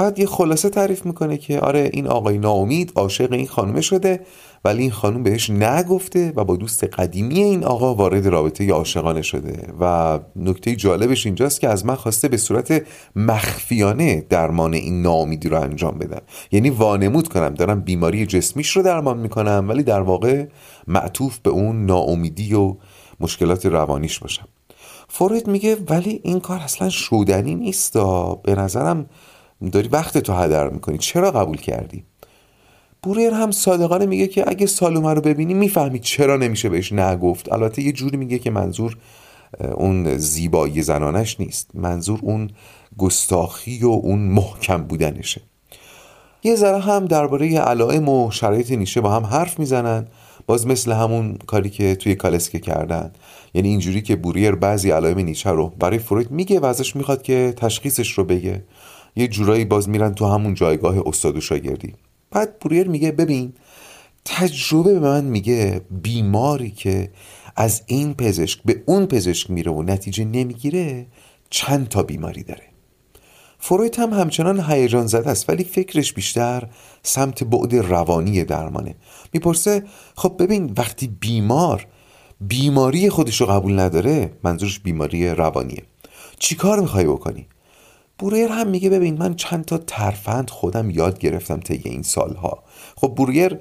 بعد 0.00 0.18
یه 0.18 0.26
خلاصه 0.26 0.68
تعریف 0.68 1.06
می‌کنه 1.06 1.36
که 1.36 1.60
آره 1.60 1.90
این 1.92 2.06
آقای 2.06 2.38
ناامید 2.38 2.92
عاشق 2.96 3.32
این 3.32 3.46
خانومه 3.46 3.80
شده 3.80 4.20
ولی 4.64 4.82
این 4.82 4.90
خانوم 4.90 5.22
بهش 5.22 5.50
نگفته 5.50 6.32
و 6.36 6.44
با 6.44 6.56
دوست 6.56 6.84
قدیمی 6.84 7.42
این 7.42 7.64
آقا 7.64 7.94
وارد 7.94 8.26
رابطه 8.26 8.72
عاشقانه 8.72 9.22
شده. 9.22 9.72
و 9.80 10.18
نکته 10.36 10.76
جالبش 10.76 11.26
اینجاست 11.26 11.60
که 11.60 11.68
از 11.68 11.86
من 11.86 11.94
خواسته 11.94 12.28
به 12.28 12.36
صورت 12.36 12.82
مخفیانه 13.16 14.26
درمان 14.28 14.74
این 14.74 15.02
ناامیدی 15.02 15.48
رو 15.48 15.60
انجام 15.60 15.98
بدم 15.98 16.22
یعنی 16.52 16.70
وانمود 16.70 17.28
کنم 17.28 17.54
دارم 17.54 17.80
بیماری 17.80 18.26
جسمیش 18.26 18.76
رو 18.76 18.82
درمان 18.82 19.18
می‌کنم 19.18 19.66
ولی 19.68 19.82
در 19.82 20.00
واقع 20.00 20.46
معطوف 20.86 21.38
به 21.38 21.50
اون 21.50 21.86
ناامیدی 21.86 22.54
و 22.54 22.76
مشکلات 23.20 23.66
روانیش 23.66 24.18
باشم. 24.18 24.48
فروید 25.08 25.46
میگه 25.46 25.76
ولی 25.88 26.20
این 26.24 26.40
کار 26.40 26.58
اصلا 26.58 26.88
شودنی 26.88 27.54
نیست 27.54 27.98
به 28.42 28.54
نظرم 28.54 29.06
داری 29.72 29.88
وقت 29.88 30.18
تو 30.18 30.32
هدر 30.32 30.68
می‌کنی. 30.68 30.98
چرا 30.98 31.30
قبول 31.30 31.56
کردی؟ 31.56 32.04
بوریر 33.02 33.30
هم 33.32 33.50
صادقانه 33.50 34.06
میگه 34.06 34.26
که 34.26 34.44
اگه 34.46 34.66
سالومه 34.66 35.14
رو 35.14 35.20
ببینی 35.20 35.54
می‌فهمی 35.54 35.98
چرا 35.98 36.36
نمیشه 36.36 36.68
بهش 36.68 36.92
نگفت. 36.92 37.52
البته 37.52 37.82
یه 37.82 37.92
جوری 37.92 38.16
میگه 38.16 38.38
که 38.38 38.50
منظور 38.50 38.96
اون 39.74 40.18
زیبایی 40.18 40.82
زنانش 40.82 41.40
نیست. 41.40 41.70
منظور 41.74 42.18
اون 42.22 42.50
گستاخی 42.98 43.78
و 43.82 43.88
اون 43.88 44.18
محکم 44.18 44.82
بودنشه. 44.82 45.40
یه 46.44 46.54
ذره 46.54 46.78
هم 46.78 47.06
درباره 47.06 47.58
علائم 47.58 48.08
و 48.08 48.30
شرایط 48.30 48.72
نیشه 48.72 49.00
با 49.00 49.10
هم 49.10 49.26
حرف 49.26 49.58
می‌زنن. 49.58 50.06
باز 50.46 50.66
مثل 50.66 50.92
همون 50.92 51.38
کاری 51.46 51.70
که 51.70 51.94
توی 51.94 52.14
کالسکه 52.14 52.58
کردن. 52.58 53.12
یعنی 53.54 53.68
اینجوری 53.68 54.02
که 54.02 54.16
بوریر 54.16 54.54
بعضی 54.54 54.90
علائم 54.90 55.18
نیچه 55.18 55.50
رو 55.50 55.68
برای 55.68 55.98
فروید 55.98 56.30
میگه 56.30 56.60
و 56.60 56.66
ازش 56.66 56.96
می‌خواد 56.96 57.22
که 57.22 57.54
تشخیصش 57.56 58.12
رو 58.12 58.24
بگه. 58.24 58.64
یه 59.16 59.28
جورایی 59.28 59.64
باز 59.64 59.88
میرن 59.88 60.14
تو 60.14 60.26
همون 60.26 60.54
جایگاه 60.54 61.08
استاد 61.08 61.36
و 61.36 61.40
شاگردی. 61.40 61.94
بعد 62.30 62.58
بوریر 62.58 62.88
میگه 62.88 63.12
ببین 63.12 63.52
تجربه 64.24 64.94
به 64.94 65.00
من 65.00 65.24
میگه 65.24 65.80
بیماری 65.90 66.70
که 66.70 67.10
از 67.56 67.82
این 67.86 68.14
پزشک 68.14 68.60
به 68.64 68.82
اون 68.86 69.06
پزشک 69.06 69.50
میره 69.50 69.72
و 69.72 69.82
نتیجه 69.82 70.24
نمی‌گیره 70.24 71.06
چند 71.50 71.88
تا 71.88 72.02
بیماری 72.02 72.42
داره. 72.42 72.62
فروید 73.58 73.96
هم 73.96 74.12
همچنان 74.12 74.60
هیجان 74.60 75.06
زده 75.06 75.30
است 75.30 75.48
ولی 75.48 75.64
فکرش 75.64 76.12
بیشتر 76.12 76.68
سمت 77.02 77.44
بعد 77.44 77.74
روانی 77.74 78.44
درمانه. 78.44 78.94
می‌پرسه 79.32 79.84
خب 80.16 80.36
ببین 80.38 80.72
وقتی 80.76 81.06
بیمار 81.06 81.86
بیماری 82.40 83.10
خودش 83.10 83.40
رو 83.40 83.46
قبول 83.46 83.80
نداره 83.80 84.32
منظورش 84.44 84.80
بیماری 84.80 85.28
روانیه. 85.28 85.82
چی 86.38 86.54
کار 86.54 86.80
می‌خوای 86.80 87.04
بکنی؟ 87.04 87.46
بوریر 88.20 88.48
هم 88.48 88.68
میگه 88.68 88.90
ببین 88.90 89.18
من 89.18 89.34
چند 89.34 89.64
تا 89.64 89.78
ترفند 89.78 90.50
خودم 90.50 90.90
یاد 90.90 91.18
گرفتم 91.18 91.60
طی 91.60 91.80
این 91.84 92.02
سالها. 92.02 92.62
خب 92.96 93.14
بوریر 93.16 93.58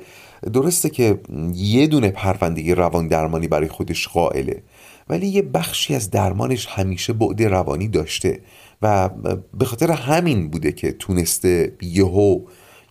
درسته 0.54 0.90
که 0.90 1.20
یه 1.54 1.88
دونه 1.88 2.12
پرونده 2.12 2.74
روان 2.74 3.08
درمانی 3.08 3.48
برای 3.48 3.68
خودش 3.68 4.08
قائله 4.08 4.64
ولی 5.10 5.28
یه 5.28 5.42
بخشی 5.42 5.96
از 5.96 6.12
درمانش 6.12 6.66
همیشه 6.66 7.14
بعد 7.14 7.44
روانی 7.44 7.88
داشته 7.88 8.40
و 8.82 9.10
به 9.58 9.66
خاطر 9.66 9.92
همین 9.92 10.50
بوده 10.50 10.72
که 10.72 10.92
تونسته 10.92 11.74
یهو 11.82 12.42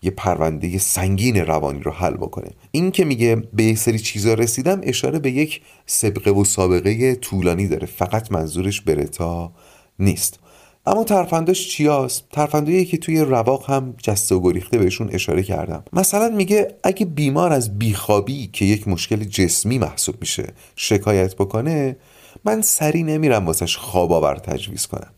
یه 0.01 0.11
پرونده 0.11 0.77
سنگین 0.77 1.35
روانی 1.35 1.79
رو 1.79 1.91
حل 1.91 2.13
بکنه. 2.13 2.49
این 2.71 2.91
که 2.91 3.05
میگه 3.05 3.35
به 3.53 3.63
یه 3.63 3.75
سری 3.75 3.99
چیزا 3.99 4.33
رسیدم 4.33 4.81
اشاره 4.83 5.19
به 5.19 5.31
یک 5.31 5.61
سبقه 5.85 6.31
و 6.31 6.43
سابقه 6.43 7.15
طولانی 7.15 7.67
داره. 7.67 7.87
فقط 7.87 8.31
منظورش 8.31 8.81
برتا 8.81 9.51
نیست. 9.99 10.39
اما 10.89 11.03
ترفنداش 11.03 11.69
چیاست؟ 11.69 12.23
ترفندایی 12.31 12.85
که 12.85 12.97
توی 12.97 13.21
رواق 13.21 13.69
هم 13.69 13.93
جسته 14.03 14.35
و 14.35 14.39
گریخته 14.39 14.77
بهشون 14.77 15.09
اشاره 15.11 15.43
کردم. 15.43 15.83
مثلا 15.93 16.29
میگه 16.29 16.75
اگه 16.83 17.05
بیمار 17.05 17.53
از 17.53 17.79
بیخوابی 17.79 18.49
که 18.53 18.65
یک 18.65 18.87
مشکل 18.87 19.23
جسمی 19.23 19.77
محسوب 19.77 20.15
میشه 20.21 20.53
شکایت 20.75 21.35
بکنه 21.35 21.97
من 22.45 22.61
سری 22.61 23.03
نمیرم 23.03 23.45
واسش 23.45 23.77
خواب 23.77 24.13
آور 24.13 24.35
تجویز 24.35 24.85
کنم. 24.85 25.11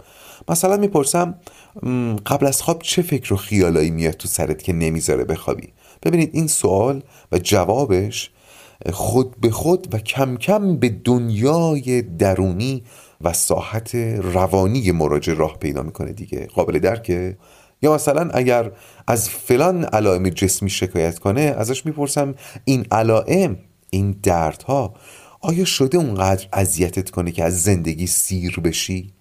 مثلا 0.50 0.78
می‌پرسم 0.78 1.36
قبل 2.26 2.46
از 2.46 2.62
خواب 2.62 2.82
چه 2.82 3.02
فکر 3.02 3.34
و 3.34 3.38
خیالایی 3.38 3.92
میاد 3.92 4.14
تو 4.14 4.28
سرت 4.28 4.64
که 4.64 4.74
نمی‌ذاره 4.74 5.24
بخوابی؟ 5.24 5.68
ببینید 6.04 6.30
این 6.34 6.48
سوال 6.48 7.04
و 7.32 7.38
جوابش 7.38 8.32
خود 8.94 9.36
به 9.42 9.50
خود 9.50 9.94
و 9.94 9.98
کم 9.98 10.38
کم 10.38 10.78
به 10.78 10.90
دنیای 10.90 12.02
درونی 12.02 12.84
و 13.24 13.34
ساحت 13.34 13.96
روانی 14.22 14.92
مراجع 14.92 15.34
راه 15.34 15.58
پیدا 15.58 15.84
می‌کنه 15.84 16.14
دیگه. 16.14 16.48
قابل 16.56 16.80
درکه 16.80 17.38
یا 17.82 17.94
مثلا 17.94 18.30
اگر 18.34 18.72
از 19.08 19.30
فلان 19.30 19.84
علائم 19.84 20.30
جسمی 20.30 20.70
شکایت 20.70 21.20
کنه 21.20 21.42
ازش 21.42 21.86
می‌پرسم 21.86 22.36
این 22.66 22.86
علائم 22.92 23.58
این 23.90 24.16
دردها 24.24 24.94
آیا 25.42 25.66
شده 25.66 25.98
اونقدر 25.98 26.48
اذیتت 26.54 27.10
کنه 27.10 27.32
که 27.32 27.44
از 27.44 27.64
زندگی 27.64 28.08
سیر 28.08 28.60
بشی؟ 28.60 29.14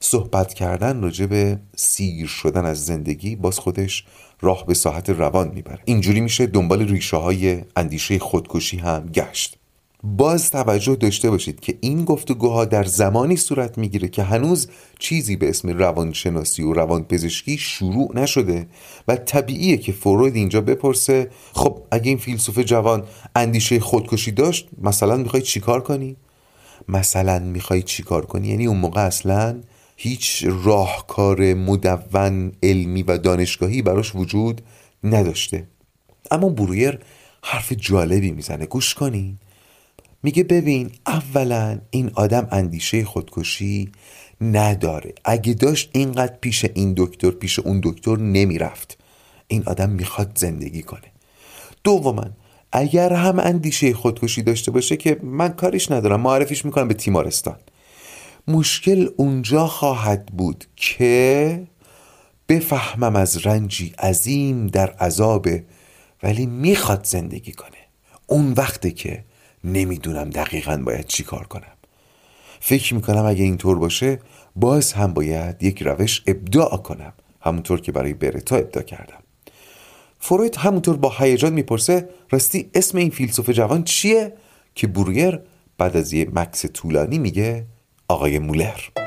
صحبت 0.00 0.54
کردن 0.54 1.02
راجع 1.02 1.26
به 1.26 1.58
سیر 1.76 2.26
شدن 2.26 2.64
از 2.64 2.86
زندگی 2.86 3.36
باز 3.36 3.58
خودش 3.58 4.04
راه 4.40 4.66
به 4.66 4.74
ساحت 4.74 5.10
روان 5.10 5.48
می‌بره. 5.48 5.80
اینجوری 5.84 6.20
میشه 6.20 6.46
دنبال 6.46 6.88
ریشه 6.88 7.16
های 7.16 7.62
اندیشه 7.76 8.18
خودکشی 8.18 8.78
هم 8.78 9.06
گشت. 9.06 9.61
باز 10.04 10.50
توجه 10.50 10.96
داشته 10.96 11.30
باشید 11.30 11.60
که 11.60 11.78
این 11.80 12.04
گفتگوها 12.04 12.64
در 12.64 12.84
زمانی 12.84 13.36
صورت 13.36 13.78
می‌گیره 13.78 14.08
که 14.08 14.22
هنوز 14.22 14.68
چیزی 14.98 15.36
به 15.36 15.48
اسم 15.48 15.68
روانشناسی 15.68 16.62
و 16.62 16.72
روانپزشکی 16.72 17.58
شروع 17.58 18.10
نشده 18.14 18.66
و 19.08 19.16
طبیعیه 19.16 19.76
که 19.76 19.92
فروید 19.92 20.36
اینجا 20.36 20.60
بپرسه 20.60 21.30
خب 21.52 21.82
اگه 21.90 22.08
این 22.08 22.18
فیلسوف 22.18 22.58
جوان 22.58 23.04
اندیشه 23.36 23.80
خودکشی 23.80 24.32
داشت 24.32 24.68
مثلا 24.82 25.16
می‌خوای 25.16 25.42
چیکار 25.42 25.80
کنی؟ 25.80 26.16
مثلا 26.88 27.38
می‌خوای 27.38 27.82
چیکار 27.82 28.26
کنی؟ 28.26 28.48
یعنی 28.48 28.66
اون 28.66 28.78
موقع 28.78 29.00
اصلا 29.00 29.60
هیچ 29.96 30.44
راهکار 30.64 31.54
مدون 31.54 32.52
علمی 32.62 33.02
و 33.02 33.18
دانشگاهی 33.18 33.82
براش 33.82 34.14
وجود 34.14 34.62
نداشته. 35.04 35.66
اما 36.30 36.48
برویر 36.48 36.98
حرف 37.42 37.72
جالبی 37.72 38.30
می‌زنه. 38.30 38.66
گوش 38.66 38.94
کنین. 38.94 39.38
میگه 40.22 40.42
ببین 40.42 40.90
اولا 41.06 41.78
این 41.90 42.10
آدم 42.14 42.48
اندیشه 42.50 43.04
خودکشی 43.04 43.92
نداره. 44.40 45.14
اگه 45.24 45.54
داشت 45.54 45.90
اینقدر 45.92 46.36
پیش 46.40 46.64
این 46.74 46.94
دکتر 46.96 47.30
پیش 47.30 47.58
اون 47.58 47.80
دکتر 47.84 48.16
نمی‌رفت. 48.16 48.98
این 49.46 49.62
آدم 49.66 49.90
می‌خواد 49.90 50.32
زندگی 50.34 50.82
کنه. 50.82 51.12
دوما 51.84 52.24
اگر 52.72 53.12
هم 53.12 53.38
اندیشه 53.38 53.94
خودکشی 53.94 54.42
داشته 54.42 54.70
باشه 54.70 54.96
که 54.96 55.20
من 55.22 55.48
کاریش 55.48 55.90
ندارم 55.90 56.20
معرفیش 56.20 56.64
می‌کنم 56.64 56.88
به 56.88 56.94
تیمارستان. 56.94 57.56
مشکل 58.48 59.08
اونجا 59.16 59.66
خواهد 59.66 60.26
بود 60.26 60.64
که 60.76 61.62
بفهمم 62.48 63.16
از 63.16 63.46
رنجی 63.46 63.92
عظیم 63.98 64.66
در 64.66 64.90
عذابه 64.90 65.64
ولی 66.22 66.46
می‌خواد 66.46 67.04
زندگی 67.04 67.52
کنه. 67.52 67.70
اون 68.26 68.52
وقته 68.52 68.90
که 68.90 69.24
نمی‌دونم 69.64 70.30
دقیقا 70.30 70.82
باید 70.86 71.06
چی 71.06 71.22
کار 71.22 71.46
کنم. 71.46 71.76
فکر 72.60 72.94
می‌کنم 72.94 73.26
اگه 73.26 73.44
اینطور 73.44 73.78
باشه 73.78 74.18
باز 74.56 74.92
هم 74.92 75.14
باید 75.14 75.62
یک 75.62 75.82
روش 75.82 76.22
ابداع 76.26 76.76
کنم 76.76 77.12
همونطور 77.40 77.80
که 77.80 77.92
برای 77.92 78.14
برتا 78.14 78.56
ابداع 78.56 78.82
کردم. 78.82 79.22
فروید 80.18 80.56
همونطور 80.56 80.96
با 80.96 81.12
هیجان 81.18 81.52
می‌پرسه 81.52 82.08
راستی 82.30 82.70
اسم 82.74 82.98
این 82.98 83.10
فیلسوف 83.10 83.50
جوان 83.50 83.84
چیه؟ 83.84 84.32
که 84.74 84.86
برویر 84.86 85.40
بعد 85.78 85.96
از 85.96 86.12
یه 86.12 86.28
مکس 86.34 86.66
طولانی 86.66 87.18
میگه 87.18 87.66
آقای 88.08 88.38
مولر. 88.38 89.01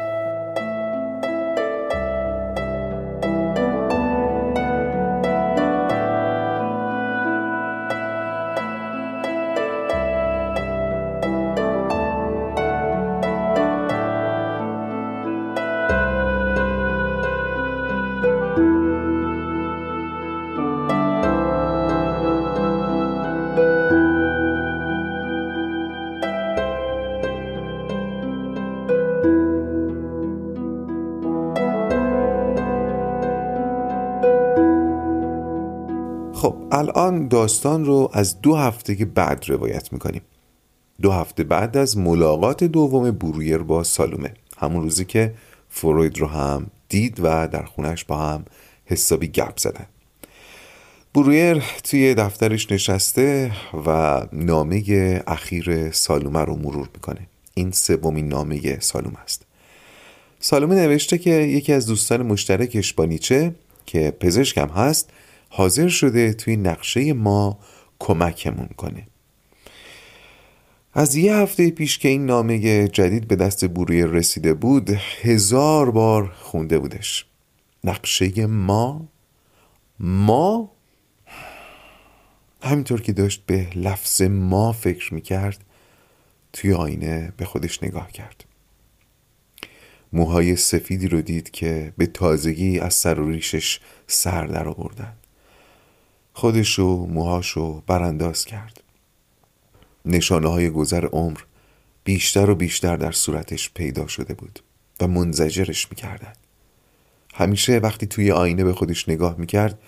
الان 37.15 37.27
داستان 37.27 37.85
رو 37.85 38.09
از 38.13 38.41
دو 38.41 38.55
هفته 38.55 38.95
که 38.95 39.05
بعد 39.05 39.45
روایت 39.47 39.93
می‌کنیم. 39.93 40.21
دو 41.01 41.11
هفته 41.11 41.43
بعد 41.43 41.77
از 41.77 41.97
ملاقات 41.97 42.63
دوم 42.63 43.11
برویر 43.11 43.57
با 43.57 43.83
سالومه. 43.83 44.33
همون 44.57 44.83
روزی 44.83 45.05
که 45.05 45.33
فروید 45.69 46.19
رو 46.19 46.27
هم 46.27 46.67
دید 46.89 47.19
و 47.19 47.47
در 47.47 47.63
خونش 47.63 48.05
با 48.05 48.17
هم 48.17 48.45
حسابی 48.85 49.27
گپ 49.27 49.57
زدن. 49.57 49.85
برویر 51.13 51.63
توی 51.83 52.15
دفترش 52.15 52.71
نشسته 52.71 53.51
و 53.85 54.21
نامه 54.33 55.23
اخیر 55.27 55.91
سالومه 55.91 56.39
رو 56.39 56.55
مرور 56.55 56.89
می‌کنه. 56.93 57.27
این 57.53 57.71
سومین 57.71 58.27
نامه 58.27 58.79
سالومه 58.79 59.19
است. 59.23 59.45
سالومه 60.39 60.75
نوشته 60.75 61.17
که 61.17 61.31
یکی 61.31 61.73
از 61.73 61.85
دوستان 61.87 62.23
مشترکش 62.23 62.93
با 62.93 63.05
نیچه 63.05 63.55
که 63.85 64.13
پزشکم 64.19 64.67
هست 64.67 65.09
حاضر 65.57 65.87
شده 65.87 66.33
توی 66.33 66.57
نقشه 66.57 67.13
ما 67.13 67.59
کمکمون 67.99 68.69
کنه. 68.77 69.07
از 70.93 71.15
یه 71.15 71.35
هفته 71.35 71.69
پیش 71.69 71.97
که 71.97 72.07
این 72.07 72.25
نامه 72.25 72.87
جدید 72.87 73.27
به 73.27 73.35
دست 73.35 73.67
بوروی 73.67 74.03
رسیده 74.03 74.53
بود 74.53 74.89
هزار 75.21 75.91
بار 75.91 76.35
خونده 76.39 76.79
بودش. 76.79 77.25
نقشه 77.83 78.45
ما؟ 78.45 79.07
ما؟ 79.99 80.71
همینطور 82.61 83.01
که 83.01 83.13
داشت 83.13 83.43
به 83.45 83.67
لفظ 83.75 84.21
ما 84.21 84.71
فکر 84.71 85.13
می‌کرد 85.13 85.63
توی 86.53 86.73
آینه 86.73 87.33
به 87.37 87.45
خودش 87.45 87.83
نگاه 87.83 88.11
کرد. 88.11 88.45
موهای 90.13 90.55
سفیدی 90.55 91.07
رو 91.07 91.21
دید 91.21 91.51
که 91.51 91.93
به 91.97 92.05
تازگی 92.05 92.79
از 92.79 92.93
سر 92.93 93.19
و 93.19 93.29
ریشش 93.29 93.79
سر 94.07 94.45
در 94.45 94.67
آوردن. 94.67 95.13
خودشو 96.37 97.05
موهاشو 97.09 97.81
برانداز 97.87 98.45
کرد. 98.45 98.83
نشانه 100.05 100.47
های 100.47 100.69
گذر 100.69 101.05
عمر 101.05 101.39
بیشتر 102.03 102.49
و 102.49 102.55
بیشتر 102.55 102.97
در 102.97 103.11
صورتش 103.11 103.71
پیدا 103.73 104.07
شده 104.07 104.33
بود 104.33 104.59
و 105.01 105.07
منزجرش 105.07 105.91
می‌کردن 105.91 106.33
همیشه 107.33 107.77
وقتی 107.77 108.05
توی 108.05 108.31
آینه 108.31 108.63
به 108.63 108.73
خودش 108.73 109.09
نگاه 109.09 109.35
می‌کرد 109.37 109.79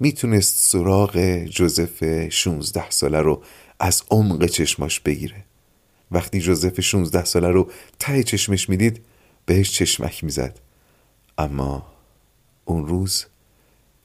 می‌تونست 0.00 0.56
سراغ 0.58 1.44
جوزف 1.44 2.28
16 2.28 2.90
ساله 2.90 3.20
رو 3.20 3.42
از 3.80 4.02
عمق 4.10 4.46
چشماش 4.46 5.00
بگیره. 5.00 5.44
وقتی 6.10 6.40
جوزف 6.40 6.80
16 6.80 7.24
ساله 7.24 7.48
رو 7.48 7.70
ته 7.98 8.22
چشمش 8.22 8.68
می‌دید 8.68 9.04
بهش 9.46 9.70
چشمک 9.70 10.24
می‌زد. 10.24 10.60
اما 11.38 11.86
اون 12.64 12.86
روز 12.86 13.26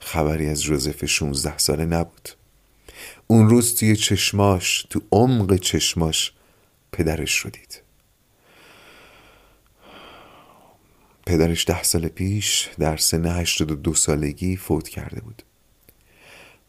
خبری 0.05 0.49
از 0.49 0.63
جوزف 0.63 1.05
16 1.05 1.57
ساله 1.57 1.85
نبود. 1.85 2.29
اون 3.27 3.49
روز 3.49 3.75
توی 3.75 3.95
چشماش 3.95 4.85
تو 4.89 5.01
عمق 5.11 5.55
چشماش 5.55 6.33
پدرش 6.91 7.37
رو 7.37 7.49
دید. 7.49 7.81
پدرش 11.25 11.65
ده 11.65 11.83
سال 11.83 12.07
پیش 12.07 12.69
در 12.79 12.97
سن 12.97 13.45
دو 13.83 13.93
سالگی 13.93 14.55
فوت 14.55 14.89
کرده 14.89 15.21
بود. 15.21 15.43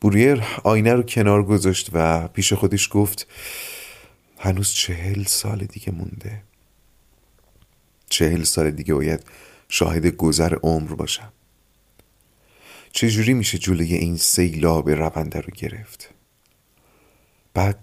بوریر 0.00 0.42
آینه 0.64 0.94
رو 0.94 1.02
کنار 1.02 1.42
گذاشت 1.42 1.90
و 1.92 2.28
پیش 2.28 2.52
خودش 2.52 2.88
گفت 2.92 3.26
هنوز 4.38 4.70
چهل 4.70 5.24
سال 5.24 5.58
دیگه 5.58 5.92
مونده. 5.92 6.42
چهل 8.08 8.42
سال 8.42 8.70
دیگه 8.70 8.94
باید 8.94 9.24
شاهد 9.68 10.06
گذر 10.06 10.54
عمر 10.62 10.94
باشم. 10.94 11.32
چجوری 12.96 13.34
میشه 13.34 13.58
جلوی 13.58 13.94
این 13.94 14.16
سیلاب 14.16 14.90
رونده 14.90 15.40
رو 15.40 15.50
گرفت؟ 15.56 16.10
بعد 17.54 17.78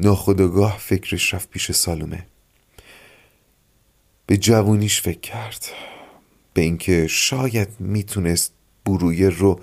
ناخداگاه 0.00 0.78
فکرش 0.78 1.34
رفت 1.34 1.50
پیش 1.50 1.72
سالومه. 1.72 2.26
به 4.26 4.36
جوونیش 4.36 5.02
فکر 5.02 5.20
کرد. 5.20 5.66
به 6.52 6.62
اینکه 6.62 7.06
شاید 7.06 7.68
می‌تونست 7.80 8.52
برویر 8.84 9.30
رو 9.30 9.60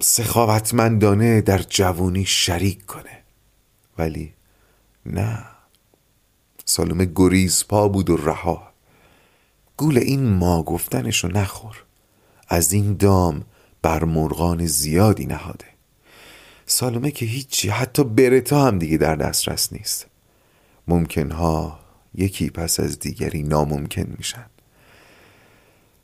سخاوتمندانه 0.00 1.40
در 1.40 1.58
جوونی 1.58 2.24
شریک 2.24 2.86
کنه. 2.86 3.22
ولی 3.98 4.32
نه. 5.06 5.44
سالومه 6.64 7.08
گریز 7.14 7.64
پا 7.68 7.88
بود 7.88 8.10
و 8.10 8.16
رها. 8.16 8.72
گول 9.76 9.98
این 9.98 10.24
ما 10.24 10.62
گفتنش 10.62 11.24
رو 11.24 11.30
نخور. 11.30 11.84
از 12.48 12.72
این 12.72 12.96
دام 12.96 13.44
بر 13.86 14.04
مرغان 14.04 14.66
زیادی 14.66 15.26
نهاده. 15.26 15.64
سالمه 16.66 17.10
که 17.10 17.26
هیچی 17.26 17.68
حتی 17.68 18.04
برتا 18.04 18.66
هم 18.66 18.78
دیگه 18.78 18.96
در 18.96 19.16
دسترس 19.16 19.72
نیست. 19.72 20.06
ممکنها 20.88 21.78
یکی 22.14 22.50
پس 22.50 22.80
از 22.80 22.98
دیگری 22.98 23.42
ناممکن 23.42 24.14
میشن. 24.18 24.46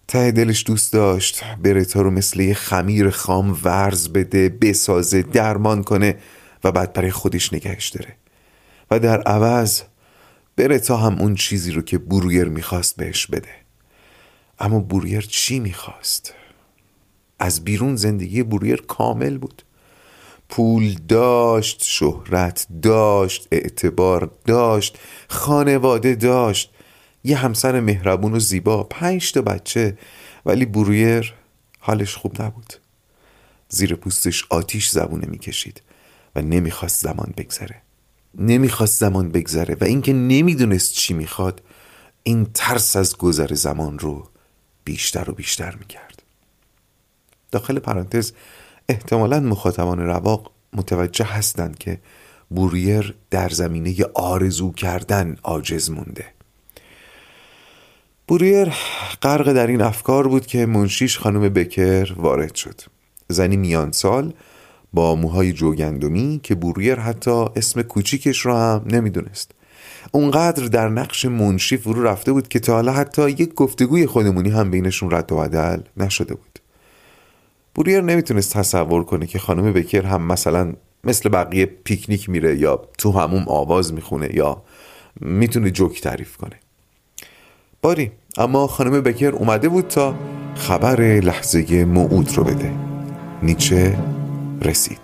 ته 0.08 0.30
دلش 0.30 0.64
دوست 0.66 0.92
داشت 0.92 1.44
برتا 1.44 2.00
رو 2.00 2.10
مثل 2.10 2.40
یه 2.40 2.54
خمیر 2.54 3.10
خام 3.10 3.58
ورز 3.64 4.08
بده 4.08 4.48
بسازه 4.48 5.22
درمان 5.22 5.82
کنه 5.82 6.18
و 6.64 6.72
بعد 6.72 6.92
برای 6.92 7.10
خودش 7.10 7.52
نگهش 7.52 7.88
داره. 7.88 8.16
و 8.90 8.98
در 8.98 9.22
عوض 9.22 9.82
برتا 10.56 10.96
هم 10.96 11.20
اون 11.20 11.34
چیزی 11.34 11.72
رو 11.72 11.82
که 11.82 11.98
برویر 11.98 12.48
می‌خواست 12.48 12.96
بهش 12.96 13.26
بده. 13.26 13.54
اما 14.58 14.80
برویر 14.80 15.20
چی 15.20 15.60
می‌خواست؟ 15.60 16.34
از 17.42 17.64
بیرون 17.64 17.96
زندگی 17.96 18.42
بوریر 18.42 18.82
کامل 18.82 19.38
بود. 19.38 19.62
پول 20.48 20.94
داشت 21.08 21.82
شهرت 21.82 22.66
داشت 22.82 23.48
اعتبار 23.52 24.30
داشت 24.46 24.98
خانواده 25.28 26.14
داشت. 26.14 26.70
یه 27.24 27.36
همسر 27.36 27.80
مهربون 27.80 28.34
و 28.34 28.38
زیبا 28.38 28.82
پنج 28.82 29.32
تا 29.32 29.42
بچه 29.42 29.98
ولی 30.46 30.66
برویر 30.66 31.34
حالش 31.78 32.16
خوب 32.16 32.42
نبود. 32.42 32.72
زیر 33.68 33.94
پوستش 33.94 34.44
آتیش 34.50 34.88
زبونه 34.88 35.26
می‌کشید 35.26 35.82
و 36.34 36.42
نمی‌خواست 36.42 37.02
زمان 37.02 37.34
بگذره. 37.36 37.82
نمی‌خواست 38.38 39.00
زمان 39.00 39.28
بگذره 39.28 39.76
و 39.80 39.84
اینکه 39.84 40.12
نمی‌دونست 40.12 40.92
چی 40.92 41.14
می‌خواد 41.14 41.62
این 42.22 42.46
ترس 42.54 42.96
از 42.96 43.16
گذر 43.16 43.54
زمان 43.54 43.98
رو 43.98 44.28
بیشتر 44.84 45.30
و 45.30 45.34
بیشتر 45.34 45.74
می‌کرد. 45.74 46.11
داخل 47.52 47.78
پرانتز 47.78 48.32
احتمالا 48.88 49.40
مخاطبان 49.40 49.98
رواق 49.98 50.50
متوجه 50.72 51.24
هستند 51.24 51.78
که 51.78 51.98
بوریر 52.50 53.14
در 53.30 53.48
زمینه 53.48 53.94
آرزو 54.14 54.72
کردن 54.72 55.36
عاجز 55.42 55.90
مونده. 55.90 56.24
بوریر 58.28 58.72
غرق 59.22 59.52
در 59.52 59.66
این 59.66 59.82
افکار 59.82 60.28
بود 60.28 60.46
که 60.46 60.66
منشیش 60.66 61.18
خانم 61.18 61.48
بکر 61.48 62.12
وارد 62.16 62.54
شد. 62.54 62.80
زنی 63.28 63.56
میان 63.56 63.92
سال 63.92 64.32
با 64.92 65.14
موهای 65.14 65.52
جوگندمی 65.52 66.40
که 66.42 66.54
بوریر 66.54 66.94
حتی 66.94 67.44
اسم 67.56 67.82
کوچیکش 67.82 68.46
را 68.46 68.60
هم 68.60 68.84
نمی‌دونست. 68.86 69.50
اونقدر 70.12 70.64
در 70.66 70.88
نقش 70.88 71.24
منشی 71.24 71.76
فرو 71.76 72.02
رفته 72.02 72.32
بود 72.32 72.48
که 72.48 72.58
تا 72.60 72.72
حالا 72.72 72.92
حتی 72.92 73.30
یک 73.30 73.54
گفتگوی 73.54 74.06
خودمونی 74.06 74.50
هم 74.50 74.70
بینشون 74.70 75.10
رد 75.10 75.32
و 75.32 75.36
بدل 75.36 75.80
نشده 75.96 76.34
بود. 76.34 76.51
بوریر 77.74 78.00
نمی‌تونست 78.00 78.52
تصور 78.52 79.04
کنه 79.04 79.26
که 79.26 79.38
خانم 79.38 79.72
بکر 79.72 80.02
هم 80.02 80.22
مثلا 80.22 80.72
مثل 81.04 81.28
بقیه 81.28 81.66
پیکنیک 81.66 82.28
میره 82.28 82.58
یا 82.58 82.82
تو 82.98 83.12
هموم 83.12 83.44
آواز 83.46 83.94
می‌خونه 83.94 84.34
یا 84.34 84.62
می‌تونه 85.20 85.70
جوک 85.70 86.00
تعریف 86.00 86.36
کنه. 86.36 86.56
باری 87.82 88.10
اما 88.38 88.66
خانم 88.66 89.00
بکر 89.00 89.30
اومده 89.30 89.68
بود 89.68 89.88
تا 89.88 90.14
خبر 90.54 91.00
لحظه 91.00 91.84
موعود 91.84 92.36
رو 92.36 92.44
بده. 92.44 92.72
نیچه 93.42 93.98
رسید. 94.62 95.00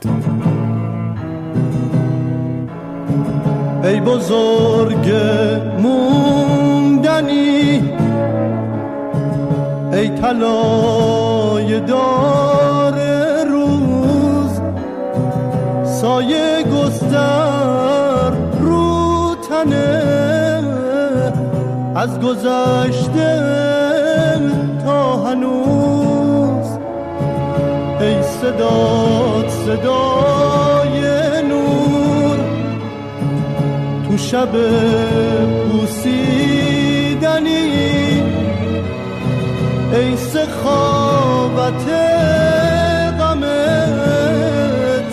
ای 3.84 4.00
بزرگ 4.00 5.12
موندنی 5.82 7.80
ای 9.98 10.08
طلای 10.08 11.80
دار 11.80 12.94
روز 13.44 14.60
سایه 15.84 16.62
گستر 16.62 18.30
رو 18.60 19.34
تنه 19.48 20.02
از 21.94 22.20
گذشته 22.20 23.58
تا 24.84 25.16
هنوز. 25.16 26.66
ای 28.00 28.22
صدات 28.22 29.50
صدای 29.50 31.00
نور 31.48 32.38
تو 34.08 34.16
شب 34.16 34.48
پوسیدنی 35.70 36.67
ای 39.98 40.16
سخاوت 40.16 41.86
غمت 43.20 45.12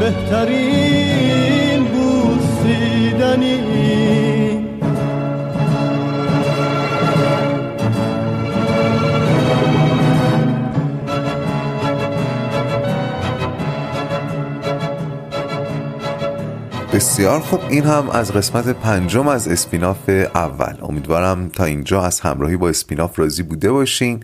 بهترین 0.00 1.84
بوسیدنی. 1.84 3.75
بسیار 17.16 17.40
خوب. 17.40 17.60
این 17.70 17.84
هم 17.84 18.10
از 18.10 18.32
قسمت 18.32 18.68
پنجم 18.68 19.28
از 19.28 19.48
اسپیناف 19.48 20.08
اول. 20.34 20.74
امیدوارم 20.82 21.48
تا 21.48 21.64
اینجا 21.64 22.02
از 22.02 22.20
همراهی 22.20 22.56
با 22.56 22.68
اسپیناف 22.68 23.18
راضی 23.18 23.42
بوده 23.42 23.72
باشین. 23.72 24.22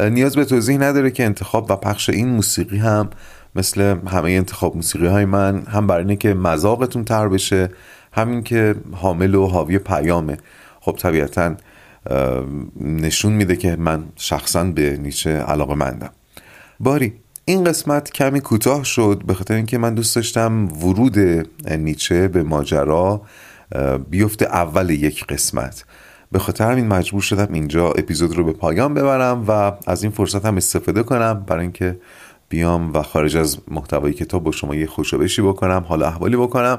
نیاز 0.00 0.36
به 0.36 0.44
توضیح 0.44 0.78
نداره 0.78 1.10
که 1.10 1.24
انتخاب 1.24 1.70
و 1.70 1.76
پخش 1.76 2.10
این 2.10 2.28
موسیقی 2.28 2.78
هم 2.78 3.10
مثل 3.56 3.80
همه 4.06 4.30
انتخاب 4.30 4.76
موسیقی 4.76 5.06
های 5.06 5.24
من 5.24 5.62
هم 5.66 5.86
برای 5.86 6.02
اینه 6.02 6.16
که 6.16 6.34
مذاقتون 6.34 7.04
تر 7.04 7.28
بشه 7.28 7.70
همین 8.12 8.42
که 8.42 8.74
حامل 8.92 9.34
و 9.34 9.46
حاوی 9.46 9.78
پیامه. 9.78 10.36
خب 10.80 10.96
طبیعتا 10.98 11.54
نشون 12.80 13.32
میده 13.32 13.56
که 13.56 13.76
من 13.76 14.04
شخصا 14.16 14.64
به 14.64 14.96
نیچه 14.96 15.30
علاقه 15.30 15.74
مندم. 15.74 16.10
باری 16.80 17.14
این 17.48 17.64
قسمت 17.64 18.10
کمی 18.10 18.40
کوتاه 18.40 18.84
شد 18.84 19.22
به 19.26 19.34
خاطر 19.34 19.54
اینکه 19.54 19.78
من 19.78 19.94
دوست 19.94 20.16
داشتم 20.16 20.68
ورود 20.82 21.18
نیچه 21.70 22.28
به 22.28 22.42
ماجرا 22.42 23.22
بیفته 24.10 24.44
اول 24.44 24.90
یک 24.90 25.26
قسمت. 25.26 25.84
به 26.32 26.38
خاطر 26.38 26.70
همین 26.70 26.86
مجبور 26.86 27.22
شدم 27.22 27.54
اینجا 27.54 27.88
اپیزود 27.90 28.36
رو 28.36 28.44
به 28.44 28.52
پایان 28.52 28.94
ببرم 28.94 29.44
و 29.48 29.72
از 29.86 30.02
این 30.02 30.12
فرصت 30.12 30.44
هم 30.46 30.56
استفاده 30.56 31.02
کنم 31.02 31.44
برای 31.46 31.62
اینکه 31.62 31.98
بیام 32.48 32.92
و 32.92 33.02
خارج 33.02 33.36
از 33.36 33.58
محتوای 33.68 34.12
کتاب 34.12 34.44
با 34.44 34.52
شما 34.52 34.74
یه 34.74 34.86
خوشبشی 34.86 35.42
بکنم 35.42 35.84
حالا 35.88 36.06
احوالی 36.06 36.36
بکنم 36.36 36.78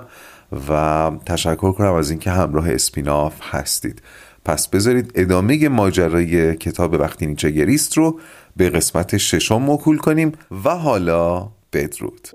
و 0.69 1.11
تشکر 1.25 1.71
کنم 1.71 1.93
از 1.93 2.09
اینکه 2.09 2.31
همراه 2.31 2.71
اسپیناف 2.71 3.33
هستید. 3.41 4.01
پس 4.47 4.67
بذارید 4.67 5.11
ادامه 5.15 5.69
ماجرای 5.69 6.55
کتاب 6.55 6.93
وقتی 6.93 7.25
نیچه 7.25 7.49
گریست 7.49 7.97
رو 7.97 8.19
به 8.57 8.69
قسمت 8.69 9.17
ششم 9.17 9.61
موکول 9.61 9.97
کنیم 9.97 10.31
و 10.65 10.69
حالا 10.69 11.49
بدرود. 11.73 12.27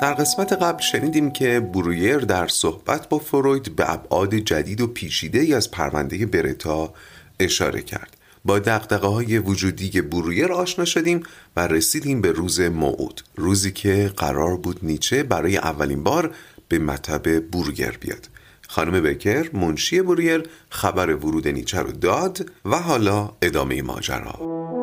در 0.00 0.14
قسمت 0.14 0.52
قبل 0.52 0.82
شنیدیم 0.82 1.30
که 1.30 1.60
برویر 1.60 2.18
در 2.18 2.48
صحبت 2.48 3.08
با 3.08 3.18
فروید 3.18 3.76
به 3.76 3.92
ابعاد 3.92 4.34
جدید 4.34 4.80
و 4.80 4.86
پیچیده 4.86 5.38
ای 5.38 5.54
از 5.54 5.70
پرونده 5.70 6.26
برتا 6.26 6.94
اشاره 7.40 7.82
کرد. 7.82 8.16
با 8.44 8.58
دقدقه 8.58 9.06
های 9.06 9.38
وجودی 9.38 10.00
برویر 10.00 10.52
آشنا 10.52 10.84
شدیم 10.84 11.22
و 11.56 11.66
رسیدیم 11.66 12.20
به 12.20 12.32
روز 12.32 12.60
موعود 12.60 13.22
روزی 13.36 13.72
که 13.72 14.12
قرار 14.16 14.56
بود 14.56 14.78
نیچه 14.82 15.22
برای 15.22 15.56
اولین 15.56 16.02
بار 16.02 16.34
به 16.68 16.78
مطب 16.78 17.50
برویر 17.50 17.98
بیاد. 18.00 18.28
خانم 18.68 19.02
بکر 19.02 19.50
منشی 19.52 20.02
برویر 20.02 20.42
خبر 20.70 21.14
ورود 21.14 21.48
نیچه 21.48 21.78
رو 21.78 21.92
داد 21.92 22.50
و 22.64 22.76
حالا 22.76 23.30
ادامه 23.42 23.82
ماجرا. 23.82 24.79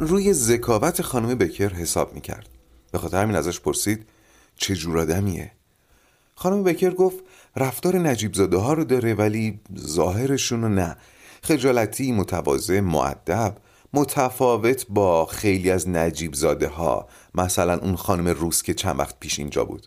روی 0.00 0.32
ذکاوت 0.32 1.02
خانم 1.02 1.34
بکر 1.34 1.68
حساب 1.68 2.14
می‌کرد. 2.14 2.48
به 2.92 2.98
خاطر 2.98 3.22
همین 3.22 3.36
ازش 3.36 3.60
پرسید 3.60 4.06
چه 4.56 4.74
جور 4.74 4.98
آدمیه؟ 4.98 5.52
خانم 6.34 6.62
بکر 6.62 6.90
گفت 6.90 7.16
رفتار 7.56 7.98
نجیب 7.98 8.34
زاده 8.34 8.56
ها 8.56 8.72
رو 8.72 8.84
داره 8.84 9.14
ولی 9.14 9.60
ظاهرشون 9.78 10.62
رو 10.62 10.68
نه. 10.68 10.96
خجالتی 11.42 12.12
متواضع 12.12 12.80
معدب 12.80 13.56
متفاوت 13.92 14.86
با 14.88 15.26
خیلی 15.26 15.70
از 15.70 15.88
نجیب 15.88 16.34
زاده 16.34 16.68
ها. 16.68 17.08
مثلا 17.34 17.78
اون 17.78 17.96
خانم 17.96 18.28
روس 18.28 18.62
که 18.62 18.74
چند 18.74 18.98
وقت 18.98 19.20
پیش 19.20 19.38
اینجا 19.38 19.64
بود. 19.64 19.86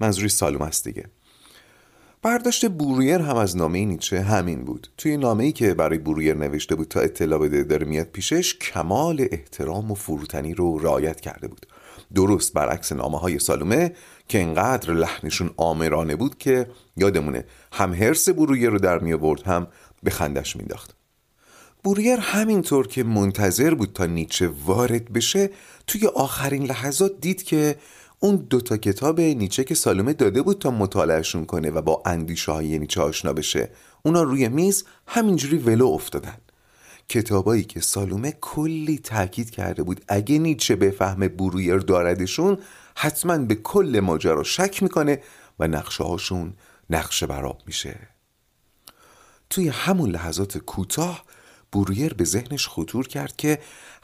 منظوری 0.00 0.28
سالوم 0.28 0.62
است 0.62 0.84
دیگه. 0.84 1.04
برداشت 2.22 2.68
بورویر 2.68 3.18
هم 3.18 3.36
از 3.36 3.56
نامه 3.56 3.84
نیچه 3.84 4.20
همین 4.20 4.64
بود. 4.64 4.88
توی 4.96 5.16
نامه 5.16 5.44
ای 5.44 5.52
که 5.52 5.74
برای 5.74 5.98
بورویر 5.98 6.34
نوشته 6.34 6.74
بود 6.74 6.88
تا 6.88 7.00
اطلاع 7.00 7.38
بده 7.38 7.62
داره 7.62 7.86
میاد 7.86 8.06
پیشش 8.06 8.54
کمال 8.54 9.26
احترام 9.30 9.90
و 9.90 9.94
فروتنی 9.94 10.54
رو 10.54 10.78
رعایت 10.78 11.20
کرده 11.20 11.48
بود. 11.48 11.66
درست 12.14 12.52
برعکس 12.52 12.92
نامه 12.92 13.18
های 13.18 13.38
سالومه 13.38 13.92
که 14.28 14.42
انقدر 14.42 14.92
لحنشون 14.92 15.50
آمرانه 15.56 16.16
بود 16.16 16.38
که 16.38 16.66
یادمونه 16.96 17.44
هم 17.72 17.94
حرس 17.94 18.28
بورویر 18.28 18.70
رو 18.70 18.78
در 18.78 18.98
می 18.98 19.12
آورد 19.12 19.42
هم 19.42 19.66
به 20.02 20.10
خندش 20.10 20.56
مینداخت 20.56 20.96
بوریر 21.84 22.18
همینطور 22.20 22.86
که 22.86 23.04
منتظر 23.04 23.74
بود 23.74 23.92
تا 23.92 24.06
نیچه 24.06 24.48
وارد 24.64 25.12
بشه 25.12 25.50
توی 25.86 26.06
آخرین 26.06 26.64
لحظات 26.64 27.12
دید 27.20 27.42
که 27.42 27.76
اون 28.18 28.36
دوتا 28.36 28.76
کتاب 28.76 29.20
نیچه 29.20 29.64
که 29.64 29.74
سالومه 29.74 30.12
داده 30.12 30.42
بود 30.42 30.58
تا 30.58 30.70
مطالعهشون 30.70 31.44
کنه 31.44 31.70
و 31.70 31.82
با 31.82 32.02
اندیشه 32.06 32.52
های 32.52 32.78
نیچه 32.78 33.00
آشنا 33.00 33.32
بشه. 33.32 33.70
اونا 34.02 34.22
روی 34.22 34.48
میز 34.48 34.84
همینجوری 35.06 35.58
ولو 35.58 35.86
افتادن. 35.86 36.36
کتابایی 37.08 37.64
که 37.64 37.80
سالومه 37.80 38.32
کلی 38.40 38.98
تاکید 38.98 39.50
کرده 39.50 39.82
بود 39.82 40.04
اگه 40.08 40.38
نیچه 40.38 40.76
به 40.76 40.90
فهم 40.90 41.28
برویر 41.28 41.78
داردشون 41.78 42.58
حتما 42.96 43.38
به 43.38 43.54
کل 43.54 44.00
ماجرا 44.00 44.42
شک 44.42 44.82
می‌کنه 44.82 45.22
و 45.58 45.68
نقشه 45.68 46.04
هاشون 46.04 46.54
نقشه 46.90 47.26
براب 47.26 47.62
میشه. 47.66 47.98
توی 49.50 49.68
همون 49.68 50.10
لحظات 50.10 50.58
کوتاه 50.58 51.24
برویر 51.72 52.14
به 52.14 52.24
ذهنش 52.24 52.68
خطور 52.68 53.08
کرد 53.08 53.36
که 53.36 53.58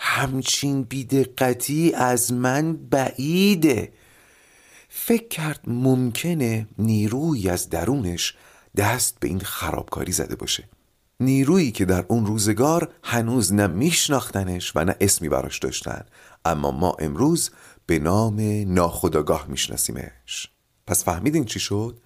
همچین 0.04 0.82
بیدقتی 0.82 1.92
از 1.94 2.32
من 2.32 2.76
بعیده. 2.76 3.92
فکر 4.88 5.28
کرد 5.28 5.60
ممکنه 5.66 6.66
نیروی 6.78 7.48
از 7.48 7.70
درونش 7.70 8.34
دست 8.76 9.16
به 9.20 9.28
این 9.28 9.40
خرابکاری 9.40 10.12
زده 10.12 10.36
باشه. 10.36 10.68
نیرویی 11.20 11.72
که 11.72 11.84
در 11.84 12.04
اون 12.08 12.26
روزگار 12.26 12.92
هنوز 13.02 13.52
نه 13.52 13.66
میشناختنش 13.66 14.72
و 14.76 14.84
نه 14.84 14.96
اسمی 15.00 15.28
براش 15.28 15.58
داشتن 15.58 16.04
اما 16.44 16.70
ما 16.70 16.96
امروز 16.98 17.50
به 17.86 17.98
نام 17.98 18.40
ناخداگاه 18.74 19.46
میشناسیمش. 19.48 20.50
پس 20.86 21.04
فهمیدین 21.04 21.44
چی 21.44 21.60
شد؟ 21.60 21.98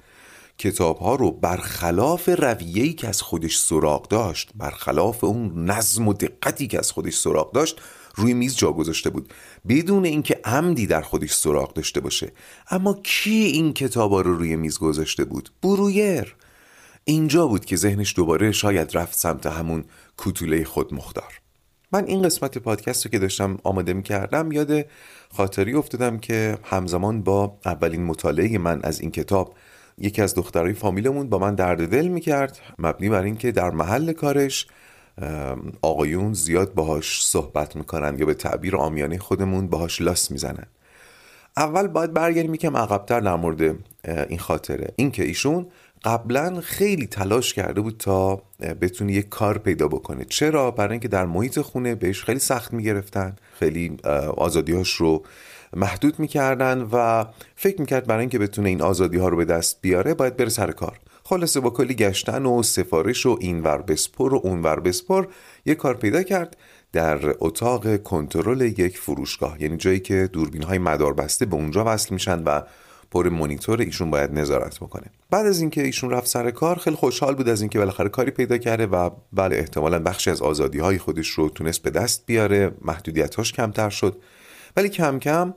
کتاب 0.59 0.99
ها 0.99 1.15
رو 1.15 1.31
برخلاف 1.31 2.29
رویه‌ای 2.29 2.93
که 2.93 3.09
از 3.09 3.23
خودش 3.23 3.59
سراغ 3.59 4.09
داشت 4.09 4.51
برخلاف 4.55 5.25
اون 5.25 5.71
نظم 5.71 6.09
و 6.09 6.13
دقتی 6.13 6.67
که 6.67 6.79
از 6.79 6.93
خودش 6.93 7.15
سراغ 7.15 7.53
داشت 7.53 7.81
روی 8.17 8.35
میز 8.35 8.57
جا 8.57 8.73
گذاشته 8.73 9.11
بود. 9.11 9.33
بدون 9.69 10.05
اینکه 10.05 10.41
عمدی 10.45 10.87
در 10.87 11.01
خودش 11.01 11.33
سراغ 11.33 11.73
داشته 11.73 12.01
باشه. 12.01 12.33
اما 12.71 12.95
کی 13.03 13.31
این 13.31 13.73
کتابا 13.73 14.21
رو 14.21 14.35
روی 14.35 14.57
میز 14.57 14.79
گذاشته 14.79 15.25
بود؟ 15.25 15.51
برویر. 15.63 16.37
اینجا 17.05 17.47
بود 17.47 17.65
که 17.65 17.77
ذهنش 17.77 18.17
دوباره 18.17 18.53
شاید 18.53 18.97
رفت 18.97 19.19
سمت 19.19 19.47
همون 19.47 19.85
کوتوله 20.17 20.65
خود 20.65 20.95
مختار. 20.95 21.41
من 21.93 22.05
این 22.05 22.23
قسمت 22.23 22.59
پادکست 22.59 23.05
رو 23.05 23.11
که 23.11 23.19
داشتم 23.19 23.59
آماده 23.65 23.93
می 23.93 24.03
کردم 24.03 24.53
یاد 24.53 24.87
خاطری 25.31 25.75
افتادم 25.75 26.19
که 26.19 26.59
همزمان 26.65 27.23
با 27.23 27.59
اولین 27.65 28.05
مطالعه 28.05 28.59
من 28.59 28.81
از 28.83 29.01
این 29.01 29.11
کتاب 29.11 29.55
یکی 29.99 30.23
از 30.23 30.35
دخترای 30.35 30.73
فامیلمون 30.73 31.29
با 31.29 31.39
من 31.39 31.55
درد 31.55 31.89
دل 31.89 32.09
می‌کرد 32.09 32.59
مبنی 32.79 33.09
بر 33.09 33.23
اینکه 33.23 33.53
در 33.53 33.71
محل 33.71 34.13
کارش 34.13 34.67
آقایون 35.83 36.33
زیاد 36.33 36.75
باهاش 36.75 37.27
صحبت 37.27 37.77
می‌کنن 37.77 38.19
یا 38.19 38.27
به 38.27 38.35
تعبیر 38.35 38.77
آمیانه 38.77 39.19
خودمون 39.19 39.69
باهاش 39.69 40.01
لاس 40.01 40.31
می‌زنن. 40.31 40.67
اول 41.57 41.87
باید 41.87 42.13
برگردیم 42.13 42.55
یکم 42.55 42.77
عقبتر 42.77 43.21
در 43.21 43.37
مورد 43.37 43.77
این 44.29 44.39
خاطره. 44.39 44.93
اینکه 44.97 45.25
ایشون 45.25 45.67
قبلا 46.05 46.61
خیلی 46.61 47.07
تلاش 47.07 47.55
کرده 47.55 47.81
بود 47.81 47.97
تا 47.99 48.43
بتونه 48.81 49.13
یک 49.13 49.29
کار 49.29 49.59
پیدا 49.59 49.89
بکنه. 49.89 50.25
چرا؟ 50.25 50.71
برای 50.71 50.91
اینکه 50.91 51.09
در 51.09 51.27
محیط 51.27 51.61
خونه 51.61 51.95
بهش 51.95 52.25
خیلی 52.25 52.39
سخت 52.39 52.73
می‌گرفتن. 52.73 53.37
خیلی 53.59 53.97
آزادیاش 54.37 54.93
رو 54.93 55.23
محدود 55.77 56.19
می‌کردن 56.19 56.89
و 56.93 57.25
فکر 57.57 57.81
می‌کرد 57.81 58.07
برای 58.07 58.21
اینکه 58.21 58.39
بتونه 58.39 58.69
این 58.69 58.83
آزادی 58.83 59.19
ها 59.19 59.29
رو 59.29 59.37
به 59.37 59.45
دست 59.45 59.79
بیاره 59.83 60.15
باید 60.15 60.37
بره 60.37 60.49
سر 60.49 60.71
کار. 60.71 60.99
خلاصه 61.25 61.61
با 61.61 61.71
کلی 61.71 61.95
گشتن 61.95 62.47
و 62.47 62.63
سفارش 62.63 63.27
و 63.27 63.39
اینور 63.41 63.83
بسپر 63.83 64.35
و 64.35 64.41
اونور 64.45 64.81
بسپر 64.81 65.27
یه 65.67 65.75
کار 65.75 65.95
پیدا 65.95 66.23
کرد 66.23 66.57
در 66.93 67.19
اتاق 67.41 68.03
کنترل 68.03 68.61
یک 68.61 68.99
فروشگاه. 68.99 69.63
یعنی 69.63 69.77
جایی 69.77 70.01
که 70.01 70.29
دوربین 70.33 70.63
های 70.63 70.79
مدار 70.79 71.15
بسته 71.15 71.47
به 71.47 71.57
اونجا 71.57 71.85
وصل 71.87 72.15
میشن 72.15 72.43
و 72.43 72.61
پر 73.11 73.29
مونیتور 73.29 73.81
ایشون 73.81 74.11
باید 74.11 74.33
نظارت 74.33 74.77
بکنه. 74.77 75.07
بعد 75.31 75.47
از 75.47 75.61
اینکه 75.61 75.83
ایشون 75.83 76.11
رفت 76.11 76.27
سر 76.27 76.51
کار 76.51 76.79
خیلی 76.79 76.97
خوشحال 76.97 77.35
بود 77.35 77.49
از 77.49 77.61
اینکه 77.61 77.79
بالاخره 77.79 78.09
کاری 78.09 78.31
پیدا 78.31 78.59
کرده 78.59 78.87
و 78.87 79.11
بله 79.33 79.57
احتمالا 79.57 79.99
بخشی 79.99 80.31
از 80.31 80.43
آزادی 80.43 80.79
های 80.79 80.99
خودش 80.99 81.29
رو 81.29 81.49
تونست 81.49 81.83
به 81.83 81.91
دست 81.91 82.23
بیاره. 82.27 82.71
محدودیتاش 82.83 83.53
کمتر 83.53 83.91
شد. 83.91 84.17
ولی 84.77 84.89
کم 84.89 85.19
کم 85.19 85.55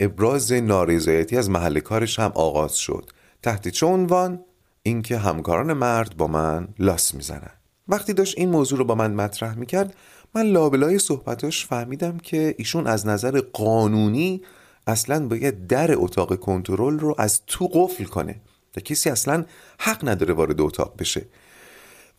ابراز 0.00 0.52
نارضایتی 0.52 1.36
از 1.36 1.50
محل 1.50 1.80
کارش 1.80 2.18
هم 2.18 2.32
آغاز 2.34 2.76
شد. 2.76 3.10
تحت 3.42 3.68
چه 3.68 3.86
عنوان؟ 3.86 4.44
اینکه 4.82 5.18
همکاران 5.18 5.72
مرد 5.72 6.16
با 6.16 6.26
من 6.26 6.68
لاس 6.78 7.14
می‌زنن. 7.14 7.50
وقتی 7.88 8.12
داشت 8.12 8.38
این 8.38 8.50
موضوع 8.50 8.78
رو 8.78 8.84
با 8.84 8.94
من 8.94 9.14
مطرح 9.14 9.54
می‌کرد 9.54 9.94
من 10.34 10.42
لابلای 10.42 10.98
صحبتاش 10.98 11.66
فهمیدم 11.66 12.18
که 12.18 12.54
ایشون 12.58 12.86
از 12.86 13.06
نظر 13.06 13.40
قانونی 13.52 14.42
اصلا 14.86 15.28
باید 15.28 15.66
در 15.66 15.90
اتاق 15.94 16.36
کنترل 16.40 16.98
رو 16.98 17.14
از 17.18 17.42
تو 17.46 17.68
قفل 17.72 18.04
کنه 18.04 18.40
و 18.76 18.80
کسی 18.80 19.10
اصلا 19.10 19.44
حق 19.80 20.08
نداره 20.08 20.34
وارد 20.34 20.60
اتاق 20.60 20.94
بشه. 20.98 21.26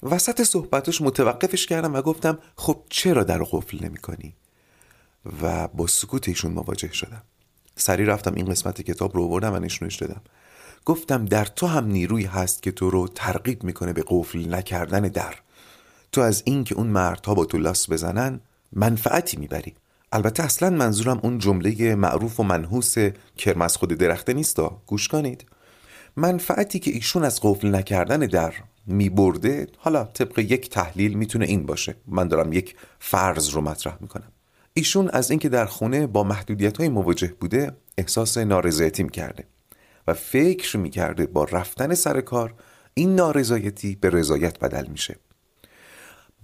وسط 0.04 0.44
صحبتش 0.44 1.02
متوقفش 1.02 1.66
کردم 1.66 1.94
و 1.94 2.02
گفتم 2.02 2.40
خب 2.56 2.84
چرا 2.90 3.24
در 3.24 3.44
قفل 3.44 3.86
نمی 3.86 3.98
کنی؟ 3.98 4.36
و 5.42 5.68
با 5.68 5.88
سکوت 5.88 6.28
ایشون 6.28 6.52
مواجه 6.52 6.94
شدم. 6.94 7.22
سری 7.76 8.06
رفتم 8.06 8.34
این 8.36 8.46
قسمت 8.46 8.82
کتاب 8.82 9.16
رو 9.16 9.24
آوردم 9.24 9.54
و 9.54 9.60
نشونش 9.60 9.96
دادم. 9.96 10.22
گفتم 10.86 11.26
در 11.26 11.46
تو 11.46 11.68
هم 11.68 11.86
نیروی 11.86 12.24
هست 12.24 12.64
که 12.64 12.72
تو 12.72 12.90
رو 12.90 13.08
ترغیب 13.08 13.64
می‌کنه 13.64 13.94
به 13.94 14.04
قفل 14.08 14.56
نکردن 14.56 15.02
در. 15.02 15.36
تو 16.12 16.22
از 16.22 16.42
این 16.46 16.64
که 16.64 16.76
اون 16.76 16.88
مردها 16.88 17.34
با 17.34 17.46
تو 17.46 17.58
لاس 17.58 17.90
بزنن 17.90 18.40
منفعتی 18.74 19.38
می‌بری. 19.38 19.74
البته 20.12 20.44
اصلا 20.44 20.70
منظورم 20.70 21.20
اون 21.24 21.38
جمله 21.38 21.96
معروف 21.96 22.40
و 22.40 22.44
منحوس 22.44 22.96
کرمز 23.38 23.76
خود 23.76 23.94
درخته 23.94 24.34
نیستا 24.34 24.82
گوش 24.86 25.08
کنید. 25.08 25.46
منفعتی 26.16 26.80
که 26.80 26.92
ایشون 26.92 27.24
از 27.24 27.40
قفل 27.44 27.76
نکردن 27.76 28.20
در 28.20 28.54
میبرده 28.86 29.68
حالا 29.78 30.04
طبق 30.04 30.40
یک 30.40 30.70
تحلیل 30.70 31.14
می‌تونه 31.14 31.46
این 31.46 31.66
باشه. 31.66 31.96
من 32.08 32.28
دارم 32.28 32.54
یک 32.54 32.76
فرض 33.00 33.50
رو 33.50 33.62
مطرح 33.62 33.98
می‌کنم. 34.02 34.32
ایشون 34.78 35.10
از 35.10 35.32
اینکه 35.32 35.50
در 35.50 35.66
خونه 35.66 36.08
با 36.08 36.24
محدودیت 36.24 36.78
های 36.78 36.90
مواجه 36.90 37.34
بوده 37.40 37.72
احساس 37.98 38.38
نارضایتی 38.38 39.04
می‌کرده 39.04 39.44
و 40.08 40.14
فکر 40.14 40.78
می‌کرده 40.78 41.26
با 41.26 41.44
رفتن 41.44 41.94
سر 41.94 42.22
کار 42.22 42.54
این 42.94 43.16
نارضایتی 43.16 43.98
به 44.02 44.10
رضایت 44.10 44.60
بدل 44.60 44.88
میشه. 44.88 45.16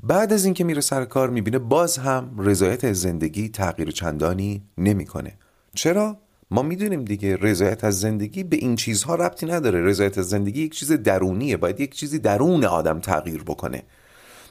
بعد 0.03 0.33
از 0.33 0.45
اینکه 0.45 0.63
میره 0.63 0.81
سر 0.81 1.05
کار 1.05 1.29
می‌بینه 1.29 1.59
باز 1.59 1.97
هم 1.97 2.35
رضایت 2.37 2.93
زندگی 2.93 3.49
تغییر 3.49 3.91
چندانی 3.91 4.63
نمی‌کنه. 4.77 5.37
چرا؟ 5.75 6.17
ما 6.51 6.61
می‌دونیم 6.61 7.05
دیگه 7.05 7.35
رضایت 7.35 7.83
از 7.83 7.99
زندگی 7.99 8.43
به 8.43 8.55
این 8.57 8.75
چیزها 8.75 9.15
ربطی 9.15 9.45
نداره. 9.45 9.81
رضایت 9.81 10.17
از 10.17 10.29
زندگی 10.29 10.61
یک 10.61 10.75
چیز 10.75 10.91
درونیه 10.91 11.57
باید 11.57 11.79
یک 11.79 11.95
چیزی 11.95 12.19
درون 12.19 12.65
آدم 12.65 12.99
تغییر 12.99 13.43
بکنه. 13.43 13.83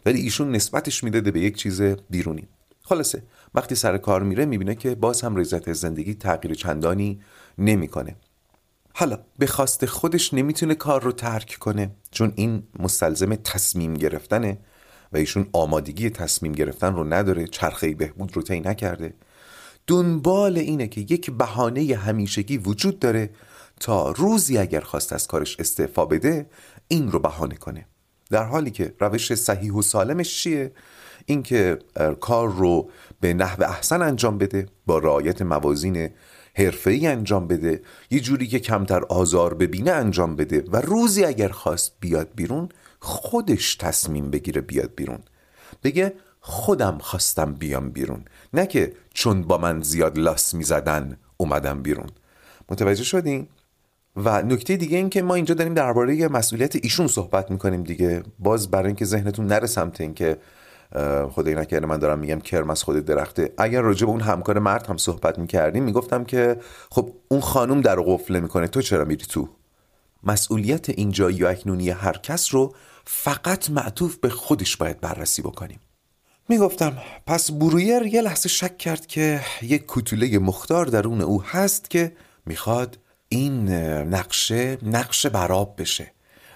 ولی 0.07 0.21
ایشون 0.21 0.51
نسبتش 0.51 1.05
می‌داده 1.05 1.31
به 1.31 1.41
یک 1.41 1.57
چیز 1.57 1.83
بیرونی. 2.11 2.49
خلاصه 2.85 3.23
وقتی 3.55 3.75
سر 3.75 3.99
کار 3.99 4.23
میره 4.23 4.45
می‌بینه 4.45 4.75
که 4.75 4.95
باز 4.95 5.23
هم 5.23 5.37
از 5.37 5.79
زندگی 5.79 6.15
تغییر 6.15 6.55
چندانی 6.55 7.21
نمی‌کنه. 7.59 8.17
حالا 8.95 9.19
به 9.39 9.47
خواست 9.47 9.87
خودش 9.87 10.35
نمی‌تونه 10.35 10.75
کار 10.75 11.03
رو 11.03 11.13
ترک 11.13 11.57
کنه 11.61 11.91
چون 12.11 12.33
این 12.37 12.63
مستلزم 12.79 13.35
تصمیم 13.35 13.95
گرفتنه 13.95 14.59
و 15.13 15.17
ایشون 15.17 15.47
آمادگی 15.53 16.11
تصمیم 16.11 16.53
گرفتن 16.53 16.95
رو 16.95 17.05
نداره 17.05 17.47
چرخه 17.47 17.95
بهبود 17.95 18.37
رو 18.37 18.43
طی 18.43 18.61
نکرده. 18.61 19.15
دنبال 19.87 20.59
اینه 20.59 20.89
که 20.89 21.01
یک 21.01 21.31
بهانه 21.31 21.97
همیشگی 21.97 22.59
وجود 22.59 22.99
داره 22.99 23.31
تا 23.81 24.11
روزی 24.11 24.59
اگر 24.59 24.81
خواست 24.81 25.13
از 25.13 25.27
کارش 25.27 25.61
استعفا 25.61 26.07
بده 26.07 26.47
این 26.89 27.13
رو 27.13 27.19
بهانه 27.19 27.55
کنه. 27.55 27.87
در 28.31 28.45
حالی 28.45 28.71
که 28.71 28.95
روش 29.01 29.35
صحیح 29.35 29.73
و 29.73 29.83
سالمش 29.83 30.43
چیه؟ 30.43 30.73
اینکه 31.27 31.79
کار 32.21 32.53
رو 32.53 32.91
به 33.21 33.35
نحو 33.35 33.63
احسن 33.63 34.03
انجام 34.03 34.39
بده 34.39 34.67
با 34.87 34.99
رعایت 34.99 35.43
موازین 35.43 36.11
حرفه‌ای 36.55 37.07
انجام 37.07 37.47
بده 37.47 37.83
یه 38.11 38.21
جوری 38.21 38.47
که 38.47 38.59
کمتر 38.59 39.05
آزار 39.05 39.55
ببینه 39.55 39.91
انجام 39.91 40.37
بده 40.37 40.65
و 40.73 40.77
روزی 40.77 41.25
اگر 41.25 41.49
خواست 41.49 41.93
بیاد 42.01 42.29
بیرون 42.35 42.69
خودش 43.01 43.77
تصمیم 43.77 44.31
بگیره 44.31 44.61
بیاد 44.61 44.91
بیرون. 44.97 45.19
بگه 45.83 46.13
خودم 46.41 46.99
خواستم 46.99 47.55
بیام 47.55 47.91
بیرون. 47.91 48.25
نه 48.55 48.67
که 48.67 48.93
چون 49.15 49.43
با 49.43 49.59
من 49.59 49.83
زیاد 49.83 50.19
لاس 50.19 50.55
می‌زدن 50.55 51.17
اومدم 51.37 51.83
بیرون. 51.83 52.07
متوجه 52.69 53.05
شدین؟ 53.05 53.47
و 54.17 54.43
نکته 54.43 54.77
دیگه 54.77 54.97
این 54.97 55.11
که 55.11 55.23
ما 55.23 55.35
اینجا 55.35 55.55
داریم 55.55 55.75
درباره 55.75 56.29
مسئولیت 56.29 56.77
ایشون 56.77 57.07
صحبت 57.07 57.51
می‌کنیم 57.51 57.83
دیگه. 57.83 58.23
باز 58.39 58.71
برای 58.71 58.87
اینکه 58.87 59.05
ذهنتون 59.05 59.47
نره 59.47 59.67
سمت 59.67 60.01
اینکه 60.01 60.37
خدای 61.31 61.55
نکرده 61.55 61.87
من 61.87 61.99
دارم 61.99 62.19
میگم 62.19 62.41
کرم 62.41 62.71
از 62.71 62.83
خود 62.83 63.05
درخته. 63.05 63.53
اگر 63.59 63.81
راجع 63.81 64.07
به 64.07 64.13
اون 64.13 64.21
همکار 64.21 64.59
مرد 64.59 64.87
هم 64.87 64.97
صحبت 64.97 65.39
می‌کردیم 65.39 65.83
می‌گفتم 65.83 66.25
که 66.25 66.57
خب 66.91 67.13
اون 67.29 67.41
خانوم 67.41 67.81
در 67.81 68.01
قفله 68.01 68.41
می‌کنه 68.41 68.69
تو 68.69 68.83
چرا 68.83 69.05
میری 69.05 69.27
تو؟ 69.27 69.49
مسئولیت 70.25 70.89
اینجا 70.89 71.31
یا 71.31 71.49
اکنونی 71.49 71.91
هر 71.91 72.17
کس 72.17 72.55
رو 72.55 72.75
فقط 73.05 73.71
معطوف 73.71 74.17
به 74.17 74.29
خودش 74.29 74.77
باید 74.77 75.01
بررسی 75.01 75.43
بکنیم. 75.43 75.81
می‌گفتم 76.49 76.99
پس 77.27 77.51
برویر 77.51 78.03
یه 78.03 78.23
لحظه 78.23 78.49
شک 78.49 78.79
کرد 78.79 79.07
که 79.07 79.41
یک 79.63 79.85
کتوله 79.89 80.39
مختار 80.39 80.87
درون 80.87 81.21
او 81.21 81.43
هست 81.43 81.91
که 81.91 82.13
می‌خواد 82.47 82.99
این 83.29 83.69
نقشه 84.15 84.79
نقش 84.83 85.27
براب 85.27 85.75
بشه 85.79 86.13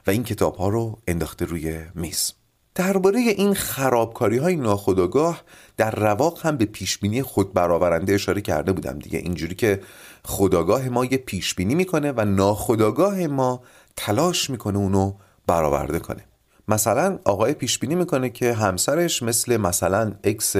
و 0.06 0.10
این 0.10 0.24
کتاب 0.24 0.56
ها 0.56 0.68
رو 0.68 0.98
انداخته 1.06 1.44
روی 1.44 1.80
میز. 1.94 2.32
درباره 2.76 3.18
این 3.18 3.54
خرابکاری 3.54 4.38
های 4.38 4.56
ناخداگاه 4.56 5.42
در 5.76 5.90
رواق 5.90 6.46
هم 6.46 6.56
به 6.56 6.64
پیشبینی 6.64 7.22
خود 7.22 7.52
برآورنده 7.52 8.14
اشاره 8.14 8.40
کرده 8.40 8.72
بودم 8.72 8.98
دیگه. 8.98 9.18
اینجوری 9.18 9.54
که 9.54 9.80
خداگاه 10.24 10.88
ما 10.88 11.04
یه 11.04 11.18
پیشبینی 11.18 11.74
می‌کنه 11.74 12.12
و 12.12 12.24
ناخداگاه 12.24 13.26
ما 13.26 13.62
تلاش 13.96 14.50
می‌کنه 14.50 14.78
اونو 14.78 15.12
برآورده 15.46 15.98
کنه. 15.98 16.24
مثلا 16.68 17.18
آقای 17.24 17.52
پیشبینی 17.54 17.94
می‌کنه 17.94 18.30
که 18.30 18.52
همسرش 18.52 19.22
مثل 19.22 19.56
مثلا 19.56 20.12
اکس 20.24 20.56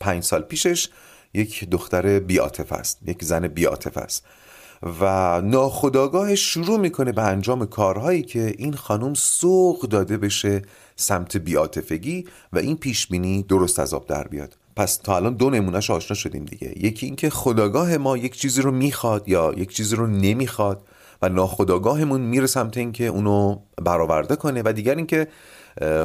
پنج 0.00 0.22
سال 0.22 0.42
پیشش 0.42 0.88
یک 1.34 1.70
دختر 1.70 2.18
بیاتف 2.18 2.72
است 2.72 2.98
یک 3.06 3.24
زن 3.24 3.48
بیاتف 3.48 3.96
است. 3.96 4.26
و 4.82 5.40
ناخداگاهش 5.40 6.40
شروع 6.40 6.78
می‌کنه 6.78 7.12
به 7.12 7.22
انجام 7.22 7.66
کارهایی 7.66 8.22
که 8.22 8.54
این 8.58 8.74
خانم 8.74 9.14
سوق 9.14 9.82
داده 9.82 10.18
بشه 10.18 10.62
سمت 10.96 11.36
بیاتفگی 11.36 12.24
و 12.52 12.58
این 12.58 12.76
پیشبینی 12.76 13.42
درست 13.42 13.78
از 13.78 13.94
آب 13.94 14.06
در 14.06 14.28
بیاد. 14.28 14.56
پس 14.76 14.96
تا 14.96 15.16
الان 15.16 15.34
دو 15.34 15.50
نمونهش 15.50 15.90
آشنا 15.90 16.14
شدیم 16.14 16.44
دیگه. 16.44 16.86
یکی 16.86 17.06
اینکه 17.06 17.30
خداگاه 17.30 17.96
ما 17.96 18.16
یک 18.16 18.36
چیزی 18.36 18.62
رو 18.62 18.70
می‌خواد 18.70 19.28
یا 19.28 19.54
یک 19.56 19.74
چیزی 19.74 19.96
رو 19.96 20.06
نمی‌خواد 20.06 20.86
و 21.22 21.28
ناخداگاهمون 21.28 22.20
میره 22.20 22.46
سمت 22.46 22.76
اینکه 22.76 23.06
اونو 23.06 23.58
برآورده 23.84 24.36
کنه 24.36 24.62
و 24.64 24.72
دیگر 24.72 24.94
اینکه 24.94 25.28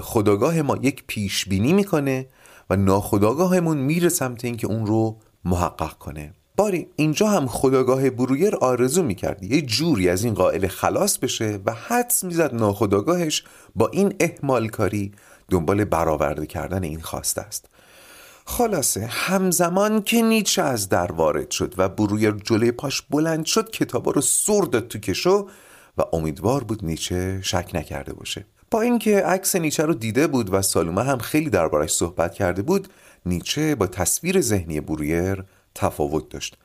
خداگاه 0.02 0.62
ما 0.62 0.78
یک 0.82 1.04
پیش 1.08 1.46
بینی 1.46 1.74
می‌کنه 1.74 2.28
و 2.70 2.76
ناخداگاهمون 2.76 3.78
میره 3.78 4.10
سمت 4.10 4.46
اینکه 4.46 4.68
اون 4.68 4.86
رو 4.86 5.18
محقق 5.46 5.94
کنه. 5.94 6.34
باری 6.58 6.88
اینجا 6.96 7.28
هم 7.28 7.48
خداگاه 7.48 8.10
برویر 8.10 8.56
آرزو 8.56 9.04
می‌کرد 9.04 9.44
یه 9.44 9.62
جوری 9.62 10.10
از 10.10 10.24
این 10.24 10.34
قائل 10.34 10.68
خلاص 10.68 11.18
بشه 11.18 11.60
و 11.66 11.74
حدس 11.74 12.24
می‌زد 12.24 12.56
ناخداگاهش 12.56 13.44
با 13.76 13.88
این 13.88 14.14
احمال 14.20 14.68
کاری 14.68 15.12
دنبال 15.50 15.84
برآورده 15.84 16.46
کردن 16.46 16.84
این 16.84 17.02
خواسته 17.02 17.42
است. 17.42 17.66
خلاصه 18.46 19.06
همزمان 19.06 20.02
که 20.02 20.22
نیچه 20.22 20.62
از 20.62 20.90
در 20.90 21.12
وارد 21.12 21.52
شد 21.52 21.74
و 21.78 21.90
برویر 21.90 22.32
جلوی 22.32 22.72
پاش 22.72 23.02
بلند 23.02 23.46
شد 23.46 23.72
کتابا 23.72 24.12
رو 24.12 24.22
سر 24.22 24.62
داد 24.62 24.88
تو 24.88 25.00
کشو 25.00 25.48
و 25.98 26.04
امیدوار 26.14 26.64
بود 26.64 26.86
نیچه 26.86 27.40
شک 27.44 27.70
نکرده 27.74 28.14
باشه. 28.14 28.46
با 28.72 28.82
اینکه 28.82 29.22
عکس 29.22 29.56
نیچه 29.56 29.86
رو 29.86 29.94
دیده 29.94 30.28
بود 30.28 30.54
و 30.54 30.62
سالومه 30.62 31.04
هم 31.04 31.18
خیلی 31.18 31.50
دربارش 31.50 31.92
صحبت 31.92 32.34
کرده 32.34 32.62
بود 32.62 32.88
نیچه 33.26 33.76
با 33.76 33.88
تصویر 33.88 34.42
ذهنی 34.42 34.82
برویر 34.82 35.44
تفاوت 35.76 36.30
داشت. 36.30 36.58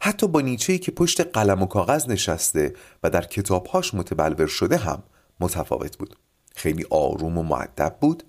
حتی 0.00 0.28
با 0.28 0.40
نیچه 0.40 0.78
که 0.78 0.92
پشت 0.92 1.20
قلم 1.20 1.62
و 1.62 1.66
کاغذ 1.66 2.08
نشسته 2.08 2.74
و 3.02 3.10
در 3.10 3.24
کتابهاش 3.24 3.94
متبلور 3.94 4.46
شده 4.46 4.76
هم 4.76 5.02
متفاوت 5.40 5.96
بود. 5.96 6.16
خیلی 6.54 6.86
آروم 6.90 7.38
و 7.38 7.42
معدب 7.42 7.96
بود. 8.00 8.22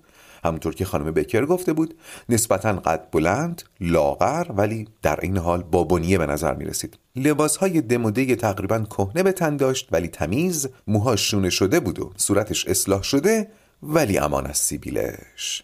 همونطور 0.44 0.74
که 0.74 0.84
خانم 0.84 1.10
بکر 1.10 1.46
گفته 1.46 1.72
بود 1.72 1.94
نسبتا 2.28 2.72
قد 2.72 3.08
بلند 3.12 3.62
لاغر 3.80 4.46
ولی 4.52 4.88
در 5.02 5.20
این 5.22 5.36
حال 5.36 5.62
بابونیه 5.62 6.18
به 6.18 6.26
نظر 6.26 6.54
می 6.54 6.64
رسید 6.64 6.98
لباس 7.16 7.56
های 7.56 7.80
دموده 7.80 8.36
تقریبا 8.36 8.78
کهنه 8.78 9.22
به 9.22 9.32
تن 9.32 9.56
داشت 9.56 9.88
ولی 9.92 10.08
تمیز 10.08 10.68
موهاش 10.86 11.30
شونه 11.30 11.50
شده 11.50 11.80
بود 11.80 11.98
و 11.98 12.12
صورتش 12.16 12.66
اصلاح 12.66 13.02
شده 13.02 13.50
ولی 13.82 14.18
امان 14.18 14.46
از 14.46 14.58
سیبیلش. 14.58 15.62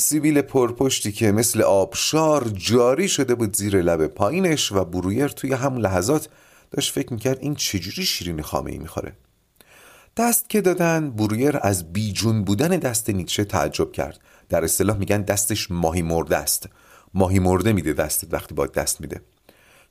سیبیل 0.00 0.42
پرپشتی 0.42 1.12
که 1.12 1.32
مثل 1.32 1.62
آبشار 1.62 2.48
جاری 2.48 3.08
شده 3.08 3.34
بود 3.34 3.56
زیر 3.56 3.82
لب 3.82 4.06
پایینش 4.06 4.72
و 4.72 4.84
برویر 4.84 5.28
توی 5.28 5.52
همون 5.52 5.80
لحظات 5.80 6.28
داشت 6.70 6.94
فکر 6.94 7.12
می‌کرد 7.12 7.38
این 7.40 7.54
چجوری 7.54 8.06
شیرین 8.06 8.42
خامه 8.42 8.72
ای 8.72 8.78
می‌خوره. 8.78 9.12
دست 10.16 10.50
که 10.50 10.60
دادن 10.60 11.10
برویر 11.10 11.58
از 11.62 11.92
بیجون 11.92 12.44
بودن 12.44 12.68
دست 12.68 13.10
نیچه 13.10 13.44
تعجب 13.44 13.92
کرد. 13.92 14.20
در 14.48 14.64
اصطلاح 14.64 14.96
میگن 14.96 15.22
دستش 15.22 15.70
ماهی 15.70 16.02
مرده 16.02 16.36
است. 16.36 16.68
ماهی 17.14 17.38
مرده 17.38 17.72
میده 17.72 17.92
دستت 17.92 18.34
وقتی 18.34 18.54
با 18.54 18.66
دست 18.66 19.00
میده. 19.00 19.20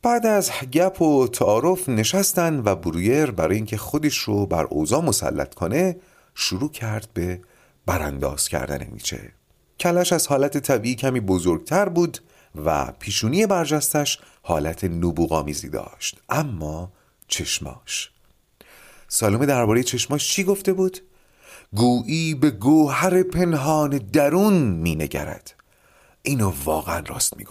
بعد 0.01 0.25
از 0.25 0.51
گپ 0.73 1.01
و 1.01 1.27
تعارف 1.27 1.89
نشستن 1.89 2.61
و 2.65 2.75
برویر 2.75 3.31
برای 3.31 3.55
اینکه 3.55 3.77
خودش 3.77 4.17
رو 4.17 4.45
بر 4.45 4.63
اوضاع 4.63 5.03
مسلط 5.03 5.53
کنه 5.53 5.97
شروع 6.35 6.71
کرد 6.71 7.09
به 7.13 7.41
برانداز 7.85 8.47
کردن 8.47 8.87
نیچه. 8.93 9.36
کلش 9.79 10.13
از 10.13 10.27
حالت 10.27 10.57
طبیعی 10.57 10.95
کمی 10.95 11.19
بزرگتر 11.19 11.89
بود 11.89 12.17
و 12.55 12.91
پیشونی 12.99 13.45
برجستش 13.45 14.19
حالت 14.41 14.83
نبوغامیزی 14.83 15.69
داشت. 15.69 16.21
اما 16.29 16.91
چشماش. 17.27 18.11
سالومه 19.07 19.45
درباره 19.45 19.83
چشماش 19.83 20.29
چی 20.29 20.43
گفته 20.43 20.73
بود؟ 20.73 20.99
گویی 21.75 22.35
به 22.35 22.51
گوهر 22.51 23.23
پنهان 23.23 23.89
درون 23.89 24.53
می 24.53 24.95
نگرد. 24.95 25.53
اینو 26.21 26.53
واقعا 26.65 26.99
راست 26.99 27.37
می 27.37 27.45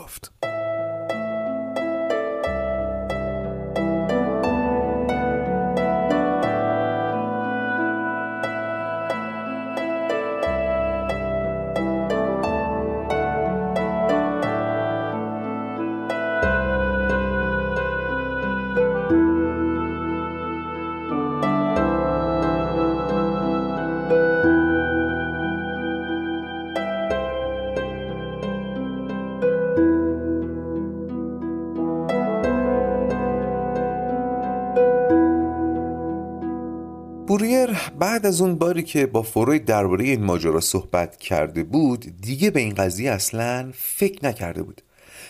بوریر 37.66 37.90
بعد 37.98 38.26
از 38.26 38.40
اون 38.40 38.54
باری 38.54 38.82
که 38.82 39.06
با 39.06 39.22
فروید 39.22 39.64
درباره 39.64 40.04
این 40.04 40.24
ماجرا 40.24 40.60
صحبت 40.60 41.16
کرده 41.16 41.64
بود 41.64 42.20
دیگه 42.20 42.50
به 42.50 42.60
این 42.60 42.74
قضیه 42.74 43.10
اصلا 43.10 43.72
فکر 43.74 44.26
نکرده 44.26 44.62
بود. 44.62 44.82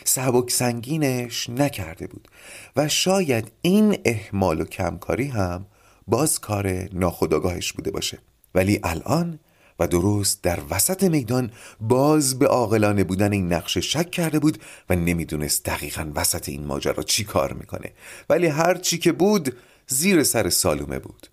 سبک 0.04 0.50
سنگینش 0.50 1.50
نکرده 1.50 2.06
بود. 2.06 2.28
و 2.76 2.88
شاید 2.88 3.52
این 3.62 3.98
احمال 4.04 4.60
و 4.60 4.64
کمکاری 4.64 5.26
هم 5.26 5.66
باز 6.06 6.40
کار 6.40 6.88
ناخداگاهش 6.92 7.72
بوده 7.72 7.90
باشه. 7.90 8.18
ولی 8.54 8.80
الان 8.84 9.38
و 9.78 9.86
درست 9.88 10.42
در 10.42 10.58
وسط 10.70 11.04
میدان 11.04 11.50
باز 11.80 12.38
به 12.38 12.46
عاقلانه 12.46 13.04
بودن 13.04 13.32
این 13.32 13.52
نقشه 13.52 13.80
شک 13.80 14.10
کرده 14.10 14.38
بود 14.38 14.58
و 14.90 14.96
نمی‌دونست 14.96 15.64
دقیقا 15.64 16.12
وسط 16.14 16.48
این 16.48 16.64
ماجرا 16.64 17.02
چی 17.02 17.24
کار 17.24 17.52
می‌کنه. 17.52 17.92
ولی 18.30 18.46
هر 18.46 18.74
چی 18.74 18.98
که 18.98 19.12
بود 19.12 19.56
زیر 19.86 20.22
سر 20.22 20.50
سالومه 20.50 20.98
بود. 20.98 21.28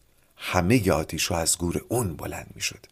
همه 0.46 0.84
رو 1.30 1.36
از 1.36 1.58
گور 1.58 1.82
اون 1.90 2.16
بلند 2.16 2.52
می 2.56 2.62
شد 2.62 2.86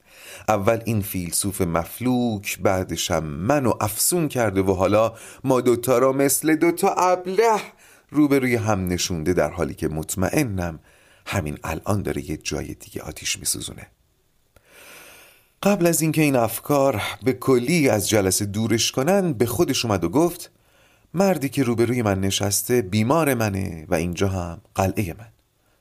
اول 0.48 0.82
این 0.86 1.02
فیلسوف 1.02 1.62
مفلوک 1.62 2.60
بعدشم 2.60 3.24
منو 3.24 3.74
افسون 3.82 4.28
کرده 4.28 4.62
و 4.62 4.74
حالا 4.74 5.14
ما 5.44 5.62
دوتا 5.62 5.98
را 5.98 6.12
مثل 6.12 6.56
دوتا 6.56 6.94
ابله 6.94 7.62
روبروی 8.10 8.56
هم 8.56 8.88
نشونده 8.88 9.34
در 9.34 9.50
حالی 9.50 9.74
که 9.74 9.88
مطمئنم 9.88 10.80
همین 11.26 11.58
الان 11.64 12.02
داره 12.02 12.30
یه 12.30 12.38
جای 12.38 12.74
دیگه 12.74 13.02
آتیش 13.02 13.40
میسوزونه. 13.40 13.88
قبل 15.64 15.88
از 15.88 16.02
اینکه 16.02 16.22
این 16.22 16.36
افکار 16.36 17.02
به 17.24 17.34
کلی 17.34 17.90
از 17.90 18.10
جلسه 18.10 18.46
دورش 18.46 18.92
کنن 18.92 19.34
به 19.34 19.46
خودش 19.46 19.86
اومد 19.86 20.04
و 20.04 20.10
گفت 20.10 20.52
مردی 21.14 21.50
که 21.50 21.64
روبروی 21.64 22.02
من 22.02 22.22
نشسته 22.22 22.82
بیمار 22.82 23.34
منه 23.34 23.86
و 23.90 23.96
اینجا 23.96 24.28
هم 24.28 24.62
قلعه 24.76 25.16
من. 25.20 25.28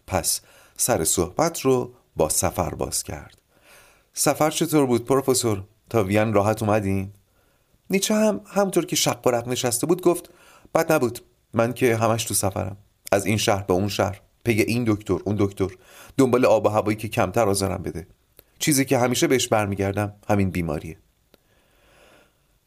پس 0.07 0.41
سر 0.81 1.05
صحبت 1.05 1.61
رو 1.61 1.95
با 2.17 2.29
سفر 2.29 2.75
باز 2.75 3.03
کرد. 3.03 3.39
سفر 4.15 4.51
چطور 4.51 4.87
بود 4.87 5.05
پروفسور؟ 5.05 5.65
تا 5.91 6.05
وین 6.05 6.33
راحت 6.33 6.63
اومدین 6.63 7.11
نیچه 7.91 8.15
هم 8.15 8.41
همطور 8.47 8.87
که 8.87 8.97
شق 8.97 9.27
و 9.27 9.51
نشسته 9.51 9.87
بود 9.87 10.03
گفت 10.03 10.31
بد 10.75 10.93
نبود. 10.93 11.21
من 11.55 11.73
که 11.73 11.97
همش 11.97 12.25
تو 12.25 12.35
سفرم. 12.35 12.77
از 13.13 13.27
این 13.27 13.37
شهر 13.37 13.63
به 13.63 13.73
اون 13.73 13.89
شهر. 13.89 14.21
پی 14.45 14.53
این 14.53 14.85
دکتر 14.87 15.19
اون 15.25 15.37
دکتر. 15.39 15.69
دنبال 16.19 16.45
آب 16.45 16.67
و 16.67 16.69
هوایی 16.69 16.97
که 16.97 17.09
کمتر 17.09 17.49
آزارم 17.49 17.83
بده. 17.83 18.07
چیزی 18.59 18.85
که 18.85 18.99
همیشه 18.99 19.27
بهش 19.27 19.49
برمیگردم 19.49 20.13
همین 20.29 20.51
بیماریه. 20.51 20.99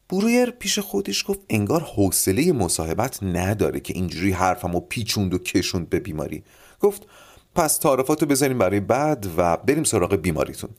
برویر 0.08 0.50
پیش 0.50 0.78
خودش 0.78 1.24
گفت 1.28 1.40
انگار 1.50 1.82
حوصله 1.82 2.52
مصاحبت 2.52 3.22
نداره 3.22 3.80
که 3.80 3.94
اینجوری 3.94 4.32
حرفمو 4.32 4.80
پیچوند 4.80 5.34
و 5.34 5.38
کشوند 5.38 5.88
به 5.88 6.00
بیماری. 6.00 6.44
گفت 6.80 7.06
پس 7.54 7.76
تعارفاتو 7.76 8.26
بزنیم 8.26 8.58
برای 8.58 8.80
بعد 8.80 9.26
و 9.36 9.56
بریم 9.56 9.84
سراغ 9.84 10.14
بیماریتون. 10.14 10.70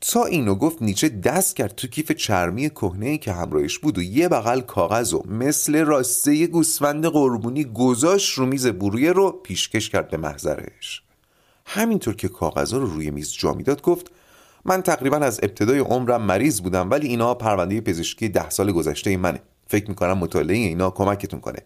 تا 0.00 0.24
اینو 0.24 0.54
گفت 0.54 0.82
نیچه 0.82 1.08
دست 1.08 1.56
کرد 1.56 1.74
تو 1.74 1.88
کیف 1.88 2.12
چرمی 2.12 2.70
کهنه 2.70 3.18
که 3.18 3.32
همراهش 3.32 3.78
بود 3.78 3.98
و 3.98 4.02
یه 4.02 4.28
بغل 4.28 4.60
کاغذ 4.60 5.14
و 5.14 5.22
مثل 5.28 5.84
راسته 5.84 6.46
گوسفند 6.46 7.06
قربونی 7.06 7.64
گذاشت 7.64 8.38
رو 8.38 8.46
میز 8.46 8.66
برویه 8.66 9.12
رو 9.12 9.30
پیشکش 9.30 9.90
کرد 9.90 10.10
به 10.10 10.16
محضرش. 10.16 11.02
همینطور 11.66 12.16
که 12.16 12.28
کاغذ 12.28 12.74
رو 12.74 12.86
روی 12.86 13.10
میز 13.10 13.32
جا 13.32 13.54
می‌داد 13.54 13.82
گفت 13.82 14.10
من 14.64 14.82
تقریبا 14.82 15.16
از 15.16 15.40
ابتدای 15.42 15.78
عمرم 15.78 16.22
مریض 16.22 16.60
بودم 16.60 16.90
ولی 16.90 17.08
اینا 17.08 17.34
پرونده 17.34 17.80
پزشکی 17.80 18.28
ده 18.28 18.50
سال 18.50 18.72
گذشته 18.72 19.16
منه. 19.16 19.42
فکر 19.66 19.88
می‌کنم 19.88 20.18
مطالعه 20.18 20.56
اینا 20.56 20.90
کمکتون 20.90 21.40
کنه. 21.40 21.58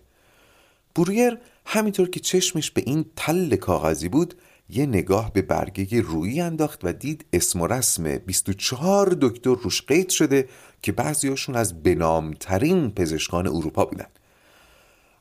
برویر 0.95 1.39
همینطور 1.67 2.11
که 2.11 2.21
چشمش 2.21 2.71
به 2.71 2.83
این 2.87 3.05
تل 3.17 3.57
کاغذی 3.57 4.09
بود 4.09 4.35
یه 4.69 4.87
نگاه 4.87 5.33
به 5.33 5.43
برگه 5.43 6.01
رویی 6.01 6.41
انداخت 6.41 6.81
و 6.83 6.93
دید 6.93 7.25
اسم 7.33 7.61
و 7.61 7.67
رسم 7.67 8.19
24 8.19 9.17
دکتر 9.21 9.55
روش 9.55 9.83
قید 9.83 10.09
شده 10.09 10.49
که 10.83 10.93
بعضیاشون 10.93 11.57
از 11.57 11.83
بنامترین 11.83 12.91
پزشکان 12.91 13.47
اروپا 13.47 13.85
بودن. 13.85 14.07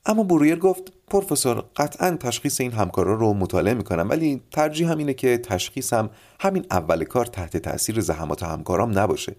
اما 0.06 0.24
برویر 0.24 0.56
گفت 0.56 0.94
پروفسور 1.08 1.64
قطعا 1.76 2.12
تشخیص 2.12 2.62
این 2.62 2.72
همکارا 2.72 3.14
رو 3.14 3.34
مطالعه 3.34 3.74
می‌کنم 3.74 4.10
ولی 4.10 4.42
ترجیح 4.52 4.92
هم 4.92 4.98
اینه 4.98 5.14
که 5.14 5.38
تشخیصم 5.38 6.10
همین 6.40 6.66
اول 6.72 7.04
کار 7.04 7.26
تحت 7.26 7.58
تاثیر 7.58 8.00
زحمات 8.00 8.44
همکارام 8.44 9.00
نباشه. 9.00 9.36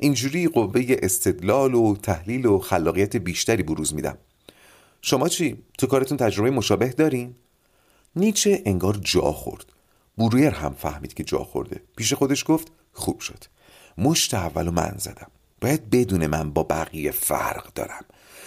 اینجوری 0.00 0.48
قوه 0.48 0.82
استدلال 0.88 1.74
و 1.74 1.96
تحلیل 1.96 2.46
و 2.46 2.58
خلاقیت 2.58 3.16
بیشتری 3.16 3.62
بروز 3.62 3.94
میدم. 3.94 4.18
شما 5.02 5.28
چی؟ 5.28 5.62
تو 5.78 5.86
کارتون 5.86 6.18
تجربه 6.18 6.50
مشابه 6.50 6.88
دارین؟ 6.88 7.34
نیچه 8.16 8.62
انگار 8.66 8.98
جا 9.02 9.32
خورد. 9.32 9.64
برویر 10.18 10.50
هم 10.50 10.74
فهمید 10.78 11.14
که 11.14 11.24
جا 11.24 11.38
خورده. 11.38 11.80
پیش 11.96 12.12
خودش 12.12 12.44
گفت 12.46 12.72
خوب 12.92 13.20
شد. 13.20 13.44
مشت 13.98 14.34
اولو 14.34 14.70
من 14.70 14.94
زدم. 14.98 15.26
باید 15.60 15.90
بدون 15.90 16.26
من 16.26 16.50
با 16.50 16.62
بقیه 16.62 17.10
فرق 17.10 17.72
دارم. 17.74 18.04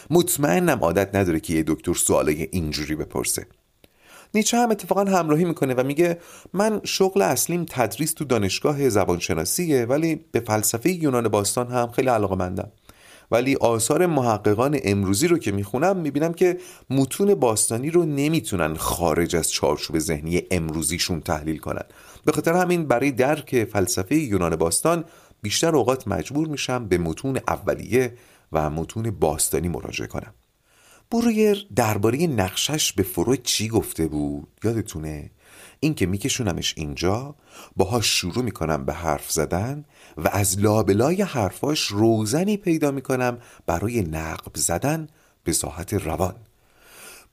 مطمئنم 0.10 0.80
عادت 0.84 1.16
نداره 1.16 1.40
که 1.40 1.54
یه 1.54 1.64
دکتر 1.68 1.94
سوالای 1.94 2.48
اینجوری 2.52 2.96
بپرسه. 2.96 3.48
نیچه 4.34 4.58
هم 4.58 4.72
اتفاقا 4.72 5.04
همراهی 5.04 5.46
می‌کنه 5.46 5.74
و 5.74 5.84
میگه 5.84 6.20
من 6.54 6.82
شغل 6.84 7.22
اصلیم 7.22 7.66
تدریس 7.70 8.14
تو 8.14 8.26
دانشگاه 8.26 8.90
زبانشناسیه 8.90 9.86
ولی 9.86 10.16
به 10.32 10.40
فلسفه 10.40 10.92
یونان 10.92 11.28
باستان 11.28 11.68
هم 11.68 11.92
خیلی 11.92 12.10
علاقه 12.10 12.36
مندم 12.36 12.72
ولی 13.32 13.56
آثار 13.56 14.06
محققان 14.06 14.80
امروزی 14.84 15.28
رو 15.28 15.38
که 15.38 15.52
می‌خونم 15.52 15.98
می‌بینم 15.98 16.34
که 16.34 16.58
متون 16.90 17.36
باستانی 17.36 17.90
رو 17.90 18.06
نمی‌تونن 18.06 18.76
خارج 18.76 19.36
از 19.36 19.52
چارچوب 19.52 20.00
ذهنی 20.00 20.42
امروزیشون 20.52 21.22
تحلیل 21.22 21.58
کنن. 21.58 21.86
به 22.26 22.32
خاطر 22.32 22.54
همین 22.54 22.88
برای 22.88 23.12
درک 23.12 23.64
فلسفه 23.66 24.16
یونان 24.16 24.56
باستان 24.56 25.04
بیشتر 25.42 25.76
اوقات 25.76 26.08
مجبور 26.08 26.48
میشم 26.48 26.88
به 26.88 26.98
متون 26.98 27.40
اولیه 27.48 28.14
و 28.52 28.70
متون 28.70 29.12
باستانی 29.12 29.68
مراجعه 29.68 30.08
کنم. 30.08 30.34
برویر 31.12 31.68
درباره 31.76 32.28
نقشش 32.28 32.94
به 32.94 33.04
فروید 33.04 33.44
چی 33.44 33.68
گفته 33.68 34.08
بود؟ 34.08 34.48
یادتونه؟ 34.64 35.32
این 35.80 35.94
که 35.94 36.06
میکشونمش 36.06 36.74
اینجا 36.78 37.36
باهاش 37.76 38.06
شروع 38.06 38.44
می‌کنم 38.44 38.86
به 38.86 38.94
حرف 38.94 39.32
زدن 39.32 39.86
و 40.18 40.30
از 40.32 40.60
لابلای 40.60 41.22
حرفاش 41.22 41.88
روزنی 41.88 42.58
پیدا 42.58 42.92
می‌کنم 42.92 43.38
برای 43.66 44.02
نقب 44.02 44.56
زدن 44.56 45.08
به 45.44 45.52
ساحت 45.52 45.94
روان. 45.94 46.36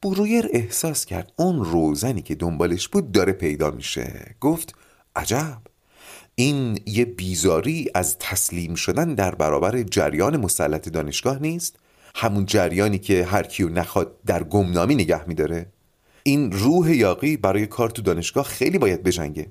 برویر 0.02 0.48
احساس 0.52 1.04
کرد 1.04 1.32
اون 1.36 1.64
روزنی 1.64 2.22
که 2.22 2.34
دنبالش 2.34 2.88
بود 2.88 3.12
داره 3.12 3.32
پیدا 3.32 3.70
میشه. 3.70 4.36
گفت 4.40 4.74
عجب! 5.16 5.58
این 6.34 6.78
یه 6.86 7.04
بیزاری 7.04 7.90
از 7.94 8.18
تسلیم 8.18 8.74
شدن 8.74 9.14
در 9.14 9.34
برابر 9.34 9.82
جریان 9.82 10.36
مسلط 10.36 10.88
دانشگاه 10.88 11.38
نیست؟ 11.38 11.76
همون 12.14 12.46
جریانی 12.46 12.98
که 12.98 13.24
هر 13.24 13.42
کیو 13.42 13.68
نخواد 13.68 14.16
در 14.26 14.42
گمنامی 14.42 14.94
نگه 14.94 15.28
میداره. 15.28 15.66
این 16.26 16.52
روح 16.52 16.94
یاقی 16.94 17.36
برای 17.36 17.66
کار 17.66 17.90
تو 17.90 18.02
دانشگاه 18.02 18.44
خیلی 18.44 18.78
باید 18.78 19.02
بجنگه. 19.02 19.46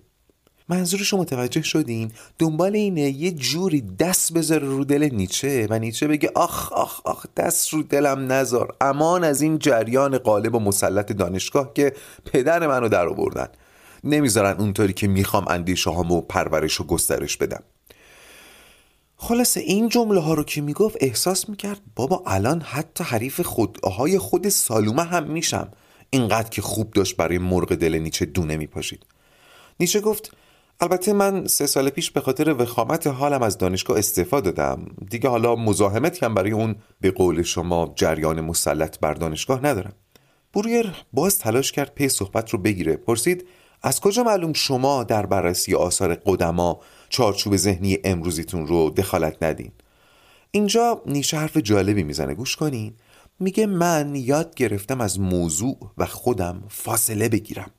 منظورش 0.70 1.14
رو 1.14 1.20
متوجه 1.20 1.62
شدین؟ 1.62 2.12
دنبال 2.40 2.76
اینه 2.76 3.02
یه 3.02 3.32
جوری 3.32 3.82
دست 3.82 4.34
بذاره 4.34 4.68
رو 4.68 4.84
دل 4.84 5.10
نیچه 5.14 5.68
و 5.70 5.80
نیچه 5.80 6.08
بگه 6.08 6.32
آخ 6.36 6.74
آخ 6.74 7.02
آخ 7.06 7.26
دست 7.38 7.70
رو 7.70 7.84
دلم 7.84 8.32
نزار 8.32 8.76
امان 8.82 9.24
از 9.24 9.42
این 9.42 9.60
جریان 9.60 10.18
قالب 10.18 10.56
و 10.56 10.60
مسلط 10.60 11.12
دانشگاه 11.12 11.74
که 11.74 11.94
پدر 12.26 12.68
منو 12.68 12.90
در 12.90 13.08
آوردن. 13.08 13.48
نمی‌ذارن 14.04 14.58
اونطوری 14.60 14.94
که 14.94 15.08
می‌خوام 15.08 15.48
اندیشه 15.48 15.90
هامو 15.90 16.22
پرورش 16.22 16.82
و 16.82 16.84
گسترش 16.84 17.38
بدم. 17.38 17.64
خلاصه 19.18 19.60
این 19.60 19.90
جمله 19.90 20.20
ها 20.20 20.34
رو 20.34 20.44
که 20.44 20.62
می‌گفت 20.62 20.98
احساس 21.00 21.50
می‌کرد 21.50 21.82
بابا 21.96 22.24
الان 22.26 22.62
حتی 22.62 23.04
حریف 23.04 23.42
خودهای 23.42 24.18
خود 24.18 24.50
سالومه 24.50 25.04
هم 25.04 25.24
میشم. 25.24 25.68
اینقدر 26.16 26.50
که 26.50 26.62
خوب 26.62 26.92
داشت 26.92 27.18
برای 27.18 27.38
مرغ 27.38 27.76
دل 27.76 27.96
نیچه 27.98 28.26
دونه 28.26 28.58
میپاشید. 28.58 29.06
نیچه 29.80 30.02
گفت 30.02 30.32
البته 30.80 31.14
من 31.14 31.48
سه 31.48 31.68
سال 31.68 31.90
پیش 31.90 32.12
به 32.12 32.22
خاطر 32.22 32.54
وخامت 32.54 33.08
حالم 33.08 33.42
از 33.42 33.58
دانشگاه 33.58 33.98
استعفا 33.98 34.40
دادم. 34.40 34.86
دیگه 35.10 35.30
حالا 35.30 35.56
مزاحمتی 35.56 36.26
هم 36.26 36.34
برای 36.34 36.52
اون 36.52 36.76
به 37.02 37.12
قول 37.12 37.42
شما 37.42 37.94
جریان 37.96 38.42
مسلط 38.42 39.00
بر 39.00 39.14
دانشگاه 39.14 39.66
ندارم. 39.66 39.94
برویر 40.54 40.92
باز 41.14 41.40
تلاش 41.40 41.72
کرد 41.72 41.94
پی 41.96 42.10
صحبت 42.10 42.50
رو 42.50 42.60
بگیره. 42.60 42.96
پرسید 42.96 43.48
از 43.84 44.00
کجا 44.00 44.24
معلوم 44.24 44.54
شما 44.54 45.04
در 45.04 45.26
بررسی 45.26 45.76
آثار 45.76 46.16
قدما 46.16 46.80
چارچوب 47.10 47.56
ذهنی 47.56 47.98
امروزیتون 48.04 48.68
رو 48.68 48.90
دخالت 48.90 49.44
ندین؟ 49.44 49.72
اینجا 50.52 51.02
نیشه 51.06 51.38
حرف 51.38 51.58
جالبی 51.58 52.04
می‌زنه. 52.04 52.34
گوش 52.34 52.56
کنین. 52.56 52.94
میگه 53.40 53.66
من 53.66 54.16
یاد 54.16 54.56
گرفتم 54.56 55.02
از 55.02 55.20
موضوع 55.20 55.92
و 55.98 56.06
خودم 56.06 56.64
فاصله 56.70 57.30
بگیرم. 57.30 57.72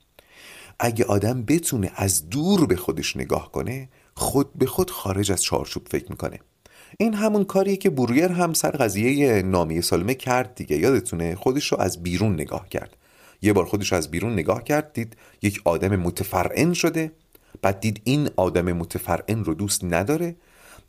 اگه 0.78 1.04
آدم 1.04 1.42
بتونه 1.42 1.92
از 1.94 2.28
دور 2.30 2.66
به 2.66 2.76
خودش 2.76 3.16
نگاه 3.16 3.52
کنه 3.52 3.88
خود 4.14 4.54
به 4.54 4.66
خود 4.66 4.90
خارج 4.90 5.32
از 5.32 5.42
چارچوب 5.42 5.88
فکر 5.88 6.10
می‌کنه. 6.10 6.40
این 6.98 7.14
همون 7.14 7.44
کاریه 7.44 7.76
که 7.76 7.90
برویر 7.90 8.28
هم 8.28 8.52
سر 8.52 8.70
قضیه 8.70 9.42
نامی 9.42 9.82
سالمه 9.82 10.14
کرد 10.14 10.54
دیگه. 10.54 10.76
یادتونه؟ 10.76 11.34
خودش 11.34 11.72
رو 11.72 11.80
از 11.80 12.02
بیرون 12.02 12.32
نگاه 12.32 12.68
کرد. 12.68 12.96
یه 13.42 13.52
بار 13.52 13.64
خودش 13.64 13.92
از 13.92 14.10
بیرون 14.10 14.32
نگاه 14.32 14.64
کرد 14.64 14.92
دید 14.92 15.16
یک 15.42 15.60
آدم 15.64 15.96
متفرعن 15.96 16.72
شده. 16.72 17.12
بعد 17.62 17.80
دید 17.80 18.00
این 18.04 18.28
آدم 18.36 18.72
متفرعن 18.72 19.44
رو 19.44 19.54
دوست 19.54 19.84
نداره. 19.84 20.36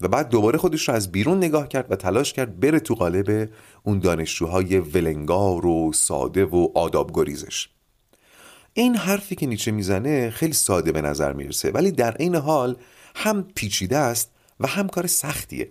و 0.01 0.07
بعد 0.07 0.29
دوباره 0.29 0.57
خودش 0.57 0.89
رو 0.89 0.95
از 0.95 1.11
بیرون 1.11 1.37
نگاه 1.37 1.67
کرد 1.67 1.91
و 1.91 1.95
تلاش 1.95 2.33
کرد 2.33 2.59
بره 2.59 2.79
تو 2.79 2.95
قالب 2.95 3.49
اون 3.83 3.99
دانشجوهای 3.99 4.79
ولنگار 4.79 5.65
و 5.65 5.93
ساده 5.93 6.45
و 6.45 6.67
آداب 6.75 7.11
گریزش 7.13 7.69
این 8.73 8.95
حرفی 8.95 9.35
که 9.35 9.45
نیچه 9.45 9.71
می‌زنه 9.71 10.29
خیلی 10.29 10.53
ساده 10.53 10.91
به 10.91 11.01
نظر 11.01 11.33
می‌رسه 11.33 11.71
ولی 11.71 11.91
در 11.91 12.15
این 12.19 12.35
حال 12.35 12.75
هم 13.15 13.45
پیچیده 13.55 13.97
است 13.97 14.31
و 14.59 14.67
هم 14.67 14.87
کار 14.87 15.07
سختیه. 15.07 15.69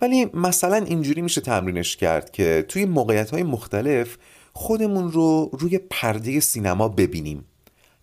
ولی 0.00 0.24
مثلا 0.34 0.76
اینجوری 0.76 1.22
میشه 1.22 1.40
تمرینش 1.40 1.96
کرد 1.96 2.30
که 2.30 2.64
توی 2.68 2.84
موقعیت 2.84 3.30
های 3.30 3.42
مختلف 3.42 4.16
خودمون 4.52 5.12
رو 5.12 5.50
روی 5.52 5.78
پرده 5.78 6.40
سینما 6.40 6.88
ببینیم. 6.88 7.44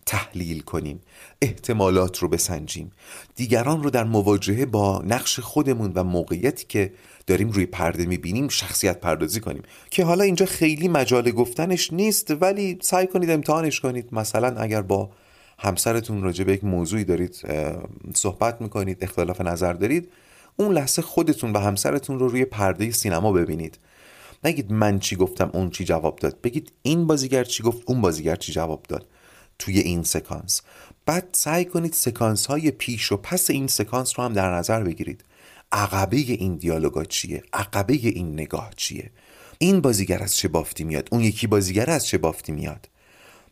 تحلیل 0.08 0.60
کنیم 0.60 1.00
احتمالات 1.42 2.18
رو 2.18 2.28
بسنجیم. 2.28 2.90
دیگران 3.36 3.82
رو 3.82 3.90
در 3.90 4.04
مواجهه 4.04 4.66
با 4.66 5.02
نقش 5.06 5.40
خودمون 5.40 5.92
و 5.94 6.04
موقعیتی 6.04 6.66
که 6.68 6.92
داریم 7.26 7.50
روی 7.50 7.66
پرده 7.66 8.06
می‌بینیم 8.06 8.48
شخصیت 8.48 9.00
پردازی 9.00 9.40
کنیم. 9.40 9.62
که 9.90 10.04
حالا 10.04 10.24
اینجا 10.24 10.46
خیلی 10.46 10.88
مجال 10.88 11.30
گفتنش 11.30 11.92
نیست 11.92 12.30
ولی 12.30 12.78
سعی 12.82 13.06
کنید 13.06 13.30
امتحانش 13.30 13.80
کنید. 13.80 14.08
مثلا 14.12 14.60
اگر 14.60 14.82
با 14.82 15.10
همسرتون 15.58 16.22
راجع 16.22 16.44
به 16.44 16.52
یک 16.52 16.64
موضوعی 16.64 17.04
دارید 17.04 17.42
صحبت 18.14 18.60
می‌کنید 18.60 19.04
اختلاف 19.04 19.40
نظر 19.40 19.72
دارید 19.72 20.08
اون 20.56 20.72
لحظه 20.72 21.02
خودتون 21.02 21.52
و 21.52 21.58
همسرتون 21.58 22.18
رو 22.18 22.28
روی 22.28 22.44
پرده 22.44 22.90
سینما 22.90 23.32
ببینید. 23.32 23.78
نگید 24.44 24.72
من 24.72 24.98
چی 24.98 25.16
گفتم 25.16 25.50
اون 25.54 25.70
چی 25.70 25.84
جواب 25.84 26.16
داد. 26.16 26.40
بگید 26.40 26.72
این 26.82 27.06
بازیگر 27.06 27.44
چی 27.44 27.62
گفت 27.62 27.82
اون 27.86 28.00
بازیگر 28.00 28.36
چی 28.36 28.52
جواب 28.52 28.82
داد. 28.88 29.06
توی 29.58 29.78
این 29.78 30.02
سکانس. 30.02 30.62
بعد 31.06 31.28
سعی 31.32 31.64
کنید 31.64 31.92
سکانس 31.92 32.46
های 32.46 32.70
پیش 32.70 33.12
و 33.12 33.16
پس 33.16 33.50
این 33.50 33.66
سکانس 33.66 34.18
رو 34.18 34.24
هم 34.24 34.32
در 34.32 34.54
نظر 34.54 34.82
بگیرید. 34.82 35.24
عقبه 35.72 36.16
این 36.16 36.56
دیالوگا 36.56 37.04
چیه؟ 37.04 37.42
عقبه 37.52 37.94
این 37.94 38.32
نگاه 38.32 38.70
چیه؟ 38.76 39.10
این 39.58 39.80
بازیگر 39.80 40.22
از 40.22 40.36
چه 40.36 40.48
بافتی 40.48 40.84
میاد؟ 40.84 41.08
اون 41.12 41.20
یکی 41.20 41.46
بازیگر 41.46 41.90
از 41.90 42.06
چه 42.06 42.18
بافتی 42.18 42.52
میاد؟ 42.52 42.88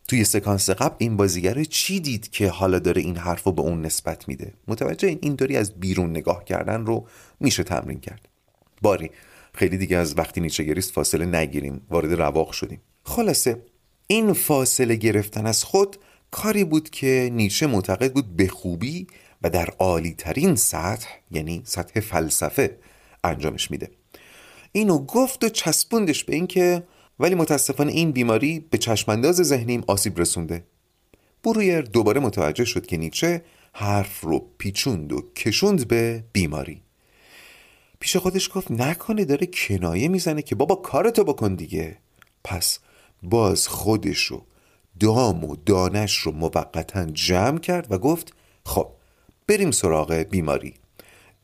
توی 0.08 0.24
سکانس 0.24 0.70
قبل 0.70 0.94
این 0.98 1.16
بازیگر 1.16 1.64
چی 1.64 2.00
دید 2.00 2.30
که 2.30 2.48
حالا 2.48 2.78
داره 2.78 3.02
این 3.02 3.16
حرف 3.16 3.42
رو 3.42 3.52
به 3.52 3.62
اون 3.62 3.82
نسبت 3.86 4.28
میده؟ 4.28 4.52
متوجه 4.68 5.08
این 5.08 5.18
اینطوری 5.22 5.56
از 5.56 5.80
بیرون 5.80 6.10
نگاه 6.10 6.44
کردن 6.44 6.86
رو 6.86 7.08
میشه 7.40 7.62
تمرین 7.62 8.00
کرد. 8.00 8.28
باری 8.82 9.10
خیلی 9.54 9.78
دیگه 9.78 9.96
از 9.96 10.18
وقتی 10.18 10.40
نیچه 10.40 10.80
فاصله 10.80 11.26
نگیریم. 11.26 11.86
وارد 11.90 12.12
رواق 12.12 12.52
شدیم. 12.52 12.80
خلاصه 13.04 13.62
این 14.06 14.32
فاصله 14.32 14.96
گرفتن 14.96 15.46
از 15.46 15.64
خود 15.64 15.96
کاری 16.30 16.64
بود 16.64 16.90
که 16.90 17.30
نیچه 17.32 17.66
معتقد 17.66 18.12
بود 18.12 18.36
به 18.36 18.48
خوبی 18.48 19.06
و 19.42 19.50
در 19.50 19.68
عالی 19.78 20.14
ترین 20.18 20.56
سطح 20.56 21.08
یعنی 21.30 21.62
سطح 21.64 22.00
فلسفه 22.00 22.78
انجامش 23.24 23.70
میده. 23.70 23.90
اینو 24.72 24.98
گفت 24.98 25.44
و 25.44 25.48
چسبوندش 25.48 26.24
به 26.24 26.34
اینکه 26.34 26.82
ولی 27.20 27.34
متاسفانه 27.34 27.92
این 27.92 28.12
بیماری 28.12 28.60
به 28.70 28.78
چشمانداز 28.78 29.36
ذهنیم 29.36 29.84
آسیب 29.86 30.20
رسونده. 30.20 30.64
برویر 31.44 31.80
دوباره 31.80 32.20
متوجه 32.20 32.64
شد 32.64 32.86
که 32.86 32.96
نیچه 32.96 33.42
حرف 33.72 34.20
رو 34.20 34.46
پیچوند 34.58 35.12
و 35.12 35.22
کشوند 35.36 35.88
به 35.88 36.24
بیماری. 36.32 36.82
پیش 38.00 38.16
خودش 38.16 38.50
گفت 38.54 38.70
نکنه 38.70 39.24
داره 39.24 39.46
کنایه 39.46 40.08
می‌زنه 40.08 40.42
که 40.42 40.54
بابا 40.54 40.74
کارتو 40.74 41.24
بکن 41.24 41.54
دیگه. 41.54 41.96
پس 42.44 42.78
باز 43.22 43.68
خودش 43.68 44.24
رو 44.24 44.42
دام 45.00 45.44
و 45.44 45.56
دانش 45.66 46.18
رو 46.18 46.32
موقتا 46.32 47.04
جمع 47.04 47.58
کرد 47.58 47.92
و 47.92 47.98
گفت 47.98 48.32
خب 48.64 48.88
بریم 49.46 49.70
سراغ 49.70 50.12
بیماری. 50.12 50.74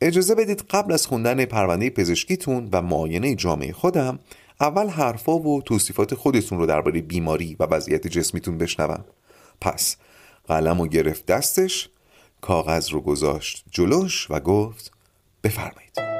اجازه 0.01 0.35
بدید 0.35 0.63
قبل 0.69 0.93
از 0.93 1.07
خوندن 1.07 1.45
پرونده 1.45 1.89
پزشکیتون 1.89 2.69
و 2.71 2.81
معاینه 2.81 3.35
جامعه 3.35 3.73
خودم 3.73 4.19
اول 4.61 4.87
حرفا 4.87 5.39
و 5.39 5.61
توصیفات 5.61 6.15
خودتون 6.15 6.57
رو 6.57 6.65
درباره 6.65 7.01
بیماری 7.01 7.55
و 7.59 7.63
وضعیت 7.63 8.07
جسمیتون 8.07 8.57
بشنوم. 8.57 9.05
پس 9.61 9.97
قلم 10.47 10.81
و 10.81 10.87
گرفت 10.87 11.25
دستش 11.25 11.89
کاغذ 12.41 12.89
رو 12.89 13.01
گذاشت 13.01 13.65
جلوش 13.71 14.27
و 14.31 14.39
گفت 14.39 14.91
بفرمایید. 15.43 16.12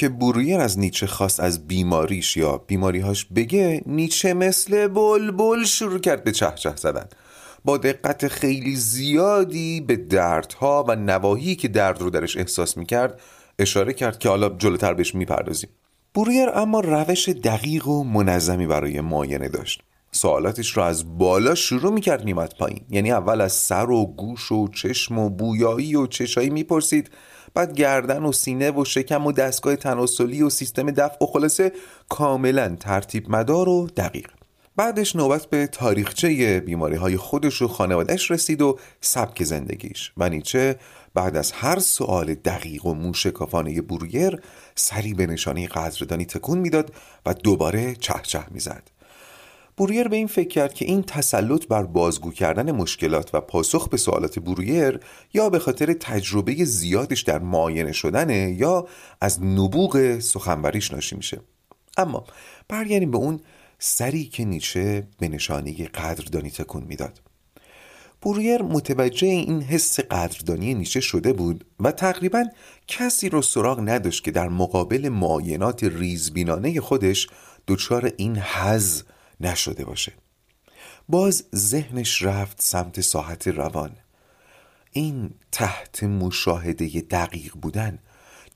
که 0.00 0.08
برویر 0.08 0.60
از 0.60 0.78
نیچه 0.78 1.06
خواست 1.06 1.40
از 1.40 1.66
بیماریش 1.66 2.36
یا 2.36 2.58
بیماریهاش 2.58 3.24
بگه 3.24 3.82
نیچه 3.86 4.34
مثل 4.34 4.88
بلبل 4.88 5.64
شروع 5.64 5.98
کرد 5.98 6.24
به 6.24 6.32
چهچه 6.32 6.76
زدن. 6.76 7.06
با 7.64 7.76
دقت 7.76 8.28
خیلی 8.28 8.76
زیادی 8.76 9.80
به 9.80 9.96
دردها 9.96 10.84
و 10.88 10.96
نواهی 10.96 11.56
که 11.56 11.68
درد 11.68 12.00
رو 12.00 12.10
درش 12.10 12.36
احساس 12.36 12.76
می‌کرد 12.76 13.20
اشاره 13.58 13.92
کرد 13.92 14.18
که 14.18 14.28
حالا 14.28 14.48
جلوتر 14.48 14.94
بهش 14.94 15.14
می‌پردازیم. 15.14 15.70
برویر 16.14 16.48
اما 16.54 16.80
روش 16.80 17.28
دقیق 17.28 17.88
و 17.88 18.04
منظمی 18.04 18.66
برای 18.66 19.00
معاینه 19.00 19.48
داشت. 19.48 19.82
سوالاتش 20.12 20.76
رو 20.76 20.82
از 20.82 21.18
بالا 21.18 21.54
شروع 21.54 21.92
می‌کرد 21.92 22.24
میمد 22.24 22.54
پایین. 22.58 22.80
یعنی 22.90 23.12
اول 23.12 23.40
از 23.40 23.52
سر 23.52 23.90
و 23.90 24.06
گوش 24.06 24.52
و 24.52 24.68
چشم 24.68 25.18
و 25.18 25.30
بویایی 25.30 25.96
و 25.96 26.06
چشایی 26.06 26.50
می‌پرسید. 26.50 27.10
بعد 27.54 27.74
گردن 27.74 28.22
و 28.22 28.32
سینه 28.32 28.70
و 28.70 28.84
شکم 28.84 29.26
و 29.26 29.32
دستگاه 29.32 29.76
تناسلی 29.76 30.42
و 30.42 30.50
سیستم 30.50 30.90
دفع 30.90 31.24
و 31.24 31.26
خلاصه 31.26 31.72
کاملا 32.08 32.76
ترتیب 32.80 33.30
مدار 33.30 33.68
و 33.68 33.86
دقیق. 33.86 34.28
بعدش 34.76 35.16
نوبت 35.16 35.46
به 35.46 35.66
تاریخچه 35.66 36.60
بیماری 36.60 36.96
های 36.96 37.16
خودش 37.16 37.62
و 37.62 37.68
خانوادش 37.68 38.30
رسید 38.30 38.62
و 38.62 38.78
سبک 39.00 39.44
زندگیش. 39.44 40.12
و 40.16 40.28
نیچه 40.28 40.76
بعد 41.14 41.36
از 41.36 41.52
هر 41.52 41.78
سوال 41.78 42.34
دقیق 42.34 42.86
و 42.86 42.94
موشکافانه 42.94 43.82
برویر 43.82 44.40
سری 44.74 45.14
به 45.14 45.26
نشانی 45.26 45.66
قدردانی 45.66 46.24
تکون 46.24 46.58
می‌داد 46.58 46.92
و 47.26 47.34
دوباره 47.34 47.94
چهچه 47.94 48.44
می‌زد. 48.50 48.82
برویر 49.80 50.08
به 50.08 50.16
این 50.16 50.26
فکر 50.26 50.48
کرد 50.48 50.74
که 50.74 50.84
این 50.84 51.02
تسلط 51.02 51.66
بر 51.66 51.82
بازگو 51.82 52.30
کردن 52.30 52.72
مشکلات 52.72 53.34
و 53.34 53.40
پاسخ 53.40 53.88
به 53.88 53.96
سوالات 53.96 54.38
برویر 54.38 55.00
یا 55.34 55.50
به 55.50 55.58
خاطر 55.58 55.92
تجربه 55.92 56.64
زیادش 56.64 57.22
در 57.22 57.38
معاینه 57.38 57.92
شدنه 57.92 58.56
یا 58.58 58.88
از 59.20 59.42
نبوغ 59.42 60.18
سخنوریش 60.18 60.92
ناشی 60.92 61.16
میشه. 61.16 61.40
اما 61.96 62.24
برگردیم 62.68 63.10
به 63.10 63.18
اون 63.18 63.40
سری 63.78 64.24
که 64.24 64.44
نیچه 64.44 65.06
به 65.18 65.28
نشانی 65.28 65.72
قدردانی 65.72 66.50
تکون 66.50 66.82
می‌داد. 66.82 67.20
برویر 68.22 68.62
متوجه 68.62 69.28
این 69.28 69.62
حس 69.62 70.00
قدردانی 70.00 70.74
نیچه 70.74 71.00
شده 71.00 71.32
بود 71.32 71.64
و 71.80 71.92
تقریبا 71.92 72.44
کسی 72.88 73.28
رو 73.28 73.42
سراغ 73.42 73.80
نداشت 73.84 74.24
که 74.24 74.30
در 74.30 74.48
مقابل 74.48 75.08
معاینات 75.08 75.84
ریزبینانه 75.84 76.80
خودش 76.80 77.28
دچار 77.66 78.12
این 78.16 78.36
حز 78.36 79.02
نشده 79.40 79.84
باشه. 79.84 80.12
باز 81.08 81.44
ذهنش 81.54 82.22
رفت 82.22 82.62
سمت 82.62 83.00
ساحت 83.00 83.48
روان. 83.48 83.96
این 84.92 85.30
تحت 85.52 86.04
مشاهده 86.04 87.00
دقیق 87.00 87.52
بودن 87.54 87.98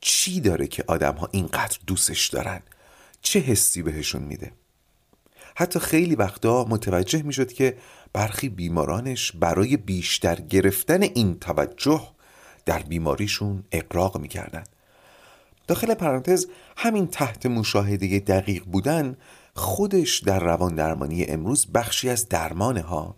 چی 0.00 0.40
داره 0.40 0.66
که 0.66 0.84
آدم 0.86 1.14
ها 1.14 1.28
اینقدر 1.32 1.78
دوستش 1.86 2.28
دارن؟ 2.28 2.60
چه 3.22 3.40
حسی 3.40 3.82
بهشون 3.82 4.22
میده؟ 4.22 4.52
حتی 5.56 5.78
خیلی 5.78 6.14
وقتا 6.14 6.64
متوجه 6.64 7.22
می‌شد 7.22 7.52
که 7.52 7.76
برخی 8.12 8.48
بیمارانش 8.48 9.32
برای 9.32 9.76
بیشتر 9.76 10.34
گرفتن 10.34 11.02
این 11.02 11.38
توجه 11.38 12.08
در 12.64 12.78
بیماریشون 12.78 13.64
اقراق 13.72 14.18
می‌کردن. 14.18 14.64
داخل 15.66 15.94
پرانتز 15.94 16.46
همین 16.76 17.06
تحت 17.06 17.46
مشاهده 17.46 18.18
دقیق 18.18 18.64
بودن 18.64 19.16
خودش 19.56 20.18
در 20.18 20.40
روان 20.40 20.74
درمانی 20.74 21.24
امروز 21.24 21.66
بخشی 21.66 22.08
از 22.08 22.28
درمانه 22.28 22.80
ها 22.80 23.16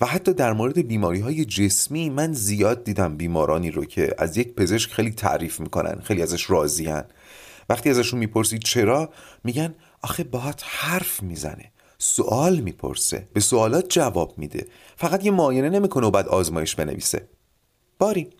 و 0.00 0.06
حتی 0.06 0.34
در 0.34 0.52
مورد 0.52 0.78
بیماری 0.78 1.20
های 1.20 1.44
جسمی 1.44 2.10
من 2.10 2.32
زیاد 2.32 2.84
دیدم 2.84 3.16
بیمارانی 3.16 3.70
رو 3.70 3.84
که 3.84 4.14
از 4.18 4.36
یک 4.36 4.54
پزشک 4.54 4.90
خیلی 4.90 5.10
تعریف 5.10 5.60
می‌کنن 5.60 6.00
خیلی 6.00 6.22
ازش 6.22 6.50
راضیان. 6.50 7.04
وقتی 7.68 7.90
ازشون 7.90 8.18
می‌پرسید 8.18 8.62
چرا 8.62 9.10
میگن 9.44 9.74
آخه 10.02 10.24
باهات 10.24 10.62
حرف 10.66 11.22
می‌زنه 11.22 11.72
سوال 11.98 12.56
می‌پرسه 12.56 13.28
به 13.32 13.40
سوالات 13.40 13.86
جواب 13.88 14.38
میده. 14.38 14.66
فقط 14.96 15.24
یه 15.24 15.30
معاینه 15.30 15.70
نمی‌کنه 15.70 16.06
و 16.06 16.10
بعد 16.10 16.28
آزمایش 16.28 16.74
بنویسه. 16.74 17.28
باری. 17.98 18.30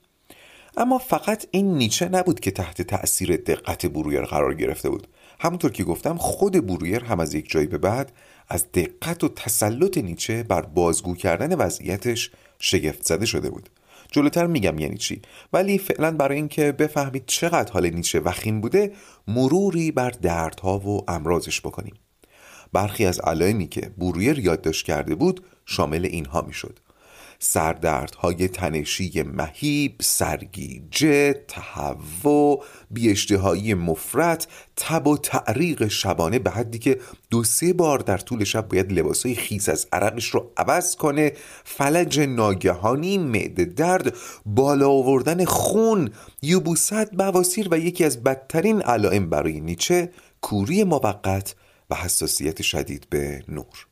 اما 0.77 0.99
فقط 0.99 1.47
این 1.51 1.75
نیچه 1.75 2.09
نبود 2.09 2.41
که 2.41 2.51
تحت 2.51 2.83
تأثیر 2.83 3.37
دقت 3.37 3.87
برویر 3.87 4.23
قرار 4.23 4.55
گرفته 4.55 4.91
بود. 4.91 5.07
همونطور 5.39 5.73
که 5.73 5.85
گفتم 5.85 6.17
خود 6.17 6.67
برویر 6.67 7.05
هم 7.05 7.21
از 7.21 7.35
یک 7.35 7.51
جایی 7.51 7.67
به 7.67 7.79
بعد 7.79 8.13
از 8.49 8.73
دقت 8.73 9.25
و 9.25 9.29
تسلط 9.29 9.99
نیچه 9.99 10.43
بر 10.43 10.63
بازگو 10.63 11.15
کردن 11.15 11.55
وضعیتش 11.55 12.31
شگفت 12.59 13.03
زده 13.05 13.27
شده 13.27 13.51
بود. 13.51 13.71
جلوتر 14.13 14.47
میگم 14.47 14.79
یعنی 14.79 14.97
چی؟ 14.97 15.23
ولی 15.53 15.79
فعلا 15.79 16.11
برای 16.11 16.37
اینکه 16.37 16.73
بفهمید 16.73 17.23
چقدر 17.27 17.73
حال 17.73 17.91
نیچه 17.91 18.21
وخیم 18.21 18.61
بوده 18.61 18.93
مروری 19.29 19.91
بر 19.91 20.11
دردها 20.11 20.79
و 20.79 21.11
امراضش 21.11 21.61
بکنیم. 21.61 21.95
برخی 22.73 23.07
از 23.07 23.21
علائمی 23.21 23.69
که 23.69 23.81
برویر 23.99 24.39
یادداشت 24.39 24.87
کرده 24.87 25.15
بود 25.15 25.45
شامل 25.67 26.05
اینها 26.05 26.43
می‌شد. 26.43 26.79
سردردهای 27.39 28.49
تنشی 28.49 29.23
مهیب 29.23 29.95
سرگیجه 30.01 31.33
تهوع 31.49 32.65
بیاشتهایی 32.91 33.75
مفرت 33.75 34.47
تب 34.77 35.07
و 35.07 35.19
تعریق 35.19 35.89
شبانه 35.89 36.39
به 36.39 36.51
حدی 36.51 36.79
که 36.79 37.01
دو 37.31 37.45
سه 37.45 37.73
بار 37.73 37.99
در 37.99 38.19
طول 38.19 38.45
شب 38.45 38.69
باید 38.69 38.93
لباسای 38.93 39.35
خیس 39.35 39.69
از 39.69 39.87
عرقش 39.93 40.27
رو 40.29 40.53
عوض 40.57 40.97
کنه. 40.97 41.33
فلج 41.65 42.21
ناگهانی 42.21 43.19
معده 43.19 43.65
درد 43.65 44.17
بالا 44.47 44.89
آوردن 44.89 45.45
خون 45.45 46.11
یوبوست 46.43 47.11
بواسیر 47.11 47.69
و 47.71 47.79
یکی 47.79 48.05
از 48.05 48.23
بدترین 48.23 48.83
علائم 48.83 49.31
برای 49.31 49.61
نیچه 49.61 50.11
کوری 50.41 50.85
موقت 50.85 51.55
و 51.91 51.95
حساسیت 51.95 52.63
شدید 52.63 53.07
به 53.11 53.45
نور. 53.49 53.86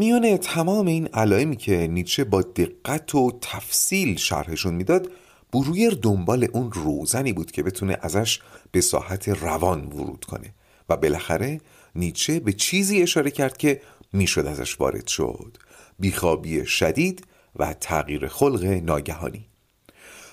میونه 0.00 0.38
تمام 0.38 0.86
این 0.86 1.06
علائمی 1.06 1.56
که 1.56 1.86
نیچه 1.86 2.24
با 2.24 2.42
دقت 2.42 3.14
و 3.14 3.38
تفصیل 3.40 4.16
شرحشون 4.16 4.74
می‌داد 4.74 5.10
برویر 5.52 5.98
دنبال 6.02 6.48
اون 6.52 6.72
روزنی 6.72 7.32
بود 7.32 7.50
که 7.50 7.62
بتونه 7.62 7.98
ازش 8.02 8.40
به 8.72 8.80
ساحت 8.80 9.28
روان 9.28 9.86
ورود 9.86 10.24
کنه 10.24 10.54
و 10.88 10.96
بالاخره 10.96 11.60
نیچه 11.94 12.40
به 12.40 12.52
چیزی 12.52 13.02
اشاره 13.02 13.30
کرد 13.30 13.56
که 13.56 13.80
می‌شد 14.12 14.46
ازش 14.46 14.80
وارد 14.80 15.06
شد. 15.06 15.56
بیخوابی 15.98 16.66
شدید 16.66 17.26
و 17.56 17.74
تغییر 17.74 18.28
خلق 18.28 18.64
ناگهانی. 18.64 19.46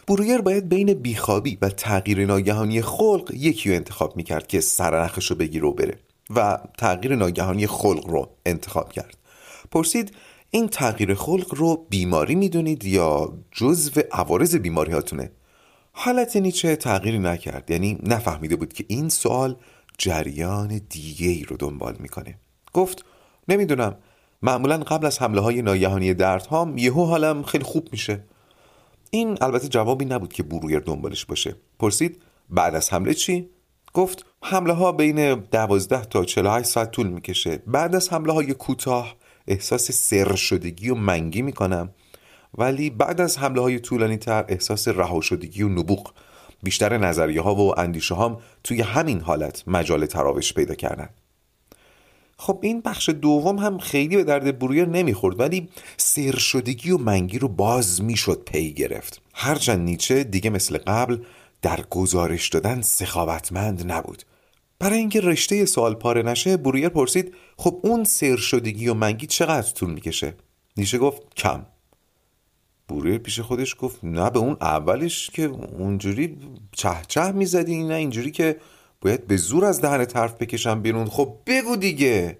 برویر 0.08 0.42
باید 0.42 0.70
بین 0.70 0.94
بیخوابی 0.94 1.58
و 1.62 1.70
تغییر 1.70 2.26
ناگهانی 2.26 2.82
خلق 2.82 3.32
یکی 3.34 3.70
رو 3.70 3.76
انتخاب 3.76 4.18
می‌کرد 4.18 4.48
که 4.48 4.62
سرنخش 4.62 5.32
رو 5.32 5.36
بگیره 5.38 5.68
و 5.68 5.74
بره 5.74 6.00
و 6.30 6.60
تغییر 6.78 7.16
ناگهانی 7.16 7.68
خلق 7.68 8.08
رو 8.08 8.30
انتخاب 8.46 8.92
کرد. 8.92 9.18
پرسید 9.72 10.16
این 10.52 10.68
تغییر 10.68 11.14
خلق 11.14 11.56
رو 11.56 11.86
بیماری 11.90 12.36
می‌دونید 12.36 12.86
یا 12.86 13.34
جزو 13.52 14.02
عوارض 14.12 14.56
بیماری 14.56 14.92
هاتونه؟ 14.92 15.32
حالت 15.92 16.36
نیچه 16.36 16.76
تغییری 16.76 17.20
نکرد 17.20 17.72
یعنی 17.72 18.00
نفهمیده 18.04 18.56
بود 18.56 18.74
که 18.74 18.86
این 18.88 19.10
سوال 19.10 19.56
جریان 19.98 20.82
دیگه 20.90 21.28
ای 21.28 21.44
رو 21.44 21.58
دنبال 21.58 21.96
می‌کنه. 22.00 22.40
گفت 22.74 23.06
نمی‌دونم 23.48 23.96
معمولا 24.42 24.78
قبل 24.78 25.06
از 25.06 25.22
حمله 25.22 25.42
های 25.42 25.62
ناگهانی 25.62 26.14
دردهام 26.14 26.78
یهو 26.78 27.06
حالم 27.06 27.44
خیلی 27.44 27.64
خوب 27.64 27.90
میشه. 27.92 28.24
این 29.12 29.38
البته 29.42 29.68
جوابی 29.68 30.06
نبود 30.06 30.34
که 30.34 30.44
برویر 30.44 30.80
دنبالش 30.80 31.26
باشه. 31.26 31.56
پرسید 31.80 32.22
بعد 32.50 32.76
از 32.76 32.94
حمله 32.94 33.14
چی؟ 33.14 33.50
گفت 33.94 34.26
حمله 34.44 34.74
ها 34.74 34.92
بین 34.92 35.36
12 35.36 36.06
تا 36.06 36.26
48 36.26 36.70
ساعت 36.70 36.92
طول 36.92 37.08
می‌کشه. 37.08 37.64
بعد 37.68 37.96
از 37.96 38.14
حمله 38.14 38.34
های 38.34 38.54
کوتاه 38.54 39.16
احساس 39.48 39.92
سر 39.92 40.36
شدگی 40.36 40.90
و 40.90 40.96
منگی 40.96 41.42
می‌کنم. 41.42 41.90
ولی 42.58 42.90
بعد 42.90 43.22
از 43.22 43.38
حمله 43.38 43.62
های 43.62 43.80
طولانی 43.80 44.18
تر 44.18 44.46
احساس 44.48 44.88
رها 44.88 45.22
شدگی 45.22 45.64
و 45.64 45.70
نبوغ 45.70 46.14
بیشتر 46.64 46.98
نظریه 46.98 47.42
ها 47.42 47.56
و 47.56 47.80
اندیشه 47.80 48.16
هام 48.16 48.42
توی 48.64 48.82
همین 48.82 49.22
حالت 49.22 49.64
مجال 49.68 50.06
تراوش 50.06 50.54
پیدا 50.54 50.76
کردن. 50.76 51.10
خب 52.38 52.60
این 52.62 52.82
بخش 52.82 53.10
دوم 53.10 53.60
هم 53.60 53.78
خیلی 53.78 54.16
به 54.16 54.24
درد 54.24 54.60
برویر 54.60 54.86
نمی‌خورد 54.86 55.40
ولی 55.40 55.70
سر 55.98 56.36
شدگی 56.38 56.92
و 56.92 56.98
منگی 56.98 57.40
رو 57.40 57.48
باز 57.48 58.02
می‌شد 58.02 58.44
پی 58.46 58.74
گرفت. 58.74 59.22
هرچند 59.34 59.80
نیچه 59.80 60.24
دیگه 60.24 60.50
مثل 60.50 60.78
قبل 60.78 61.18
در 61.62 61.82
گزارش 61.90 62.50
دادن 62.50 62.82
سخاوتمند 62.82 63.92
نبود. 63.92 64.24
برای 64.80 64.98
اینکه 65.00 65.22
رشته 65.22 65.66
سوال 65.66 65.96
پاره 65.96 66.22
نشه 66.22 66.58
برویر 66.58 66.90
پرسید 66.90 67.36
خب 67.58 67.80
اون 67.84 68.04
سر 68.04 68.36
شدگی 68.36 68.88
و 68.88 68.94
منگی 68.94 69.28
چقدر 69.28 69.72
طول 69.72 69.90
می‌کشه؟ 69.90 70.34
نیشه 70.78 70.98
گفت 70.98 71.36
کم. 71.36 71.66
برویر 72.90 73.18
پیش 73.18 73.40
خودش 73.40 73.76
گفت 73.80 74.04
نه 74.04 74.30
به 74.30 74.40
اون 74.40 74.58
اولش 74.62 75.30
که 75.30 75.44
اونجوری 75.78 76.38
چه 76.72 76.90
چه 77.08 77.32
می‌زدی 77.32 77.84
نه 77.84 77.94
اینجوری 77.94 78.32
که 78.32 78.60
باید 79.02 79.28
به 79.28 79.38
زور 79.38 79.66
از 79.66 79.82
دهن 79.82 80.06
طرف 80.06 80.34
بکشم 80.34 80.82
بیرون. 80.82 81.08
خب 81.08 81.38
بگو 81.46 81.76
دیگه. 81.76 82.38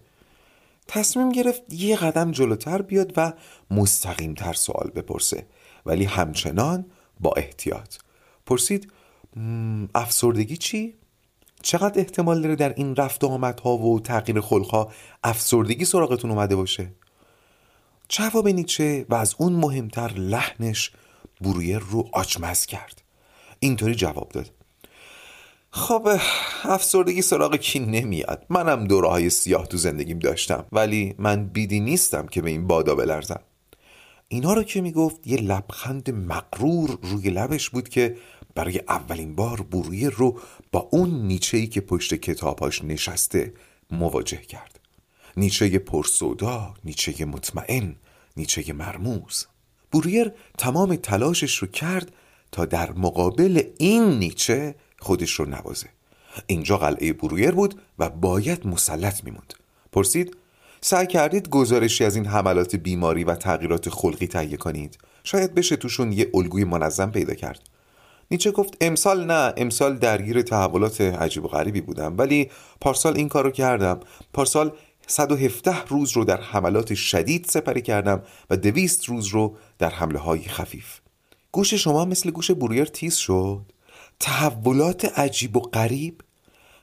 تصمیم 0.88 1.30
گرفت 1.32 1.74
یه 1.74 1.96
قدم 1.96 2.32
جلوتر 2.32 2.82
بیاد 2.82 3.14
و 3.18 3.34
مستقیمتر 3.72 4.54
سوال 4.54 4.92
بپرسه 4.96 5.46
ولی 5.86 6.06
همچنان 6.06 6.86
با 7.20 7.34
احتیاط. 7.38 7.96
پرسید 8.46 8.92
افسردگی 9.96 10.58
چی؟ 10.58 10.96
چقدر 11.64 12.00
احتمال 12.00 12.42
داره 12.42 12.56
در 12.56 12.74
این 12.74 12.96
رفت 12.96 13.24
آمدها 13.24 13.78
و 13.78 14.00
تغییر 14.00 14.42
خلقها 14.42 14.92
افسردگی 15.24 15.86
سراغتون 15.86 16.32
اومده 16.32 16.56
باشه؟ 16.56 16.92
جواب 18.10 18.48
نیچه 18.48 19.06
و 19.10 19.16
از 19.16 19.36
اون 19.38 19.54
مهمتر 19.54 20.08
لحنش 20.08 20.92
برویر 21.42 21.80
رو 21.80 22.10
آچمز 22.14 22.66
کرد. 22.66 23.02
اینطوری 23.60 23.96
جواب 23.96 24.30
داد. 24.30 24.52
خب 25.70 26.08
افسردگی 26.64 27.22
سراغ 27.22 27.56
کی 27.56 27.80
نمیاد؟ 27.80 28.46
منم 28.50 28.88
دوره 28.88 29.10
های 29.10 29.30
سیاه 29.30 29.68
تو 29.68 29.78
زندگیم 29.78 30.20
داشتم 30.20 30.66
ولی 30.72 31.16
من 31.18 31.46
بیدی 31.46 31.80
نیستم 31.80 32.28
که 32.28 32.42
به 32.42 32.50
این 32.50 32.68
بادا 32.68 32.96
بلرزم. 32.96 33.42
اینا 34.28 34.54
رو 34.54 34.64
که 34.64 34.82
می‌گفت 34.82 35.28
یه 35.28 35.38
لبخند 35.38 36.10
مقرور 36.12 36.98
روی 37.02 37.30
لبش 37.30 37.70
بود 37.70 37.90
که 37.90 38.18
برای 38.58 38.82
اولین 38.88 39.36
بار 39.36 39.62
برویر 39.62 40.10
رو 40.10 40.40
با 40.72 40.90
اون 40.92 41.10
نیچهی 41.10 41.68
که 41.68 41.82
پشت 41.82 42.14
کتاباش 42.16 42.84
نشسته 42.84 43.54
مواجه 43.92 44.38
کرد. 44.38 44.80
نیچه 45.38 45.80
پرسودا، 45.80 46.74
نیچه 46.84 47.26
مطمئن، 47.26 47.96
نیچه 48.38 48.74
مرموز. 48.74 49.46
برویر 49.92 50.32
تمام 50.58 50.96
تلاشش 50.96 51.58
رو 51.58 51.68
کرد 51.68 52.12
تا 52.52 52.66
در 52.66 52.92
مقابل 52.92 53.64
این 53.78 54.04
نیچه 54.04 54.76
خودش 55.00 55.32
رو 55.32 55.46
نوازه. 55.46 55.88
اینجا 56.48 56.78
قلعه 56.78 57.14
برویر 57.14 57.52
بود 57.52 57.82
و 58.00 58.10
باید 58.10 58.68
مسلط 58.68 59.24
میموند. 59.24 59.54
پرسید 59.92 60.38
سعی 60.82 61.08
کردید 61.08 61.50
گزارشی 61.50 62.04
از 62.06 62.16
این 62.16 62.26
حملات 62.26 62.76
بیماری 62.76 63.24
و 63.24 63.36
تغییرات 63.36 63.90
خلقی 63.90 64.28
تهیه 64.28 64.58
کنید؟ 64.58 64.98
شاید 65.24 65.56
بشه 65.56 65.76
توشون 65.76 66.12
یه 66.12 66.32
الگوی 66.34 66.64
منظم 66.64 67.12
پیدا 67.12 67.34
کرد. 67.34 67.77
نیچه 68.32 68.52
گفت 68.52 68.78
امسال 68.82 69.26
نه 69.26 69.54
امسال 69.58 69.98
درگیر 69.98 70.42
تحولات 70.42 71.02
عجیب 71.02 71.46
و 71.46 71.48
غریبی 71.48 71.82
بودم. 71.82 72.18
ولی 72.18 72.50
پارسال 72.82 73.18
این 73.18 73.30
کارو 73.30 73.52
کردم. 73.52 74.00
پارسال 74.34 74.72
117 75.08 75.86
روز 75.88 76.12
رو 76.12 76.24
در 76.24 76.42
حملات 76.42 76.94
شدید 76.94 77.46
سپری 77.50 77.82
کردم 77.82 78.22
و 78.50 78.58
دویست 78.58 79.06
روز 79.06 79.28
رو 79.28 79.56
در 79.80 79.90
حمله 79.90 80.20
های 80.20 80.42
خفیف. 80.42 81.00
گوش 81.52 81.74
شما 81.74 82.06
مثل 82.06 82.32
گوش 82.32 82.52
برویر 82.52 82.86
تیز 82.86 83.16
شد. 83.16 83.62
تحولات 84.20 85.20
عجیب 85.20 85.58
و 85.58 85.60
غریب. 85.60 86.22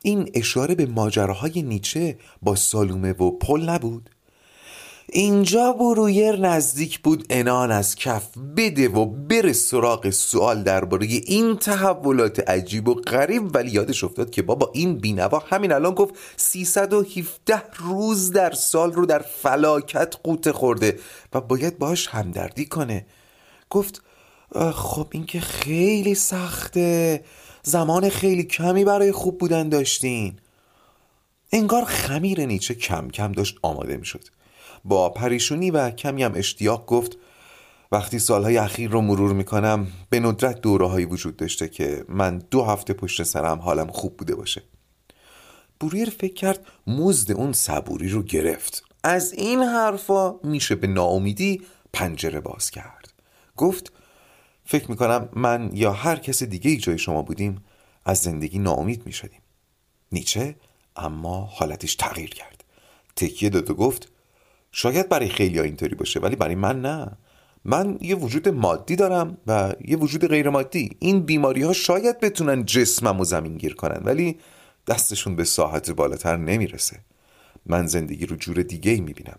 این 0.02 0.30
اشاره 0.34 0.74
به 0.74 0.86
ماجراهای 0.86 1.62
نیچه 1.62 2.18
با 2.42 2.54
سالومه 2.54 3.12
و 3.12 3.30
پل 3.30 3.68
نبود. 3.70 4.10
اینجا 5.16 5.72
برویر 5.72 6.36
نزدیک 6.36 7.00
بود 7.00 7.26
انان 7.30 7.70
از 7.70 7.96
کف 7.96 8.38
بده 8.56 8.88
و 8.88 9.06
بره 9.06 9.52
سراغ 9.52 10.10
سوال 10.10 10.62
درباره 10.62 11.06
این 11.06 11.56
تحولات 11.56 12.48
عجیب 12.48 12.88
و 12.88 12.94
غریب 12.94 13.54
ولی 13.54 13.70
یادش 13.70 14.04
افتاد 14.04 14.30
که 14.30 14.42
بابا 14.42 14.70
این 14.74 14.98
بینوا 14.98 15.38
همین 15.38 15.72
الان 15.72 15.94
گفت 15.94 16.14
317 16.36 17.62
روز 17.76 18.30
در 18.30 18.50
سال 18.50 18.92
رو 18.92 19.06
در 19.06 19.18
فلاکت 19.18 20.16
قوت 20.22 20.50
خورده 20.50 20.98
و 21.32 21.40
باید 21.40 21.78
باش 21.78 22.08
همدردی 22.08 22.66
کنه. 22.66 23.06
گفت 23.70 24.02
خب 24.72 25.06
این 25.10 25.26
که 25.26 25.40
خیلی 25.40 26.14
سخته. 26.14 27.24
زمان 27.62 28.08
خیلی 28.08 28.44
کمی 28.44 28.84
برای 28.84 29.12
خوب 29.12 29.38
بودن 29.38 29.68
داشتین. 29.68 30.38
انگار 31.52 31.84
خمیر 31.84 32.46
نیچه 32.46 32.74
کم 32.74 33.08
کم 33.08 33.32
داشت 33.32 33.58
آماده 33.62 33.96
می 33.96 34.06
شد 34.06 34.24
با 34.84 35.10
پریشونی 35.10 35.70
و 35.70 35.90
کمی 35.90 36.22
هم 36.22 36.32
اشتیاق 36.34 36.86
گفت 36.86 37.18
وقتی 37.92 38.18
سالهای 38.18 38.56
اخیر 38.56 38.90
رو 38.90 39.00
مرور 39.00 39.32
می‌کنم 39.32 39.86
به 40.10 40.20
ندرت 40.20 40.60
دوره 40.60 40.86
هایی 40.86 41.06
وجود 41.06 41.36
داشته 41.36 41.68
که 41.68 42.04
من 42.08 42.38
دو 42.38 42.64
هفته 42.64 42.92
پشت 42.92 43.22
سرم 43.22 43.58
حالم 43.58 43.86
خوب 43.86 44.16
بوده 44.16 44.34
باشه. 44.34 44.62
بوریر 45.80 46.10
فکر 46.10 46.34
کرد 46.34 46.66
مزد 46.86 47.32
اون 47.32 47.52
صبوری 47.52 48.08
رو 48.08 48.22
گرفت. 48.22 48.84
از 49.04 49.32
این 49.32 49.62
حرفا 49.62 50.34
میشه 50.42 50.74
به 50.74 50.86
ناامیدی 50.86 51.62
پنجره 51.92 52.40
باز 52.40 52.70
کرد. 52.70 53.12
گفت 53.56 53.92
فکر 54.64 54.90
می‌کنم 54.90 55.28
من 55.32 55.70
یا 55.72 55.92
هر 55.92 56.16
کس 56.16 56.42
دیگه 56.42 56.70
ای 56.70 56.76
جای 56.76 56.98
شما 56.98 57.22
بودیم 57.22 57.64
از 58.04 58.18
زندگی 58.18 58.58
ناامید 58.58 59.06
می‌شدیم. 59.06 59.40
نیچه 60.12 60.56
اما 60.96 61.40
حالتش 61.52 61.94
تغییر 61.94 62.30
کرد. 62.30 62.64
تکیه 63.16 63.50
داد 63.50 63.70
و 63.70 63.74
گفت 63.74 64.08
شاید 64.76 65.08
برای 65.08 65.28
خیلی 65.28 65.60
اینطوری 65.60 65.94
باشه 65.94 66.20
ولی 66.20 66.36
برای 66.36 66.54
من 66.54 66.80
نه. 66.80 67.10
من 67.64 67.98
یه 68.00 68.16
وجود 68.16 68.48
مادی 68.48 68.96
دارم 68.96 69.38
و 69.46 69.72
یه 69.84 69.96
وجود 69.96 70.26
غیر 70.26 70.50
مادی 70.50 70.96
این 70.98 71.20
بیماری 71.20 71.62
ها 71.62 71.72
شاید 71.72 72.20
بتونن 72.20 72.64
جسمم 72.64 73.20
و 73.20 73.24
زمین 73.24 73.56
گیر 73.58 73.74
کنن 73.74 74.02
ولی 74.04 74.38
دستشون 74.86 75.36
به 75.36 75.44
ساحت 75.44 75.90
بالاتر 75.90 76.36
نمی‌رسه. 76.36 77.00
من 77.66 77.86
زندگی 77.86 78.26
رو 78.26 78.36
جور 78.36 78.62
دیگه 78.62 78.90
ای 78.90 79.00
می‌بینم. 79.00 79.38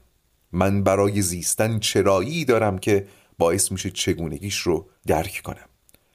من 0.52 0.84
برای 0.84 1.22
زیستن 1.22 1.80
چرایی 1.80 2.46
دارم 2.46 2.78
که 2.78 3.08
باعث 3.38 3.72
میشه 3.72 3.90
چگونگیش 3.90 4.58
رو 4.58 4.90
درک 5.08 5.42
کنم. 5.44 5.70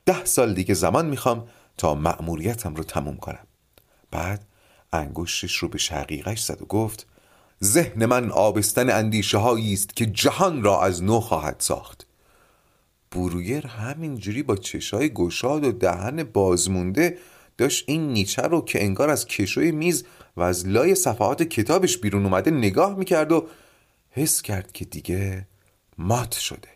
ده 0.06 0.24
سال 0.24 0.54
دیگه 0.54 0.74
زمان 0.74 1.06
می‌خوام 1.06 1.48
تا 1.78 1.94
مأموریتم 1.94 2.74
رو 2.74 2.84
تموم 2.84 3.16
کنم. 3.16 3.46
بعد 4.10 4.44
انگشتش 4.92 5.56
رو 5.56 5.68
به 5.68 5.78
شقیقش 5.78 6.40
زد 6.40 6.62
و 6.62 6.64
گفت 6.64 7.06
ذهن 7.64 8.06
من 8.06 8.30
آبستن 8.30 8.90
اندیشه 8.90 9.38
است 9.38 9.96
که 9.96 10.06
جهان 10.06 10.62
را 10.62 10.82
از 10.82 11.02
نو 11.02 11.20
خواهد 11.20 11.56
ساخت. 11.58 12.06
برویر 13.12 13.66
همینجوری 13.66 14.42
با 14.42 14.56
چشای 14.56 15.08
گشاد 15.14 15.64
و 15.64 15.72
دهن 15.72 16.22
بازمونده 16.22 17.18
داشت 17.58 17.84
این 17.86 18.12
نیچه 18.12 18.42
رو 18.42 18.60
که 18.64 18.84
انگار 18.84 19.10
از 19.10 19.26
کشوی 19.26 19.72
میز 19.72 20.04
و 20.36 20.42
از 20.42 20.66
لای 20.66 20.94
صفحات 20.94 21.42
کتابش 21.42 21.98
بیرون 21.98 22.24
اومده 22.24 22.50
نگاه 22.50 22.94
می‌کرد 22.94 23.32
و 23.32 23.46
حس 24.10 24.42
کرد 24.42 24.72
که 24.72 24.84
دیگه 24.84 25.46
مات 25.98 26.34
شده. 26.34 26.68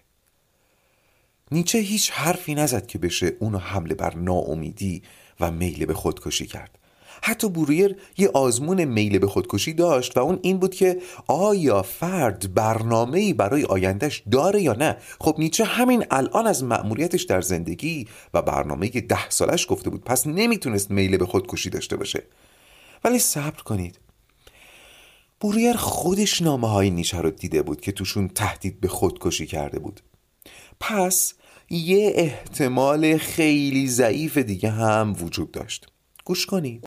نیچه 1.52 1.78
هیچ 1.78 2.10
حرفی 2.10 2.54
نزد 2.54 2.86
که 2.86 2.98
بشه 2.98 3.36
اونو 3.40 3.58
حمله 3.58 3.94
بر 3.94 4.14
ناامیدی 4.14 5.02
و 5.40 5.50
میل 5.50 5.86
به 5.86 5.94
خودکشی 5.94 6.46
کرد. 6.46 6.78
حتی 7.26 7.48
بوریر 7.48 7.96
یه 8.18 8.28
آزمون 8.28 8.84
میل 8.84 9.18
به 9.18 9.26
خودکشی 9.26 9.72
داشت 9.72 10.16
و 10.16 10.20
اون 10.20 10.38
این 10.42 10.58
بود 10.58 10.74
که 10.74 11.00
آیا 11.26 11.82
فرد 11.82 12.54
برنامه‌ای 12.54 13.32
برای 13.32 13.64
آیندهش 13.64 14.22
داره 14.30 14.62
یا 14.62 14.72
نه؟ 14.72 14.96
خب 15.20 15.34
نیچه 15.38 15.64
همین 15.64 16.04
الان 16.10 16.46
از 16.46 16.64
مأموریتش 16.64 17.22
در 17.22 17.40
زندگی 17.40 18.08
و 18.34 18.42
برنامه 18.42 18.88
ده 18.88 19.30
سالش 19.30 19.66
گفته 19.68 19.90
بود 19.90 20.04
پس 20.04 20.26
نمی‌تونست 20.26 20.90
میل 20.90 21.16
به 21.16 21.26
خودکشی 21.26 21.70
داشته 21.70 21.96
باشه. 21.96 22.22
ولی 23.04 23.18
صبر 23.18 23.62
کنید. 23.62 23.98
بوریر 25.40 25.76
خودش 25.76 26.42
نامه 26.42 26.68
های 26.68 26.90
نیچه 26.90 27.18
رو 27.18 27.30
دیده 27.30 27.62
بود 27.62 27.80
که 27.80 27.92
توشون 27.92 28.28
تهدید 28.28 28.80
به 28.80 28.88
خودکشی 28.88 29.46
کرده 29.46 29.78
بود. 29.78 30.00
پس 30.80 31.34
یه 31.70 32.12
احتمال 32.14 33.18
خیلی 33.18 33.88
ضعیف 33.88 34.38
دیگه 34.38 34.70
هم 34.70 35.16
وجود 35.20 35.50
داشت. 35.50 35.86
گوش 36.24 36.46
کنید. 36.46 36.84